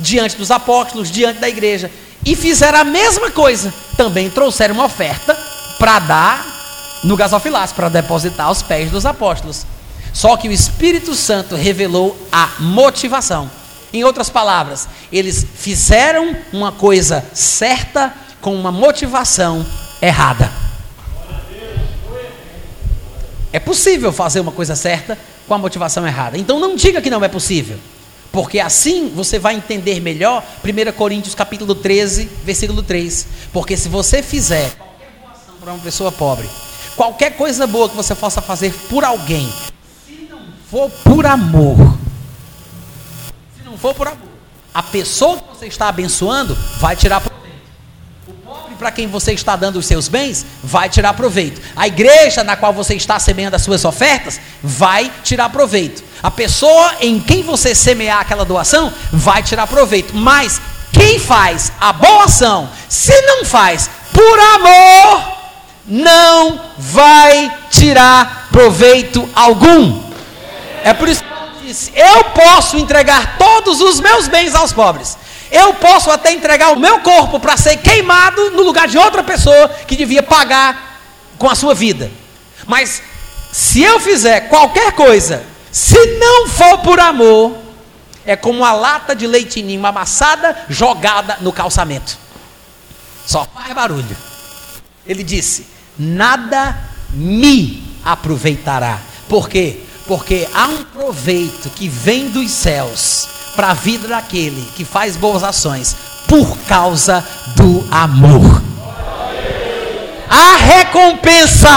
diante 0.00 0.36
dos 0.36 0.50
apóstolos, 0.50 1.10
diante 1.10 1.38
da 1.38 1.48
igreja. 1.48 1.90
E 2.26 2.34
fizeram 2.34 2.80
a 2.80 2.84
mesma 2.84 3.30
coisa. 3.30 3.72
Também 3.96 4.28
trouxeram 4.28 4.74
uma 4.74 4.84
oferta 4.84 5.38
para 5.78 6.00
dar 6.00 6.46
no 7.04 7.16
gasofilácio, 7.16 7.76
para 7.76 7.88
depositar 7.88 8.46
aos 8.46 8.62
pés 8.62 8.90
dos 8.90 9.06
apóstolos. 9.06 9.64
Só 10.12 10.36
que 10.36 10.48
o 10.48 10.52
Espírito 10.52 11.14
Santo 11.14 11.54
revelou 11.54 12.18
a 12.32 12.48
motivação. 12.58 13.48
Em 13.92 14.02
outras 14.02 14.28
palavras, 14.28 14.88
eles 15.12 15.46
fizeram 15.54 16.36
uma 16.52 16.72
coisa 16.72 17.24
certa 17.32 18.12
com 18.40 18.54
uma 18.54 18.72
motivação 18.72 19.64
errada. 20.02 20.67
É 23.52 23.58
possível 23.58 24.12
fazer 24.12 24.40
uma 24.40 24.52
coisa 24.52 24.76
certa 24.76 25.18
com 25.46 25.54
a 25.54 25.58
motivação 25.58 26.06
errada. 26.06 26.36
Então 26.36 26.60
não 26.60 26.76
diga 26.76 27.00
que 27.00 27.10
não 27.10 27.24
é 27.24 27.28
possível. 27.28 27.78
Porque 28.30 28.60
assim 28.60 29.10
você 29.14 29.38
vai 29.38 29.54
entender 29.54 30.00
melhor 30.00 30.44
1 30.62 30.92
Coríntios 30.92 31.34
capítulo 31.34 31.74
13, 31.74 32.28
versículo 32.44 32.82
3. 32.82 33.26
Porque 33.52 33.76
se 33.76 33.88
você 33.88 34.22
fizer 34.22 34.70
qualquer 34.76 35.10
boa 35.20 35.32
ação 35.32 35.54
para 35.60 35.72
uma 35.72 35.82
pessoa 35.82 36.12
pobre, 36.12 36.48
qualquer 36.94 37.36
coisa 37.36 37.66
boa 37.66 37.88
que 37.88 37.96
você 37.96 38.14
possa 38.14 38.42
fazer 38.42 38.72
por 38.90 39.02
alguém, 39.02 39.50
se 40.06 40.28
não 40.30 40.40
for 40.70 40.90
por 40.90 41.24
amor, 41.24 41.98
se 43.56 43.64
não 43.64 43.78
for 43.78 43.94
por 43.94 44.08
amor, 44.08 44.28
a 44.74 44.82
pessoa 44.82 45.38
que 45.38 45.56
você 45.56 45.66
está 45.66 45.88
abençoando 45.88 46.54
vai 46.78 46.94
tirar 46.94 47.22
para 48.78 48.90
quem 48.90 49.06
você 49.06 49.32
está 49.32 49.56
dando 49.56 49.78
os 49.78 49.86
seus 49.86 50.08
bens, 50.08 50.46
vai 50.62 50.88
tirar 50.88 51.12
proveito. 51.14 51.60
A 51.76 51.86
igreja 51.86 52.44
na 52.44 52.56
qual 52.56 52.72
você 52.72 52.94
está 52.94 53.18
semeando 53.18 53.56
as 53.56 53.62
suas 53.62 53.84
ofertas, 53.84 54.40
vai 54.62 55.10
tirar 55.22 55.48
proveito. 55.50 56.02
A 56.22 56.30
pessoa 56.30 56.94
em 57.00 57.20
quem 57.20 57.42
você 57.42 57.74
semear 57.74 58.20
aquela 58.20 58.44
doação, 58.44 58.92
vai 59.12 59.42
tirar 59.42 59.66
proveito. 59.66 60.14
Mas 60.14 60.60
quem 60.92 61.18
faz 61.18 61.72
a 61.80 61.92
boa 61.92 62.24
ação, 62.24 62.70
se 62.88 63.20
não 63.22 63.44
faz 63.44 63.90
por 64.12 64.38
amor, 64.38 65.32
não 65.86 66.60
vai 66.78 67.52
tirar 67.70 68.48
proveito 68.50 69.28
algum. 69.34 70.02
É 70.84 70.94
por 70.94 71.08
isso 71.08 71.22
que 71.22 71.30
eu 71.30 71.66
disse: 71.66 71.92
eu 71.94 72.24
posso 72.24 72.76
entregar 72.76 73.36
todos 73.36 73.80
os 73.80 74.00
meus 74.00 74.28
bens 74.28 74.54
aos 74.54 74.72
pobres 74.72 75.17
eu 75.50 75.74
posso 75.74 76.10
até 76.10 76.32
entregar 76.32 76.72
o 76.72 76.78
meu 76.78 77.00
corpo 77.00 77.40
para 77.40 77.56
ser 77.56 77.78
queimado 77.78 78.50
no 78.50 78.62
lugar 78.62 78.86
de 78.86 78.98
outra 78.98 79.22
pessoa 79.22 79.68
que 79.86 79.96
devia 79.96 80.22
pagar 80.22 81.00
com 81.38 81.48
a 81.48 81.54
sua 81.54 81.74
vida. 81.74 82.10
Mas 82.66 83.02
se 83.52 83.82
eu 83.82 83.98
fizer 83.98 84.48
qualquer 84.48 84.92
coisa, 84.92 85.44
se 85.72 86.04
não 86.18 86.48
for 86.48 86.78
por 86.78 87.00
amor, 87.00 87.56
é 88.26 88.36
como 88.36 88.58
uma 88.58 88.72
lata 88.72 89.16
de 89.16 89.26
leitinho 89.26 89.84
amassada 89.86 90.64
jogada 90.68 91.38
no 91.40 91.52
calçamento. 91.52 92.18
Só 93.26 93.46
faz 93.54 93.72
barulho. 93.72 94.16
Ele 95.06 95.22
disse: 95.22 95.66
Nada 95.98 96.78
me 97.10 97.82
aproveitará. 98.04 98.98
Por 99.28 99.48
quê? 99.48 99.80
Porque 100.06 100.46
há 100.54 100.66
um 100.66 100.84
proveito 100.84 101.70
que 101.70 101.88
vem 101.88 102.28
dos 102.28 102.50
céus 102.50 103.37
para 103.58 103.72
a 103.72 103.74
vida 103.74 104.06
daquele 104.06 104.64
que 104.76 104.84
faz 104.84 105.16
boas 105.16 105.42
ações 105.42 105.96
por 106.28 106.56
causa 106.58 107.26
do 107.56 107.84
amor. 107.90 108.62
A 110.30 110.54
recompensa. 110.58 111.68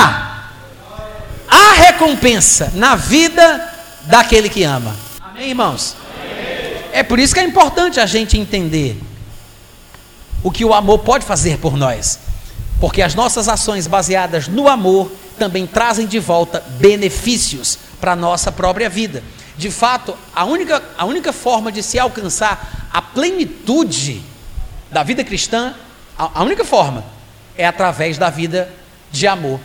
A 1.50 1.74
recompensa 1.74 2.72
na 2.76 2.96
vida 2.96 3.68
daquele 4.04 4.48
que 4.48 4.62
ama. 4.64 4.96
Amém, 5.22 5.50
irmãos? 5.50 5.96
É 6.94 7.02
por 7.02 7.18
isso 7.18 7.34
que 7.34 7.40
é 7.40 7.44
importante 7.44 8.00
a 8.00 8.06
gente 8.06 8.38
entender 8.38 9.02
o 10.44 10.52
que 10.52 10.64
o 10.64 10.76
amor 10.76 11.00
pode 11.00 11.26
fazer 11.26 11.58
por 11.58 11.76
nós. 11.76 12.20
Porque 12.80 13.02
as 13.02 13.16
nossas 13.16 13.50
ações 13.50 13.88
baseadas 13.88 14.48
no 14.48 14.68
amor 14.68 15.12
também 15.40 15.66
trazem 15.66 16.06
de 16.06 16.20
volta 16.20 16.64
benefícios 16.80 17.80
para 18.00 18.12
a 18.12 18.16
nossa 18.16 18.52
própria 18.52 18.88
vida. 18.88 19.24
De 19.62 19.70
fato, 19.70 20.18
a 20.36 20.43
única, 20.43 20.82
a 20.97 21.05
única 21.05 21.32
forma 21.32 21.72
de 21.72 21.84
se 21.84 21.99
alcançar 21.99 22.89
a 22.91 22.99
plenitude 22.99 24.24
da 24.89 25.03
vida 25.03 25.24
cristã, 25.24 25.76
a, 26.18 26.39
a 26.39 26.43
única 26.43 26.66
forma 26.66 27.05
é 27.55 27.64
através 27.64 28.18
da 28.18 28.28
vida 28.28 28.74
de 29.12 29.28
amor. 29.28 29.59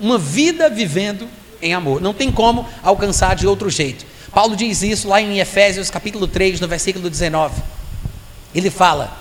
Uma 0.00 0.16
vida 0.16 0.70
vivendo 0.70 1.28
em 1.60 1.74
amor. 1.74 2.00
Não 2.00 2.14
tem 2.14 2.32
como 2.32 2.66
alcançar 2.82 3.36
de 3.36 3.46
outro 3.46 3.68
jeito. 3.68 4.06
Paulo 4.32 4.56
diz 4.56 4.80
isso 4.80 5.06
lá 5.06 5.20
em 5.20 5.38
Efésios 5.38 5.90
capítulo 5.90 6.26
3, 6.26 6.58
no 6.58 6.66
versículo 6.66 7.10
19. 7.10 7.62
Ele 8.54 8.70
fala 8.70 9.18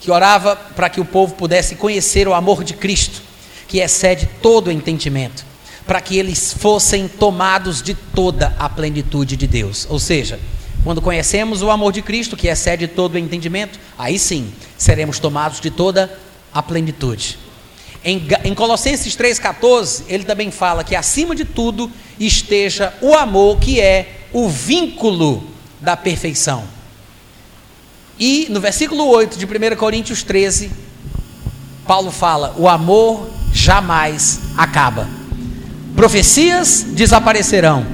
que 0.00 0.10
orava 0.10 0.56
para 0.56 0.88
que 0.88 0.98
o 0.98 1.04
povo 1.04 1.34
pudesse 1.34 1.74
conhecer 1.74 2.26
o 2.26 2.32
amor 2.32 2.64
de 2.64 2.72
Cristo, 2.72 3.20
que 3.68 3.80
excede 3.80 4.30
todo 4.40 4.72
entendimento 4.72 5.47
para 5.88 6.02
que 6.02 6.18
eles 6.18 6.52
fossem 6.52 7.08
tomados 7.08 7.80
de 7.80 7.94
toda 7.94 8.54
a 8.58 8.68
plenitude 8.68 9.38
de 9.38 9.46
Deus. 9.46 9.86
Ou 9.88 9.98
seja, 9.98 10.38
quando 10.84 11.00
conhecemos 11.00 11.62
o 11.62 11.70
amor 11.70 11.92
de 11.92 12.02
Cristo, 12.02 12.36
que 12.36 12.46
excede 12.46 12.86
todo 12.86 13.14
o 13.14 13.18
entendimento, 13.18 13.80
aí 13.96 14.18
sim 14.18 14.52
seremos 14.76 15.18
tomados 15.18 15.62
de 15.62 15.70
toda 15.70 16.12
a 16.52 16.62
plenitude. 16.62 17.38
Em, 18.04 18.22
em 18.44 18.54
Colossenses 18.54 19.16
3,14, 19.16 20.02
ele 20.08 20.24
também 20.24 20.50
fala 20.50 20.84
que 20.84 20.94
acima 20.94 21.34
de 21.34 21.46
tudo 21.46 21.90
esteja 22.20 22.92
o 23.00 23.14
amor, 23.14 23.58
que 23.58 23.80
é 23.80 24.26
o 24.30 24.46
vínculo 24.46 25.42
da 25.80 25.96
perfeição. 25.96 26.64
E 28.18 28.46
no 28.50 28.60
versículo 28.60 29.08
8 29.08 29.38
de 29.38 29.46
1 29.46 29.74
Coríntios 29.76 30.22
13, 30.22 30.70
Paulo 31.86 32.10
fala: 32.10 32.54
o 32.58 32.68
amor 32.68 33.30
jamais 33.54 34.38
acaba 34.54 35.17
profecias 35.98 36.86
desaparecerão, 36.90 37.84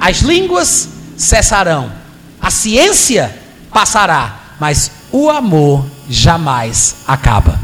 as 0.00 0.20
línguas 0.20 0.88
cessarão, 1.14 1.92
a 2.40 2.50
ciência 2.50 3.36
passará, 3.70 4.54
mas 4.58 4.90
o 5.12 5.28
amor 5.28 5.84
jamais 6.08 6.96
acaba. 7.06 7.60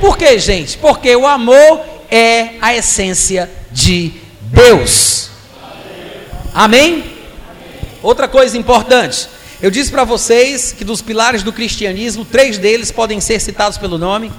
Por 0.00 0.16
quê, 0.16 0.38
gente? 0.38 0.78
Porque 0.78 1.16
o 1.16 1.26
amor 1.26 1.80
é 2.08 2.50
a 2.62 2.72
essência 2.72 3.50
de 3.72 4.12
Deus. 4.42 5.30
Amém? 6.54 7.02
Outra 8.04 8.28
coisa 8.28 8.56
importante. 8.56 9.28
Eu 9.60 9.72
disse 9.72 9.90
para 9.90 10.04
vocês 10.04 10.70
que 10.70 10.84
dos 10.84 11.02
pilares 11.02 11.42
do 11.42 11.52
cristianismo, 11.52 12.24
três 12.24 12.58
deles 12.58 12.92
podem 12.92 13.20
ser 13.20 13.40
citados 13.40 13.76
pelo 13.76 13.98
nome, 13.98 14.30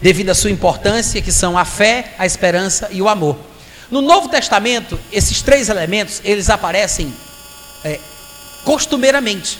devido 0.00 0.30
à 0.30 0.34
sua 0.36 0.52
importância, 0.52 1.20
que 1.20 1.32
são 1.32 1.58
a 1.58 1.64
fé, 1.64 2.14
a 2.16 2.24
esperança 2.24 2.88
e 2.92 3.02
o 3.02 3.08
amor. 3.08 3.50
No 3.92 4.00
Novo 4.00 4.26
Testamento, 4.26 4.98
esses 5.12 5.42
três 5.42 5.68
elementos, 5.68 6.22
eles 6.24 6.48
aparecem 6.48 7.12
é, 7.84 8.00
costumeiramente, 8.64 9.58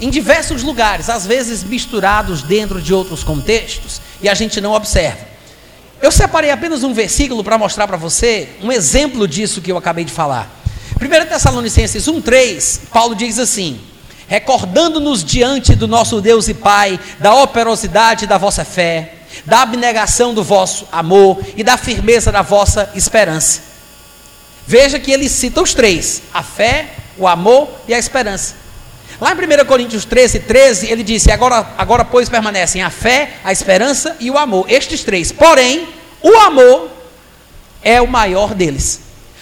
em 0.00 0.08
diversos 0.08 0.62
lugares, 0.62 1.10
às 1.10 1.26
vezes 1.26 1.62
misturados 1.62 2.42
dentro 2.42 2.80
de 2.80 2.94
outros 2.94 3.22
contextos, 3.22 4.00
e 4.22 4.28
a 4.28 4.32
gente 4.32 4.58
não 4.58 4.72
observa. 4.72 5.18
Eu 6.00 6.10
separei 6.10 6.50
apenas 6.50 6.82
um 6.82 6.94
versículo 6.94 7.44
para 7.44 7.58
mostrar 7.58 7.86
para 7.86 7.98
você 7.98 8.48
um 8.62 8.72
exemplo 8.72 9.28
disso 9.28 9.60
que 9.60 9.70
eu 9.70 9.76
acabei 9.76 10.06
de 10.06 10.12
falar. 10.12 10.50
1 10.98 11.28
Tessalonicenses 11.28 12.06
1,3, 12.06 12.80
Paulo 12.90 13.14
diz 13.14 13.38
assim: 13.38 13.78
Recordando-nos 14.26 15.22
diante 15.22 15.74
do 15.74 15.86
nosso 15.86 16.22
Deus 16.22 16.48
e 16.48 16.54
Pai 16.54 16.98
da 17.18 17.34
operosidade 17.34 18.26
da 18.26 18.38
vossa 18.38 18.64
fé, 18.64 19.17
da 19.44 19.62
abnegação 19.62 20.34
do 20.34 20.42
vosso 20.42 20.86
amor 20.90 21.38
e 21.56 21.62
da 21.62 21.76
firmeza 21.76 22.30
da 22.30 22.42
vossa 22.42 22.90
esperança. 22.94 23.62
Veja 24.66 24.98
que 24.98 25.10
ele 25.10 25.28
cita 25.28 25.62
os 25.62 25.74
três: 25.74 26.22
a 26.32 26.42
fé, 26.42 26.90
o 27.16 27.26
amor 27.26 27.68
e 27.86 27.94
a 27.94 27.98
esperança. 27.98 28.54
Lá 29.20 29.32
em 29.32 29.62
1 29.62 29.64
Coríntios 29.66 30.04
13, 30.04 30.40
13, 30.40 30.92
ele 30.92 31.02
disse: 31.02 31.32
agora, 31.32 31.66
agora, 31.76 32.04
pois, 32.04 32.28
permanecem 32.28 32.82
a 32.82 32.90
fé, 32.90 33.34
a 33.42 33.50
esperança 33.50 34.16
e 34.20 34.30
o 34.30 34.38
amor. 34.38 34.70
Estes 34.70 35.02
três. 35.02 35.32
Porém, 35.32 35.88
o 36.22 36.36
amor 36.38 36.88
é 37.82 38.00
o 38.00 38.06
maior 38.06 38.54
deles. 38.54 39.00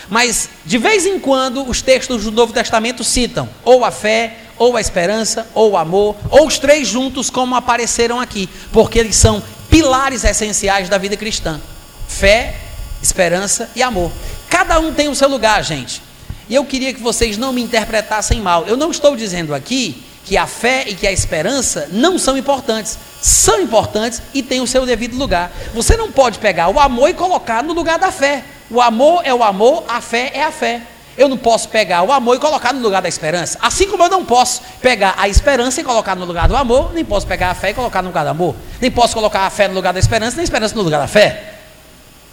Mas, 0.09 0.49
de 0.65 0.79
vez 0.79 1.05
em 1.05 1.19
quando, 1.19 1.69
os 1.69 1.83
textos 1.83 2.25
do 2.25 2.31
Novo 2.31 2.53
Testamento 2.53 3.03
citam 3.03 3.49
ou 3.65 3.85
a 3.85 3.91
fé, 3.91 4.37
ou 4.57 4.77
a 4.77 4.81
esperança, 4.81 5.47
ou 5.53 5.73
o 5.73 5.77
amor, 5.77 6.17
ou 6.31 6.47
os 6.47 6.59
três 6.59 6.89
juntos, 6.89 7.29
como 7.29 7.55
apareceram 7.55 8.21
aqui, 8.21 8.49
porque 8.73 8.99
eles 8.99 9.17
são 9.17 9.43
pilares 9.77 10.25
essenciais 10.25 10.89
da 10.89 10.97
vida 10.97 11.19
cristã: 11.19 11.61
fé, 12.09 12.55
esperança 13.03 13.69
e 13.77 13.83
amor. 13.83 14.11
Cada 14.49 14.81
um 14.81 14.95
tem 14.95 15.09
o 15.09 15.15
seu 15.15 15.29
lugar, 15.29 15.63
gente. 15.63 16.03
E 16.49 16.55
eu 16.55 16.65
queria 16.65 16.95
que 16.95 17.03
vocês 17.03 17.37
não 17.37 17.53
me 17.53 17.63
interpretassem 17.63 18.41
mal. 18.41 18.65
Eu 18.67 18.77
não 18.77 18.91
estou 18.91 19.15
dizendo 19.15 19.55
aqui 19.55 20.03
que 20.25 20.39
a 20.39 20.47
fé 20.47 20.85
e 20.87 20.95
que 20.95 21.07
a 21.07 21.13
esperança 21.13 21.89
não 21.93 22.19
são 22.19 22.39
importantes. 22.39 22.97
São 23.21 23.61
importantes 23.61 24.23
e 24.33 24.43
têm 24.43 24.63
o 24.63 24.67
seu 24.67 24.87
devido 24.87 25.15
lugar. 25.15 25.53
Você 25.75 25.95
não 25.95 26.11
pode 26.11 26.39
pegar 26.39 26.69
o 26.69 26.81
amor 26.81 27.11
e 27.11 27.15
colocar 27.15 27.63
no 27.63 27.75
lugar 27.75 27.99
da 27.99 28.11
fé. 28.11 28.45
O 28.71 28.81
amor 28.81 29.21
é 29.25 29.35
o 29.35 29.45
amor, 29.45 29.85
a 29.87 30.01
fé 30.01 30.31
é 30.33 30.43
a 30.43 30.51
fé. 30.51 30.81
Eu 31.17 31.29
não 31.29 31.39
posso 31.39 31.69
pegar 31.71 32.03
o 32.03 32.13
amor 32.13 32.37
e 32.37 32.39
colocar 32.39 32.75
no 32.75 32.81
lugar 32.81 33.01
da 33.01 33.09
esperança. 33.09 33.59
Assim 33.63 33.89
como 33.89 34.03
eu 34.03 34.11
não 34.11 34.25
posso 34.25 34.61
pegar 34.83 35.15
a 35.17 35.29
esperança 35.29 35.81
e 35.81 35.85
colocar 35.85 36.15
no 36.15 36.27
lugar 36.27 36.47
do 36.47 36.55
amor, 36.55 36.93
nem 36.93 37.05
posso 37.05 37.27
pegar 37.27 37.51
a 37.51 37.55
fé 37.55 37.71
e 37.71 37.75
colocar 37.75 38.03
no 38.03 38.09
lugar 38.09 38.25
do 38.25 38.31
amor. 38.31 38.55
Nem 38.81 38.91
posso 38.91 39.15
colocar 39.15 39.47
a 39.47 39.51
fé 39.51 39.67
no 39.67 39.75
lugar 39.75 39.95
da 39.95 39.99
esperança, 39.99 40.37
nem 40.37 40.43
a 40.43 40.45
esperança 40.45 40.75
no 40.75 40.83
lugar 40.83 41.01
da 41.01 41.07
fé. 41.07 41.55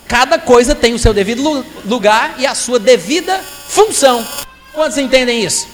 Cada 0.05 0.37
coisa 0.37 0.75
tem 0.75 0.93
o 0.93 0.99
seu 0.99 1.13
devido 1.13 1.65
lugar 1.85 2.35
e 2.37 2.45
a 2.45 2.53
sua 2.53 2.77
devida 2.77 3.39
função. 3.67 4.25
Quantos 4.73 4.97
entendem 4.97 5.43
isso? 5.43 5.65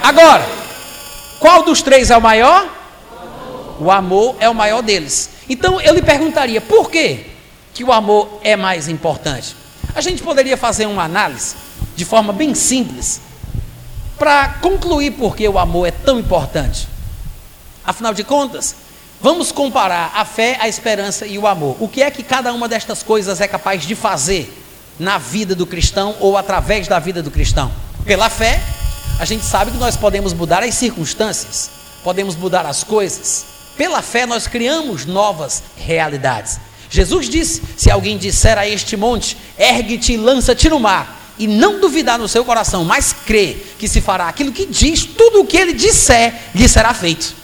Agora, 0.00 0.46
qual 1.40 1.64
dos 1.64 1.82
três 1.82 2.10
é 2.10 2.16
o 2.16 2.22
maior? 2.22 2.68
O 3.80 3.90
amor 3.90 4.36
é 4.38 4.48
o 4.48 4.54
maior 4.54 4.80
deles. 4.80 5.30
Então 5.48 5.80
eu 5.80 5.92
lhe 5.92 6.02
perguntaria, 6.02 6.60
por 6.60 6.88
que, 6.88 7.26
que 7.74 7.82
o 7.82 7.92
amor 7.92 8.38
é 8.44 8.54
mais 8.54 8.88
importante? 8.88 9.56
A 9.94 10.00
gente 10.00 10.22
poderia 10.22 10.56
fazer 10.56 10.86
uma 10.86 11.02
análise 11.02 11.67
de 11.98 12.04
forma 12.04 12.32
bem 12.32 12.54
simples, 12.54 13.20
para 14.16 14.50
concluir 14.60 15.10
por 15.10 15.34
que 15.34 15.48
o 15.48 15.58
amor 15.58 15.88
é 15.88 15.90
tão 15.90 16.20
importante. 16.20 16.86
Afinal 17.84 18.14
de 18.14 18.22
contas, 18.22 18.76
vamos 19.20 19.50
comparar 19.50 20.12
a 20.14 20.24
fé, 20.24 20.56
a 20.60 20.68
esperança 20.68 21.26
e 21.26 21.36
o 21.36 21.44
amor. 21.44 21.76
O 21.80 21.88
que 21.88 22.00
é 22.00 22.08
que 22.08 22.22
cada 22.22 22.52
uma 22.52 22.68
destas 22.68 23.02
coisas 23.02 23.40
é 23.40 23.48
capaz 23.48 23.82
de 23.82 23.96
fazer 23.96 24.48
na 24.96 25.18
vida 25.18 25.56
do 25.56 25.66
cristão 25.66 26.14
ou 26.20 26.36
através 26.36 26.86
da 26.86 27.00
vida 27.00 27.20
do 27.20 27.32
cristão? 27.32 27.68
Pela 28.04 28.30
fé, 28.30 28.62
a 29.18 29.24
gente 29.24 29.44
sabe 29.44 29.72
que 29.72 29.76
nós 29.76 29.96
podemos 29.96 30.32
mudar 30.32 30.62
as 30.62 30.76
circunstâncias, 30.76 31.68
podemos 32.04 32.36
mudar 32.36 32.64
as 32.64 32.84
coisas. 32.84 33.44
Pela 33.76 34.02
fé, 34.02 34.24
nós 34.24 34.46
criamos 34.46 35.04
novas 35.04 35.64
realidades. 35.76 36.60
Jesus 36.88 37.28
disse: 37.28 37.60
Se 37.76 37.90
alguém 37.90 38.16
disser 38.16 38.56
a 38.56 38.68
este 38.68 38.96
monte, 38.96 39.36
ergue-te 39.58 40.12
e 40.12 40.16
lança-te 40.16 40.68
no 40.68 40.78
mar, 40.78 41.17
e 41.38 41.46
não 41.46 41.80
duvidar 41.80 42.18
no 42.18 42.28
seu 42.28 42.44
coração, 42.44 42.84
mas 42.84 43.12
crer 43.12 43.76
que 43.78 43.88
se 43.88 44.00
fará 44.00 44.28
aquilo 44.28 44.52
que 44.52 44.66
diz, 44.66 45.04
tudo 45.04 45.40
o 45.40 45.46
que 45.46 45.56
ele 45.56 45.72
disser 45.72 46.34
lhe 46.54 46.68
será 46.68 46.92
feito. 46.92 47.34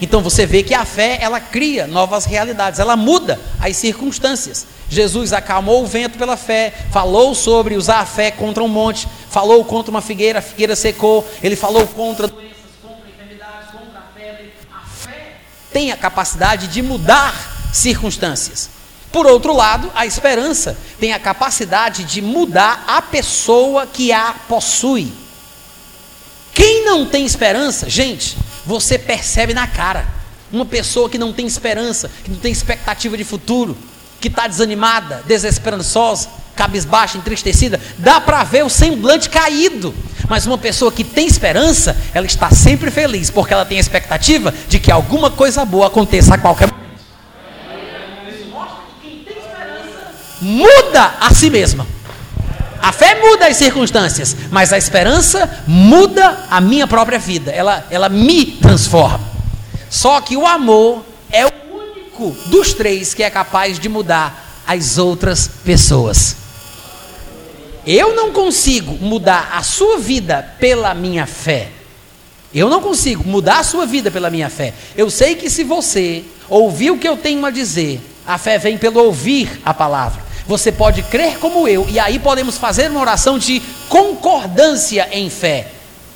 Então 0.00 0.22
você 0.22 0.46
vê 0.46 0.62
que 0.62 0.74
a 0.74 0.84
fé, 0.84 1.18
ela 1.20 1.40
cria 1.40 1.86
novas 1.86 2.24
realidades, 2.24 2.78
ela 2.78 2.96
muda 2.96 3.40
as 3.60 3.76
circunstâncias. 3.76 4.66
Jesus 4.88 5.32
acalmou 5.32 5.82
o 5.82 5.86
vento 5.86 6.16
pela 6.16 6.36
fé, 6.36 6.72
falou 6.92 7.34
sobre 7.34 7.76
usar 7.76 8.00
a 8.00 8.06
fé 8.06 8.30
contra 8.30 8.62
um 8.62 8.68
monte, 8.68 9.08
falou 9.28 9.64
contra 9.64 9.90
uma 9.90 10.00
figueira, 10.00 10.38
a 10.38 10.42
figueira 10.42 10.76
secou, 10.76 11.28
ele 11.42 11.56
falou 11.56 11.86
contra 11.88 12.28
doenças, 12.28 12.54
contra 12.80 13.08
enfermidades, 13.08 13.70
contra 13.72 13.98
a 13.98 14.18
febre. 14.18 14.52
A 14.72 14.86
fé 14.86 15.36
tem 15.72 15.90
a 15.90 15.96
capacidade 15.96 16.68
de 16.68 16.80
mudar 16.80 17.34
circunstâncias. 17.72 18.77
Por 19.10 19.26
outro 19.26 19.54
lado, 19.54 19.90
a 19.94 20.04
esperança 20.04 20.76
tem 21.00 21.12
a 21.12 21.18
capacidade 21.18 22.04
de 22.04 22.20
mudar 22.20 22.84
a 22.86 23.00
pessoa 23.00 23.86
que 23.86 24.12
a 24.12 24.34
possui. 24.48 25.12
Quem 26.52 26.84
não 26.84 27.06
tem 27.06 27.24
esperança, 27.24 27.88
gente, 27.88 28.36
você 28.66 28.98
percebe 28.98 29.54
na 29.54 29.66
cara. 29.66 30.06
Uma 30.52 30.66
pessoa 30.66 31.08
que 31.08 31.18
não 31.18 31.32
tem 31.32 31.46
esperança, 31.46 32.10
que 32.24 32.30
não 32.30 32.38
tem 32.38 32.52
expectativa 32.52 33.16
de 33.16 33.24
futuro, 33.24 33.76
que 34.20 34.28
está 34.28 34.46
desanimada, 34.46 35.22
desesperançosa, 35.26 36.28
cabisbaixa, 36.56 37.16
entristecida, 37.16 37.80
dá 37.98 38.20
para 38.20 38.42
ver 38.42 38.64
o 38.64 38.68
semblante 38.68 39.30
caído. 39.30 39.94
Mas 40.28 40.44
uma 40.44 40.58
pessoa 40.58 40.90
que 40.90 41.04
tem 41.04 41.26
esperança, 41.26 41.96
ela 42.12 42.26
está 42.26 42.50
sempre 42.50 42.90
feliz, 42.90 43.30
porque 43.30 43.54
ela 43.54 43.64
tem 43.64 43.78
a 43.78 43.80
expectativa 43.80 44.52
de 44.68 44.78
que 44.78 44.90
alguma 44.90 45.30
coisa 45.30 45.64
boa 45.64 45.86
aconteça 45.86 46.34
a 46.34 46.38
qualquer 46.38 46.66
momento. 46.66 46.87
Muda 50.40 51.14
a 51.20 51.32
si 51.34 51.50
mesma. 51.50 51.86
A 52.80 52.92
fé 52.92 53.20
muda 53.20 53.46
as 53.46 53.56
circunstâncias, 53.56 54.36
mas 54.50 54.72
a 54.72 54.78
esperança 54.78 55.62
muda 55.66 56.46
a 56.48 56.60
minha 56.60 56.86
própria 56.86 57.18
vida. 57.18 57.50
Ela, 57.50 57.84
ela 57.90 58.08
me 58.08 58.46
transforma. 58.46 59.20
Só 59.90 60.20
que 60.20 60.36
o 60.36 60.46
amor 60.46 61.04
é 61.30 61.46
o 61.46 61.52
único 61.72 62.36
dos 62.46 62.72
três 62.74 63.14
que 63.14 63.22
é 63.22 63.30
capaz 63.30 63.78
de 63.78 63.88
mudar 63.88 64.62
as 64.66 64.98
outras 64.98 65.48
pessoas. 65.64 66.36
Eu 67.86 68.14
não 68.14 68.32
consigo 68.32 68.92
mudar 69.00 69.50
a 69.54 69.62
sua 69.62 69.98
vida 69.98 70.54
pela 70.60 70.94
minha 70.94 71.26
fé. 71.26 71.70
Eu 72.54 72.68
não 72.68 72.80
consigo 72.80 73.26
mudar 73.26 73.60
a 73.60 73.64
sua 73.64 73.86
vida 73.86 74.10
pela 74.10 74.30
minha 74.30 74.48
fé. 74.48 74.74
Eu 74.96 75.10
sei 75.10 75.34
que 75.34 75.50
se 75.50 75.64
você 75.64 76.24
ouvir 76.48 76.90
o 76.90 76.98
que 76.98 77.08
eu 77.08 77.16
tenho 77.16 77.44
a 77.44 77.50
dizer, 77.50 78.00
a 78.26 78.38
fé 78.38 78.58
vem 78.58 78.76
pelo 78.76 79.02
ouvir 79.02 79.60
a 79.64 79.72
palavra. 79.72 80.27
Você 80.48 80.72
pode 80.72 81.02
crer 81.02 81.38
como 81.38 81.68
eu, 81.68 81.86
e 81.90 82.00
aí 82.00 82.18
podemos 82.18 82.56
fazer 82.56 82.90
uma 82.90 83.00
oração 83.00 83.38
de 83.38 83.60
concordância 83.86 85.06
em 85.12 85.28
fé. 85.28 85.70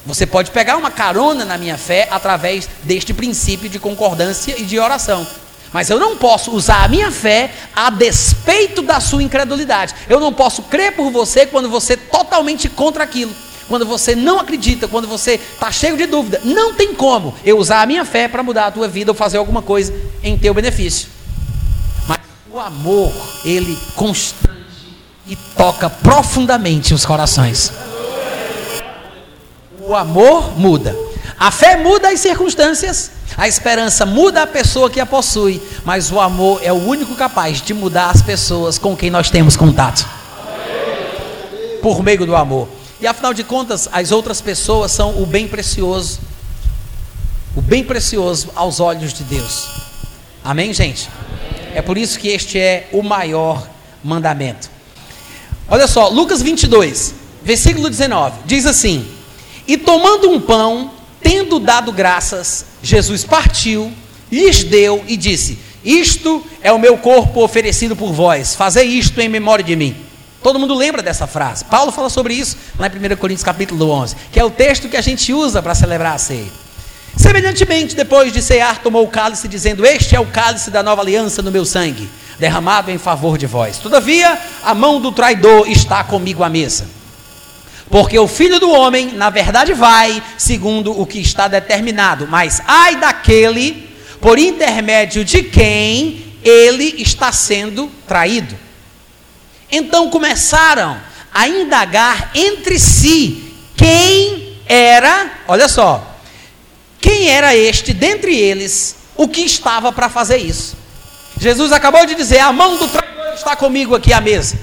Você 0.06 0.24
pode 0.24 0.50
pegar 0.50 0.78
uma 0.78 0.90
carona 0.90 1.44
na 1.44 1.58
minha 1.58 1.76
fé 1.76 2.08
através 2.10 2.66
deste 2.82 3.12
princípio 3.12 3.68
de 3.68 3.78
concordância 3.78 4.58
e 4.58 4.64
de 4.64 4.78
oração. 4.78 5.26
Mas 5.70 5.90
eu 5.90 6.00
não 6.00 6.16
posso 6.16 6.50
usar 6.50 6.82
a 6.82 6.88
minha 6.88 7.10
fé 7.10 7.50
a 7.76 7.90
despeito 7.90 8.80
da 8.80 9.00
sua 9.00 9.22
incredulidade. 9.22 9.94
Eu 10.08 10.18
não 10.18 10.32
posso 10.32 10.62
crer 10.62 10.96
por 10.96 11.10
você 11.10 11.44
quando 11.44 11.68
você 11.68 11.92
é 11.92 11.96
totalmente 11.96 12.70
contra 12.70 13.04
aquilo. 13.04 13.32
Quando 13.68 13.84
você 13.84 14.16
não 14.16 14.40
acredita, 14.40 14.88
quando 14.88 15.06
você 15.06 15.32
está 15.34 15.70
cheio 15.70 15.96
de 15.96 16.06
dúvida. 16.06 16.40
Não 16.42 16.72
tem 16.72 16.94
como 16.94 17.34
eu 17.44 17.58
usar 17.58 17.82
a 17.82 17.86
minha 17.86 18.04
fé 18.06 18.28
para 18.28 18.42
mudar 18.42 18.66
a 18.68 18.70
tua 18.70 18.88
vida 18.88 19.10
ou 19.10 19.14
fazer 19.14 19.36
alguma 19.36 19.60
coisa 19.60 19.94
em 20.22 20.38
teu 20.38 20.54
benefício. 20.54 21.08
O 22.52 22.60
amor, 22.60 23.10
ele 23.46 23.78
constrange 23.96 24.58
e 25.26 25.34
toca 25.56 25.88
profundamente 25.88 26.92
os 26.92 27.06
corações. 27.06 27.72
O 29.80 29.94
amor 29.94 30.58
muda. 30.58 30.94
A 31.38 31.50
fé 31.50 31.78
muda 31.78 32.10
as 32.10 32.20
circunstâncias, 32.20 33.10
a 33.38 33.48
esperança 33.48 34.04
muda 34.04 34.42
a 34.42 34.46
pessoa 34.46 34.90
que 34.90 35.00
a 35.00 35.06
possui, 35.06 35.62
mas 35.82 36.12
o 36.12 36.20
amor 36.20 36.60
é 36.62 36.70
o 36.70 36.76
único 36.76 37.14
capaz 37.14 37.62
de 37.62 37.72
mudar 37.72 38.10
as 38.10 38.20
pessoas 38.20 38.76
com 38.76 38.94
quem 38.94 39.08
nós 39.08 39.30
temos 39.30 39.56
contato. 39.56 40.06
Por 41.80 42.02
meio 42.02 42.26
do 42.26 42.36
amor. 42.36 42.68
E 43.00 43.06
afinal 43.06 43.32
de 43.32 43.44
contas, 43.44 43.88
as 43.90 44.12
outras 44.12 44.42
pessoas 44.42 44.92
são 44.92 45.22
o 45.22 45.24
bem 45.24 45.48
precioso. 45.48 46.20
O 47.56 47.62
bem 47.62 47.82
precioso 47.82 48.50
aos 48.54 48.78
olhos 48.78 49.14
de 49.14 49.24
Deus. 49.24 49.70
Amém, 50.44 50.74
gente? 50.74 51.08
É 51.74 51.82
por 51.82 51.96
isso 51.96 52.18
que 52.18 52.28
este 52.28 52.58
é 52.58 52.88
o 52.92 53.02
maior 53.02 53.66
mandamento. 54.02 54.70
Olha 55.68 55.86
só, 55.86 56.08
Lucas 56.08 56.42
22, 56.42 57.14
versículo 57.42 57.88
19, 57.88 58.40
diz 58.44 58.66
assim: 58.66 59.06
E 59.66 59.76
tomando 59.76 60.30
um 60.30 60.40
pão, 60.40 60.90
tendo 61.20 61.58
dado 61.58 61.92
graças, 61.92 62.66
Jesus 62.82 63.24
partiu, 63.24 63.92
lhes 64.30 64.64
deu 64.64 65.02
e 65.06 65.16
disse: 65.16 65.58
Isto 65.84 66.44
é 66.60 66.70
o 66.72 66.78
meu 66.78 66.98
corpo 66.98 67.42
oferecido 67.42 67.96
por 67.96 68.12
vós, 68.12 68.54
fazei 68.54 68.86
isto 68.86 69.20
em 69.20 69.28
memória 69.28 69.64
de 69.64 69.76
mim. 69.76 69.96
Todo 70.42 70.58
mundo 70.58 70.74
lembra 70.74 71.02
dessa 71.02 71.26
frase. 71.26 71.64
Paulo 71.64 71.92
fala 71.92 72.10
sobre 72.10 72.34
isso 72.34 72.56
lá 72.76 72.88
em 72.88 73.12
1 73.12 73.16
Coríntios 73.16 73.44
capítulo 73.44 73.88
11, 73.90 74.16
que 74.32 74.40
é 74.40 74.44
o 74.44 74.50
texto 74.50 74.88
que 74.88 74.96
a 74.96 75.00
gente 75.00 75.32
usa 75.32 75.62
para 75.62 75.74
celebrar 75.74 76.16
a 76.16 76.18
ceia. 76.18 76.50
Semelhantemente, 77.16 77.94
depois 77.94 78.32
de 78.32 78.40
cear, 78.42 78.78
tomou 78.78 79.04
o 79.04 79.08
cálice, 79.08 79.46
dizendo: 79.48 79.84
Este 79.84 80.16
é 80.16 80.20
o 80.20 80.26
cálice 80.26 80.70
da 80.70 80.82
nova 80.82 81.02
aliança 81.02 81.42
no 81.42 81.50
meu 81.50 81.64
sangue, 81.64 82.08
derramado 82.38 82.90
em 82.90 82.98
favor 82.98 83.36
de 83.36 83.46
vós. 83.46 83.78
Todavia, 83.78 84.38
a 84.64 84.74
mão 84.74 85.00
do 85.00 85.12
traidor 85.12 85.68
está 85.68 86.02
comigo 86.02 86.42
à 86.42 86.48
mesa. 86.48 86.86
Porque 87.90 88.18
o 88.18 88.26
filho 88.26 88.58
do 88.58 88.70
homem, 88.70 89.12
na 89.12 89.28
verdade, 89.28 89.74
vai 89.74 90.22
segundo 90.38 90.98
o 90.98 91.04
que 91.04 91.20
está 91.20 91.46
determinado, 91.46 92.26
mas 92.26 92.62
ai 92.66 92.96
daquele 92.96 93.90
por 94.18 94.38
intermédio 94.38 95.24
de 95.24 95.42
quem 95.42 96.24
ele 96.42 97.02
está 97.02 97.30
sendo 97.32 97.90
traído. 98.06 98.56
Então 99.70 100.08
começaram 100.08 100.98
a 101.34 101.48
indagar 101.48 102.30
entre 102.34 102.78
si 102.78 103.54
quem 103.76 104.56
era, 104.66 105.30
olha 105.46 105.68
só, 105.68 106.11
quem 107.02 107.28
era 107.28 107.54
este 107.54 107.92
dentre 107.92 108.34
eles 108.34 108.94
o 109.16 109.26
que 109.26 109.40
estava 109.40 109.92
para 109.92 110.08
fazer 110.08 110.38
isso? 110.38 110.76
Jesus 111.36 111.72
acabou 111.72 112.06
de 112.06 112.14
dizer: 112.14 112.38
a 112.38 112.52
mão 112.52 112.76
do 112.76 112.86
traidor 112.86 113.34
está 113.34 113.56
comigo 113.56 113.96
aqui 113.96 114.12
à 114.12 114.20
mesa. 114.20 114.56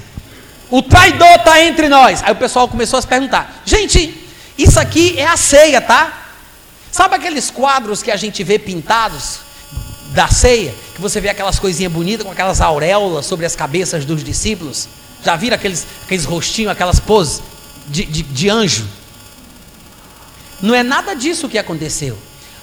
O 0.70 0.80
traidor 0.82 1.34
está 1.36 1.62
entre 1.62 1.88
nós. 1.88 2.22
Aí 2.22 2.32
o 2.32 2.36
pessoal 2.36 2.66
começou 2.66 2.98
a 2.98 3.02
se 3.02 3.06
perguntar: 3.06 3.62
gente, 3.66 4.26
isso 4.56 4.80
aqui 4.80 5.18
é 5.18 5.26
a 5.26 5.36
ceia, 5.36 5.82
tá? 5.82 6.30
Sabe 6.90 7.14
aqueles 7.14 7.50
quadros 7.50 8.02
que 8.02 8.10
a 8.10 8.16
gente 8.16 8.42
vê 8.42 8.58
pintados 8.58 9.40
da 10.14 10.26
ceia? 10.26 10.74
Que 10.94 11.00
você 11.00 11.20
vê 11.20 11.28
aquelas 11.28 11.58
coisinhas 11.58 11.92
bonitas 11.92 12.24
com 12.24 12.32
aquelas 12.32 12.62
auréolas 12.62 13.26
sobre 13.26 13.44
as 13.44 13.54
cabeças 13.54 14.06
dos 14.06 14.24
discípulos? 14.24 14.88
Já 15.22 15.36
viram 15.36 15.56
aqueles, 15.56 15.86
aqueles 16.04 16.24
rostinhos, 16.24 16.72
aquelas 16.72 16.98
poses 16.98 17.42
de, 17.86 18.06
de, 18.06 18.22
de 18.22 18.48
anjo? 18.48 18.88
Não 20.62 20.74
é 20.74 20.82
nada 20.82 21.14
disso 21.14 21.48
que 21.48 21.58
aconteceu. 21.58 22.16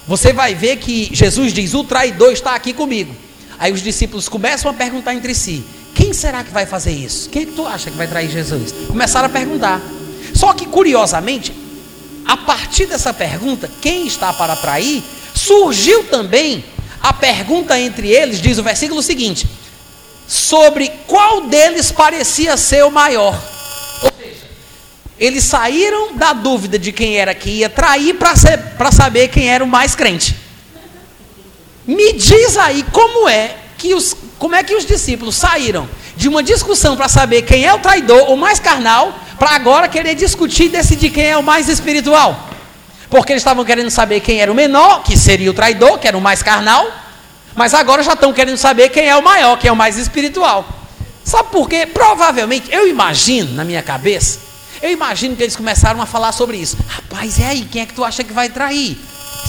Você 0.08 0.32
vai 0.32 0.54
ver 0.54 0.78
que 0.78 1.10
Jesus 1.12 1.52
diz: 1.52 1.74
O 1.74 1.84
traidor 1.84 2.32
está 2.32 2.54
aqui 2.54 2.72
comigo. 2.72 3.14
Aí 3.58 3.70
os 3.70 3.82
discípulos 3.82 4.26
começam 4.26 4.70
a 4.70 4.74
perguntar 4.74 5.14
entre 5.14 5.34
si: 5.34 5.62
Quem 5.94 6.14
será 6.14 6.42
que 6.42 6.50
vai 6.50 6.64
fazer 6.64 6.92
isso? 6.92 7.28
Quem 7.28 7.42
é 7.42 7.44
que 7.44 7.52
tu 7.52 7.66
acha 7.66 7.90
que 7.90 7.96
vai 7.96 8.08
trair 8.08 8.30
Jesus? 8.30 8.72
Começaram 8.86 9.26
a 9.26 9.30
perguntar. 9.30 9.82
Só 10.34 10.54
que, 10.54 10.64
curiosamente, 10.64 11.52
a 12.24 12.38
partir 12.38 12.86
dessa 12.86 13.12
pergunta, 13.12 13.70
quem 13.82 14.06
está 14.06 14.32
para 14.32 14.56
trair, 14.56 15.02
surgiu 15.34 16.04
também 16.04 16.64
a 17.02 17.12
pergunta 17.12 17.78
entre 17.78 18.08
eles, 18.08 18.40
diz 18.40 18.56
o 18.56 18.62
versículo 18.62 19.02
seguinte: 19.02 19.46
sobre 20.26 20.90
qual 21.06 21.42
deles 21.42 21.92
parecia 21.92 22.56
ser 22.56 22.82
o 22.82 22.90
maior. 22.90 23.38
Eles 25.18 25.44
saíram 25.44 26.14
da 26.14 26.32
dúvida 26.32 26.78
de 26.78 26.92
quem 26.92 27.16
era 27.16 27.34
que 27.34 27.50
ia 27.50 27.68
trair 27.68 28.14
para 28.14 28.92
saber 28.92 29.28
quem 29.28 29.48
era 29.48 29.64
o 29.64 29.66
mais 29.66 29.94
crente. 29.94 30.36
Me 31.86 32.12
diz 32.12 32.56
aí 32.56 32.84
como 32.92 33.28
é 33.28 33.56
que 33.76 33.94
os, 33.94 34.14
como 34.38 34.54
é 34.54 34.62
que 34.62 34.74
os 34.74 34.84
discípulos 34.84 35.34
saíram 35.34 35.88
de 36.16 36.28
uma 36.28 36.42
discussão 36.42 36.96
para 36.96 37.08
saber 37.08 37.42
quem 37.42 37.64
é 37.64 37.72
o 37.72 37.78
traidor, 37.78 38.30
o 38.30 38.36
mais 38.36 38.60
carnal, 38.60 39.18
para 39.38 39.50
agora 39.50 39.88
querer 39.88 40.14
discutir 40.14 40.64
e 40.64 40.68
decidir 40.68 41.10
quem 41.10 41.26
é 41.26 41.36
o 41.36 41.42
mais 41.42 41.68
espiritual. 41.68 42.48
Porque 43.08 43.32
eles 43.32 43.40
estavam 43.40 43.64
querendo 43.64 43.90
saber 43.90 44.20
quem 44.20 44.40
era 44.40 44.52
o 44.52 44.54
menor, 44.54 45.02
que 45.02 45.16
seria 45.16 45.50
o 45.50 45.54
traidor, 45.54 45.98
que 45.98 46.06
era 46.06 46.18
o 46.18 46.20
mais 46.20 46.42
carnal, 46.42 46.86
mas 47.54 47.72
agora 47.72 48.02
já 48.02 48.12
estão 48.12 48.32
querendo 48.32 48.58
saber 48.58 48.90
quem 48.90 49.08
é 49.08 49.16
o 49.16 49.22
maior, 49.22 49.58
quem 49.58 49.68
é 49.68 49.72
o 49.72 49.76
mais 49.76 49.96
espiritual. 49.96 50.68
Sabe 51.24 51.50
por 51.50 51.68
quê? 51.68 51.86
Provavelmente, 51.86 52.68
eu 52.70 52.86
imagino 52.86 53.54
na 53.54 53.64
minha 53.64 53.82
cabeça, 53.82 54.40
eu 54.82 54.90
imagino 54.90 55.36
que 55.36 55.42
eles 55.42 55.56
começaram 55.56 56.00
a 56.00 56.06
falar 56.06 56.32
sobre 56.32 56.56
isso. 56.56 56.76
Rapaz, 56.88 57.38
é 57.40 57.46
aí, 57.46 57.64
quem 57.64 57.82
é 57.82 57.86
que 57.86 57.94
tu 57.94 58.04
acha 58.04 58.22
que 58.24 58.32
vai 58.32 58.48
trair? 58.48 58.98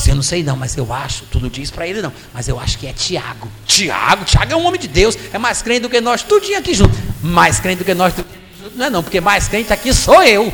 Eu 0.07 0.15
não 0.15 0.23
sei 0.23 0.43
não, 0.43 0.55
mas 0.55 0.75
eu 0.77 0.91
acho, 0.91 1.25
tu 1.25 1.39
não 1.39 1.49
diz 1.49 1.69
para 1.69 1.87
ele 1.87 2.01
não, 2.01 2.11
mas 2.33 2.47
eu 2.47 2.59
acho 2.59 2.77
que 2.77 2.87
é 2.87 2.93
Tiago. 2.93 3.47
Tiago, 3.65 4.25
Tiago 4.25 4.53
é 4.53 4.55
um 4.55 4.65
homem 4.65 4.79
de 4.79 4.87
Deus, 4.87 5.17
é 5.31 5.37
mais 5.37 5.61
crente 5.61 5.81
do 5.81 5.89
que 5.89 6.01
nós, 6.01 6.23
tudinho 6.23 6.57
aqui 6.57 6.73
junto. 6.73 6.97
Mais 7.21 7.59
crente 7.59 7.79
do 7.79 7.85
que 7.85 7.93
nós, 7.93 8.13
tudinho 8.13 8.35
aqui 8.35 8.63
junto. 8.63 8.77
Não 8.77 8.85
é 8.85 8.89
não, 8.89 9.03
porque 9.03 9.21
mais 9.21 9.47
crente 9.47 9.71
aqui 9.71 9.93
sou 9.93 10.23
eu. 10.23 10.51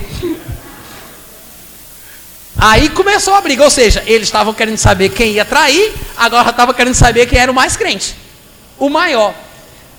Aí 2.58 2.90
começou 2.90 3.34
a 3.34 3.42
briga, 3.42 3.64
ou 3.64 3.70
seja, 3.70 4.04
eles 4.08 4.28
estavam 4.28 4.54
querendo 4.54 4.78
saber 4.78 5.10
quem 5.10 5.34
ia 5.34 5.46
trair, 5.46 5.94
agora 6.18 6.50
estavam 6.50 6.74
querendo 6.74 6.96
saber 6.96 7.26
quem 7.28 7.38
era 7.38 7.52
o 7.52 7.56
mais 7.56 7.76
crente, 7.76 8.16
o 8.78 8.90
maior. 8.90 9.34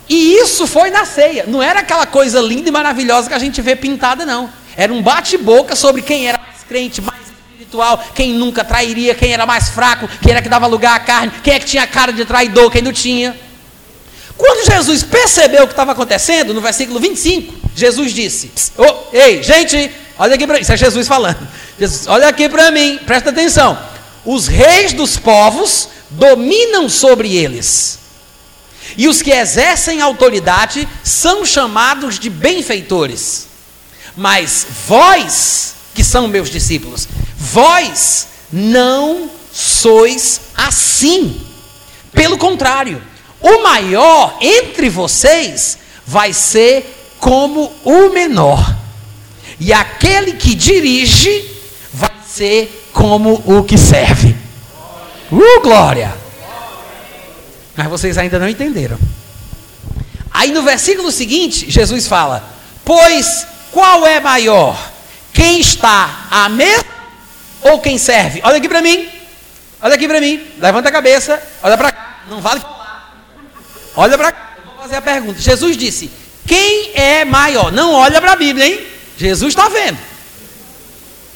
E 0.08 0.34
isso 0.34 0.66
foi 0.66 0.90
na 0.90 1.04
ceia, 1.04 1.44
não 1.46 1.62
era 1.62 1.80
aquela 1.80 2.06
coisa 2.06 2.40
linda 2.40 2.68
e 2.68 2.72
maravilhosa 2.72 3.28
que 3.28 3.34
a 3.34 3.38
gente 3.38 3.60
vê 3.60 3.76
pintada, 3.76 4.24
não. 4.24 4.50
Era 4.76 4.92
um 4.92 5.02
bate-boca 5.02 5.74
sobre 5.74 6.02
quem 6.02 6.28
era 6.28 6.38
mais 6.38 6.62
crente, 6.68 7.00
mais 7.00 7.20
espiritual, 7.66 8.04
quem 8.14 8.32
nunca 8.32 8.62
trairia, 8.62 9.14
quem 9.14 9.32
era 9.32 9.46
mais 9.46 9.70
fraco, 9.70 10.08
quem 10.20 10.32
era 10.32 10.42
que 10.42 10.48
dava 10.48 10.66
lugar 10.66 10.94
à 10.94 11.00
carne, 11.00 11.32
quem 11.42 11.54
é 11.54 11.58
que 11.58 11.66
tinha 11.66 11.86
cara 11.86 12.12
de 12.12 12.24
traidor, 12.24 12.70
quem 12.70 12.82
não 12.82 12.92
tinha. 12.92 13.36
Quando 14.36 14.66
Jesus 14.66 15.02
percebeu 15.02 15.64
o 15.64 15.66
que 15.66 15.72
estava 15.72 15.92
acontecendo, 15.92 16.52
no 16.52 16.60
versículo 16.60 17.00
25, 17.00 17.54
Jesus 17.74 18.12
disse: 18.12 18.50
oh, 18.76 19.16
Ei, 19.16 19.42
gente, 19.42 19.90
olha 20.18 20.34
aqui 20.34 20.46
para. 20.46 20.60
Isso 20.60 20.72
é 20.72 20.76
Jesus 20.76 21.08
falando. 21.08 21.48
Jesus, 21.78 22.06
olha 22.06 22.28
aqui 22.28 22.48
para 22.48 22.70
mim, 22.70 23.00
presta 23.06 23.30
atenção. 23.30 23.78
Os 24.24 24.46
reis 24.46 24.92
dos 24.92 25.16
povos 25.16 25.88
dominam 26.10 26.88
sobre 26.88 27.34
eles. 27.34 27.98
E 28.96 29.08
os 29.08 29.22
que 29.22 29.30
exercem 29.30 30.00
autoridade 30.00 30.86
são 31.02 31.44
chamados 31.44 32.18
de 32.18 32.28
benfeitores. 32.30 33.45
Mas 34.16 34.66
vós, 34.86 35.74
que 35.94 36.02
são 36.02 36.26
meus 36.26 36.48
discípulos, 36.48 37.06
vós 37.36 38.26
não 38.50 39.30
sois 39.52 40.40
assim. 40.56 41.40
Pelo 42.12 42.38
contrário, 42.38 43.02
o 43.40 43.62
maior 43.62 44.38
entre 44.40 44.88
vocês 44.88 45.78
vai 46.06 46.32
ser 46.32 47.14
como 47.18 47.72
o 47.84 48.10
menor, 48.10 48.76
e 49.58 49.72
aquele 49.72 50.34
que 50.34 50.54
dirige 50.54 51.50
vai 51.92 52.12
ser 52.26 52.88
como 52.92 53.42
o 53.46 53.64
que 53.64 53.76
serve. 53.76 54.36
Uh, 55.30 55.60
glória! 55.62 56.14
Mas 57.76 57.88
vocês 57.88 58.16
ainda 58.16 58.38
não 58.38 58.48
entenderam. 58.48 58.98
Aí 60.30 60.52
no 60.52 60.62
versículo 60.62 61.10
seguinte, 61.10 61.70
Jesus 61.70 62.06
fala: 62.06 62.48
Pois 62.84 63.46
qual 63.76 64.06
é 64.06 64.18
maior? 64.18 64.74
Quem 65.34 65.60
está 65.60 66.28
à 66.30 66.48
mesa 66.48 66.86
ou 67.60 67.78
quem 67.78 67.98
serve? 67.98 68.40
Olha 68.42 68.56
aqui 68.56 68.70
para 68.70 68.80
mim. 68.80 69.06
Olha 69.82 69.94
aqui 69.96 70.08
para 70.08 70.18
mim. 70.18 70.42
Levanta 70.58 70.88
a 70.88 70.92
cabeça. 70.92 71.42
Olha 71.62 71.76
para 71.76 71.92
cá. 71.92 72.20
Não 72.26 72.40
vale 72.40 72.60
falar. 72.60 73.14
Olha 73.94 74.16
para 74.16 74.32
cá. 74.32 74.54
Eu 74.56 74.64
vou 74.64 74.82
fazer 74.82 74.96
a 74.96 75.02
pergunta. 75.02 75.38
Jesus 75.38 75.76
disse: 75.76 76.10
Quem 76.46 76.92
é 76.94 77.26
maior? 77.26 77.70
Não 77.70 77.92
olha 77.92 78.18
para 78.18 78.32
a 78.32 78.36
Bíblia, 78.36 78.66
hein? 78.66 78.86
Jesus 79.18 79.52
está 79.52 79.68
vendo. 79.68 79.98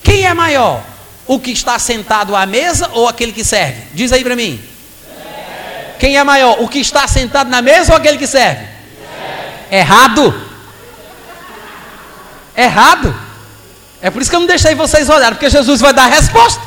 Quem 0.02 0.24
é 0.24 0.32
maior? 0.32 0.82
O 1.26 1.38
que 1.38 1.50
está 1.50 1.78
sentado 1.78 2.34
à 2.34 2.46
mesa 2.46 2.88
ou 2.94 3.06
aquele 3.06 3.32
que 3.32 3.44
serve? 3.44 3.82
Diz 3.92 4.14
aí 4.14 4.24
para 4.24 4.34
mim. 4.34 4.58
Quem 5.98 6.16
é 6.16 6.24
maior? 6.24 6.56
O 6.62 6.68
que 6.68 6.78
está 6.78 7.06
sentado 7.06 7.50
na 7.50 7.60
mesa 7.60 7.92
ou 7.92 7.98
aquele 7.98 8.16
que 8.16 8.26
serve? 8.26 8.66
Errado. 9.70 10.49
Errado. 12.62 13.14
É 14.02 14.10
por 14.10 14.20
isso 14.20 14.30
que 14.30 14.36
eu 14.36 14.40
não 14.40 14.46
deixei 14.46 14.74
vocês 14.74 15.08
olharem, 15.08 15.34
porque 15.34 15.50
Jesus 15.50 15.80
vai 15.80 15.92
dar 15.92 16.04
a 16.04 16.08
resposta. 16.08 16.60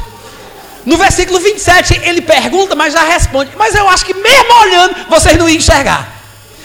No 0.86 0.98
versículo 0.98 1.40
27, 1.40 2.02
ele 2.04 2.22
pergunta, 2.22 2.76
mas 2.76 2.94
já 2.94 3.04
responde. 3.04 3.52
Mas 3.56 3.74
eu 3.74 3.88
acho 3.88 4.06
que 4.06 4.14
mesmo 4.14 4.54
olhando, 4.62 4.96
vocês 5.10 5.38
não 5.38 5.48
iam 5.48 5.58
enxergar. 5.58 6.12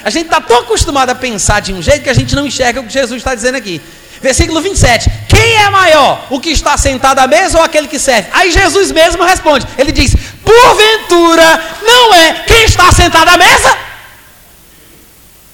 A 0.02 0.10
gente 0.10 0.26
está 0.26 0.40
tão 0.40 0.60
acostumado 0.60 1.10
a 1.10 1.14
pensar 1.14 1.60
de 1.60 1.72
um 1.72 1.82
jeito 1.82 2.02
que 2.02 2.10
a 2.10 2.14
gente 2.14 2.34
não 2.34 2.46
enxerga 2.46 2.80
o 2.80 2.84
que 2.84 2.92
Jesus 2.92 3.18
está 3.18 3.34
dizendo 3.34 3.56
aqui. 3.56 3.80
Versículo 4.20 4.60
27. 4.60 5.10
Quem 5.28 5.54
é 5.56 5.70
maior? 5.70 6.26
O 6.30 6.40
que 6.40 6.50
está 6.50 6.76
sentado 6.76 7.20
à 7.20 7.26
mesa 7.26 7.58
ou 7.58 7.64
aquele 7.64 7.86
que 7.86 7.98
serve? 7.98 8.28
Aí 8.32 8.50
Jesus 8.50 8.90
mesmo 8.90 9.22
responde. 9.22 9.66
Ele 9.76 9.92
diz: 9.92 10.14
Porventura 10.44 11.62
não 11.82 12.14
é 12.14 12.32
quem 12.46 12.64
está 12.64 12.90
sentado 12.90 13.28
à 13.28 13.36
mesa? 13.36 13.76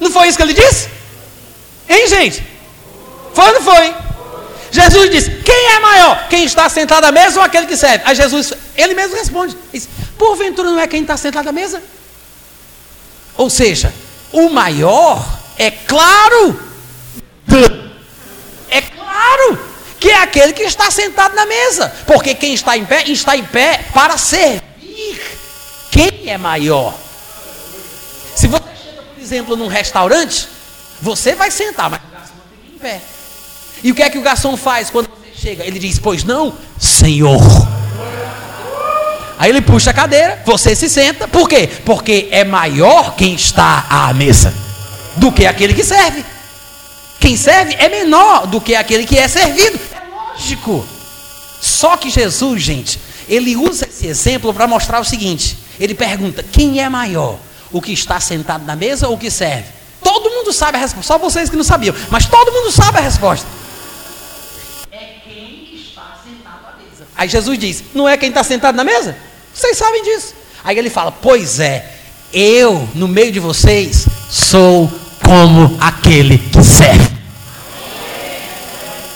Não 0.00 0.10
foi 0.10 0.28
isso 0.28 0.38
que 0.38 0.42
ele 0.42 0.54
disse? 0.54 0.88
Hein, 1.88 2.08
gente? 2.08 2.53
Foi 3.34 3.46
ou 3.46 3.54
não 3.54 3.62
foi? 3.62 3.94
Jesus 4.70 5.10
diz: 5.10 5.30
Quem 5.44 5.66
é 5.74 5.80
maior? 5.80 6.28
Quem 6.28 6.44
está 6.44 6.68
sentado 6.68 7.04
à 7.04 7.12
mesa 7.12 7.38
ou 7.38 7.44
aquele 7.44 7.66
que 7.66 7.76
serve? 7.76 8.02
Aí 8.04 8.14
Jesus, 8.14 8.52
ele 8.76 8.94
mesmo 8.94 9.16
responde: 9.16 9.56
diz, 9.72 9.88
Porventura 10.18 10.70
não 10.70 10.80
é 10.80 10.86
quem 10.86 11.02
está 11.02 11.16
sentado 11.16 11.48
à 11.48 11.52
mesa? 11.52 11.82
Ou 13.36 13.50
seja, 13.50 13.92
o 14.32 14.48
maior 14.48 15.24
é 15.58 15.70
claro, 15.70 16.60
é 18.68 18.80
claro 18.80 19.58
que 19.98 20.10
é 20.10 20.22
aquele 20.22 20.52
que 20.52 20.62
está 20.62 20.90
sentado 20.90 21.34
na 21.34 21.46
mesa, 21.46 21.92
porque 22.06 22.34
quem 22.34 22.54
está 22.54 22.76
em 22.76 22.84
pé 22.84 23.04
está 23.06 23.36
em 23.36 23.44
pé 23.44 23.80
para 23.92 24.16
servir. 24.18 24.60
Quem 25.90 26.28
é 26.28 26.36
maior? 26.36 26.94
Se 28.34 28.48
você 28.48 28.64
chega, 28.82 29.02
por 29.02 29.22
exemplo, 29.22 29.56
num 29.56 29.68
restaurante, 29.68 30.48
você 31.00 31.34
vai 31.34 31.50
sentar, 31.50 31.88
mas 31.90 32.00
em 32.72 32.78
pé. 32.78 33.00
E 33.84 33.92
o 33.92 33.94
que 33.94 34.02
é 34.02 34.08
que 34.08 34.16
o 34.16 34.22
garçom 34.22 34.56
faz 34.56 34.88
quando 34.88 35.08
você 35.08 35.38
chega? 35.38 35.62
Ele 35.62 35.78
diz: 35.78 35.98
Pois 35.98 36.24
não, 36.24 36.54
Senhor. 36.80 37.38
Aí 39.38 39.50
ele 39.50 39.60
puxa 39.60 39.90
a 39.90 39.94
cadeira, 39.94 40.42
você 40.46 40.74
se 40.74 40.88
senta, 40.88 41.28
por 41.28 41.46
quê? 41.46 41.68
Porque 41.84 42.28
é 42.30 42.44
maior 42.44 43.14
quem 43.14 43.34
está 43.34 43.84
à 43.90 44.14
mesa 44.14 44.54
do 45.16 45.30
que 45.30 45.44
aquele 45.44 45.74
que 45.74 45.84
serve. 45.84 46.24
Quem 47.20 47.36
serve 47.36 47.74
é 47.74 47.88
menor 47.90 48.46
do 48.46 48.58
que 48.58 48.74
aquele 48.74 49.04
que 49.04 49.18
é 49.18 49.28
servido. 49.28 49.78
É 49.92 50.32
lógico. 50.32 50.86
Só 51.60 51.96
que 51.98 52.08
Jesus, 52.08 52.62
gente, 52.62 52.98
ele 53.28 53.54
usa 53.54 53.86
esse 53.86 54.06
exemplo 54.06 54.54
para 54.54 54.66
mostrar 54.66 54.98
o 54.98 55.04
seguinte: 55.04 55.58
ele 55.78 55.94
pergunta, 55.94 56.42
quem 56.42 56.80
é 56.80 56.88
maior? 56.88 57.38
O 57.70 57.82
que 57.82 57.92
está 57.92 58.18
sentado 58.18 58.64
na 58.64 58.76
mesa 58.76 59.08
ou 59.08 59.14
o 59.14 59.18
que 59.18 59.30
serve? 59.30 59.66
Todo 60.02 60.30
mundo 60.30 60.54
sabe 60.54 60.78
a 60.78 60.80
resposta, 60.80 61.12
só 61.12 61.18
vocês 61.18 61.50
que 61.50 61.56
não 61.56 61.64
sabiam, 61.64 61.94
mas 62.08 62.24
todo 62.24 62.52
mundo 62.52 62.70
sabe 62.70 62.98
a 62.98 63.00
resposta. 63.02 63.46
Aí 67.16 67.28
Jesus 67.28 67.58
diz: 67.58 67.84
Não 67.94 68.08
é 68.08 68.16
quem 68.16 68.28
está 68.28 68.42
sentado 68.42 68.76
na 68.76 68.84
mesa? 68.84 69.16
Vocês 69.52 69.76
sabem 69.76 70.02
disso. 70.02 70.34
Aí 70.62 70.78
ele 70.78 70.90
fala: 70.90 71.12
Pois 71.12 71.60
é, 71.60 71.88
eu 72.32 72.88
no 72.94 73.06
meio 73.06 73.30
de 73.30 73.40
vocês 73.40 74.06
sou 74.30 74.90
como 75.22 75.76
aquele 75.80 76.38
que 76.38 76.62
serve. 76.62 77.14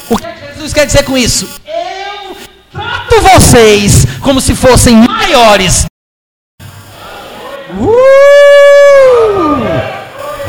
O 0.09 0.17
que 0.17 0.27
Jesus 0.55 0.73
quer 0.73 0.87
dizer 0.87 1.05
com 1.05 1.19
isso? 1.19 1.49
Eu 1.67 2.37
trato 2.71 3.21
vocês 3.21 4.07
como 4.23 4.41
se 4.41 4.55
fossem 4.55 4.95
maiores. 4.97 5.87
Uh! 7.71 7.99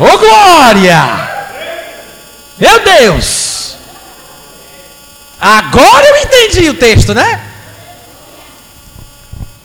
Oh 0.02 0.18
glória! 0.18 1.30
Meu 2.58 2.80
Deus! 2.84 3.59
Agora 5.40 6.06
eu 6.08 6.18
entendi 6.18 6.70
o 6.70 6.74
texto, 6.74 7.14
né? 7.14 7.42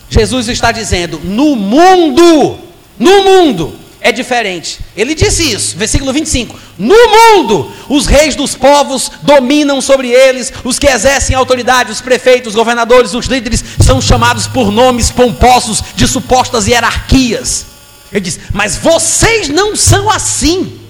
Jesus 0.08 0.48
está 0.48 0.70
dizendo: 0.70 1.20
no 1.24 1.56
mundo, 1.56 2.58
no 2.98 3.24
mundo 3.24 3.78
é 4.00 4.12
diferente. 4.12 4.80
Ele 4.94 5.14
disse 5.14 5.50
isso, 5.50 5.76
versículo 5.76 6.12
25: 6.12 6.56
No 6.78 6.94
mundo, 6.94 7.72
os 7.88 8.06
reis 8.06 8.36
dos 8.36 8.54
povos 8.54 9.10
dominam 9.22 9.80
sobre 9.80 10.10
eles, 10.10 10.52
os 10.62 10.78
que 10.78 10.86
exercem 10.86 11.34
autoridade, 11.34 11.90
os 11.90 12.02
prefeitos, 12.02 12.50
os 12.50 12.54
governadores, 12.54 13.14
os 13.14 13.26
líderes 13.26 13.64
são 13.80 14.00
chamados 14.00 14.46
por 14.46 14.70
nomes 14.70 15.10
pomposos 15.10 15.82
de 15.96 16.06
supostas 16.06 16.68
hierarquias. 16.68 17.66
Ele 18.12 18.20
diz: 18.20 18.38
Mas 18.52 18.76
vocês 18.76 19.48
não 19.48 19.74
são 19.74 20.08
assim. 20.10 20.80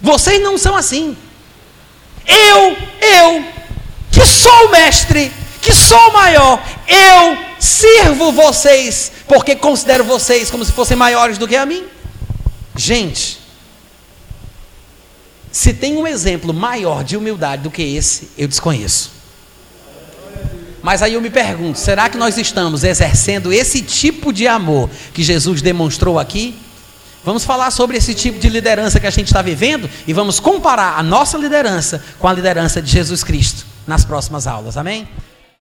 Vocês 0.00 0.40
não 0.40 0.58
são 0.58 0.76
assim. 0.76 1.16
Eu, 2.26 2.76
eu, 3.00 3.44
que 4.16 4.24
sou 4.24 4.68
o 4.68 4.70
mestre, 4.70 5.30
que 5.60 5.74
sou 5.74 6.08
o 6.08 6.12
maior, 6.14 6.58
eu 6.88 7.36
sirvo 7.60 8.32
vocês, 8.32 9.12
porque 9.28 9.54
considero 9.54 10.04
vocês 10.04 10.50
como 10.50 10.64
se 10.64 10.72
fossem 10.72 10.96
maiores 10.96 11.36
do 11.36 11.46
que 11.46 11.54
a 11.54 11.66
mim. 11.66 11.84
Gente, 12.74 13.38
se 15.52 15.74
tem 15.74 15.98
um 15.98 16.06
exemplo 16.06 16.54
maior 16.54 17.04
de 17.04 17.14
humildade 17.14 17.62
do 17.62 17.70
que 17.70 17.82
esse, 17.82 18.30
eu 18.38 18.48
desconheço. 18.48 19.10
Mas 20.82 21.02
aí 21.02 21.12
eu 21.12 21.20
me 21.20 21.28
pergunto: 21.28 21.78
será 21.78 22.08
que 22.08 22.16
nós 22.16 22.38
estamos 22.38 22.84
exercendo 22.84 23.52
esse 23.52 23.82
tipo 23.82 24.32
de 24.32 24.48
amor 24.48 24.88
que 25.12 25.22
Jesus 25.22 25.60
demonstrou 25.60 26.18
aqui? 26.18 26.58
Vamos 27.22 27.44
falar 27.44 27.70
sobre 27.70 27.98
esse 27.98 28.14
tipo 28.14 28.38
de 28.38 28.48
liderança 28.48 28.98
que 28.98 29.06
a 29.06 29.10
gente 29.10 29.26
está 29.26 29.42
vivendo 29.42 29.90
e 30.06 30.14
vamos 30.14 30.40
comparar 30.40 30.98
a 30.98 31.02
nossa 31.02 31.36
liderança 31.36 32.02
com 32.18 32.26
a 32.26 32.32
liderança 32.32 32.80
de 32.80 32.90
Jesus 32.90 33.22
Cristo 33.22 33.75
nas 33.86 34.04
próximas 34.04 34.46
aulas. 34.46 34.76
Amém? 34.76 35.08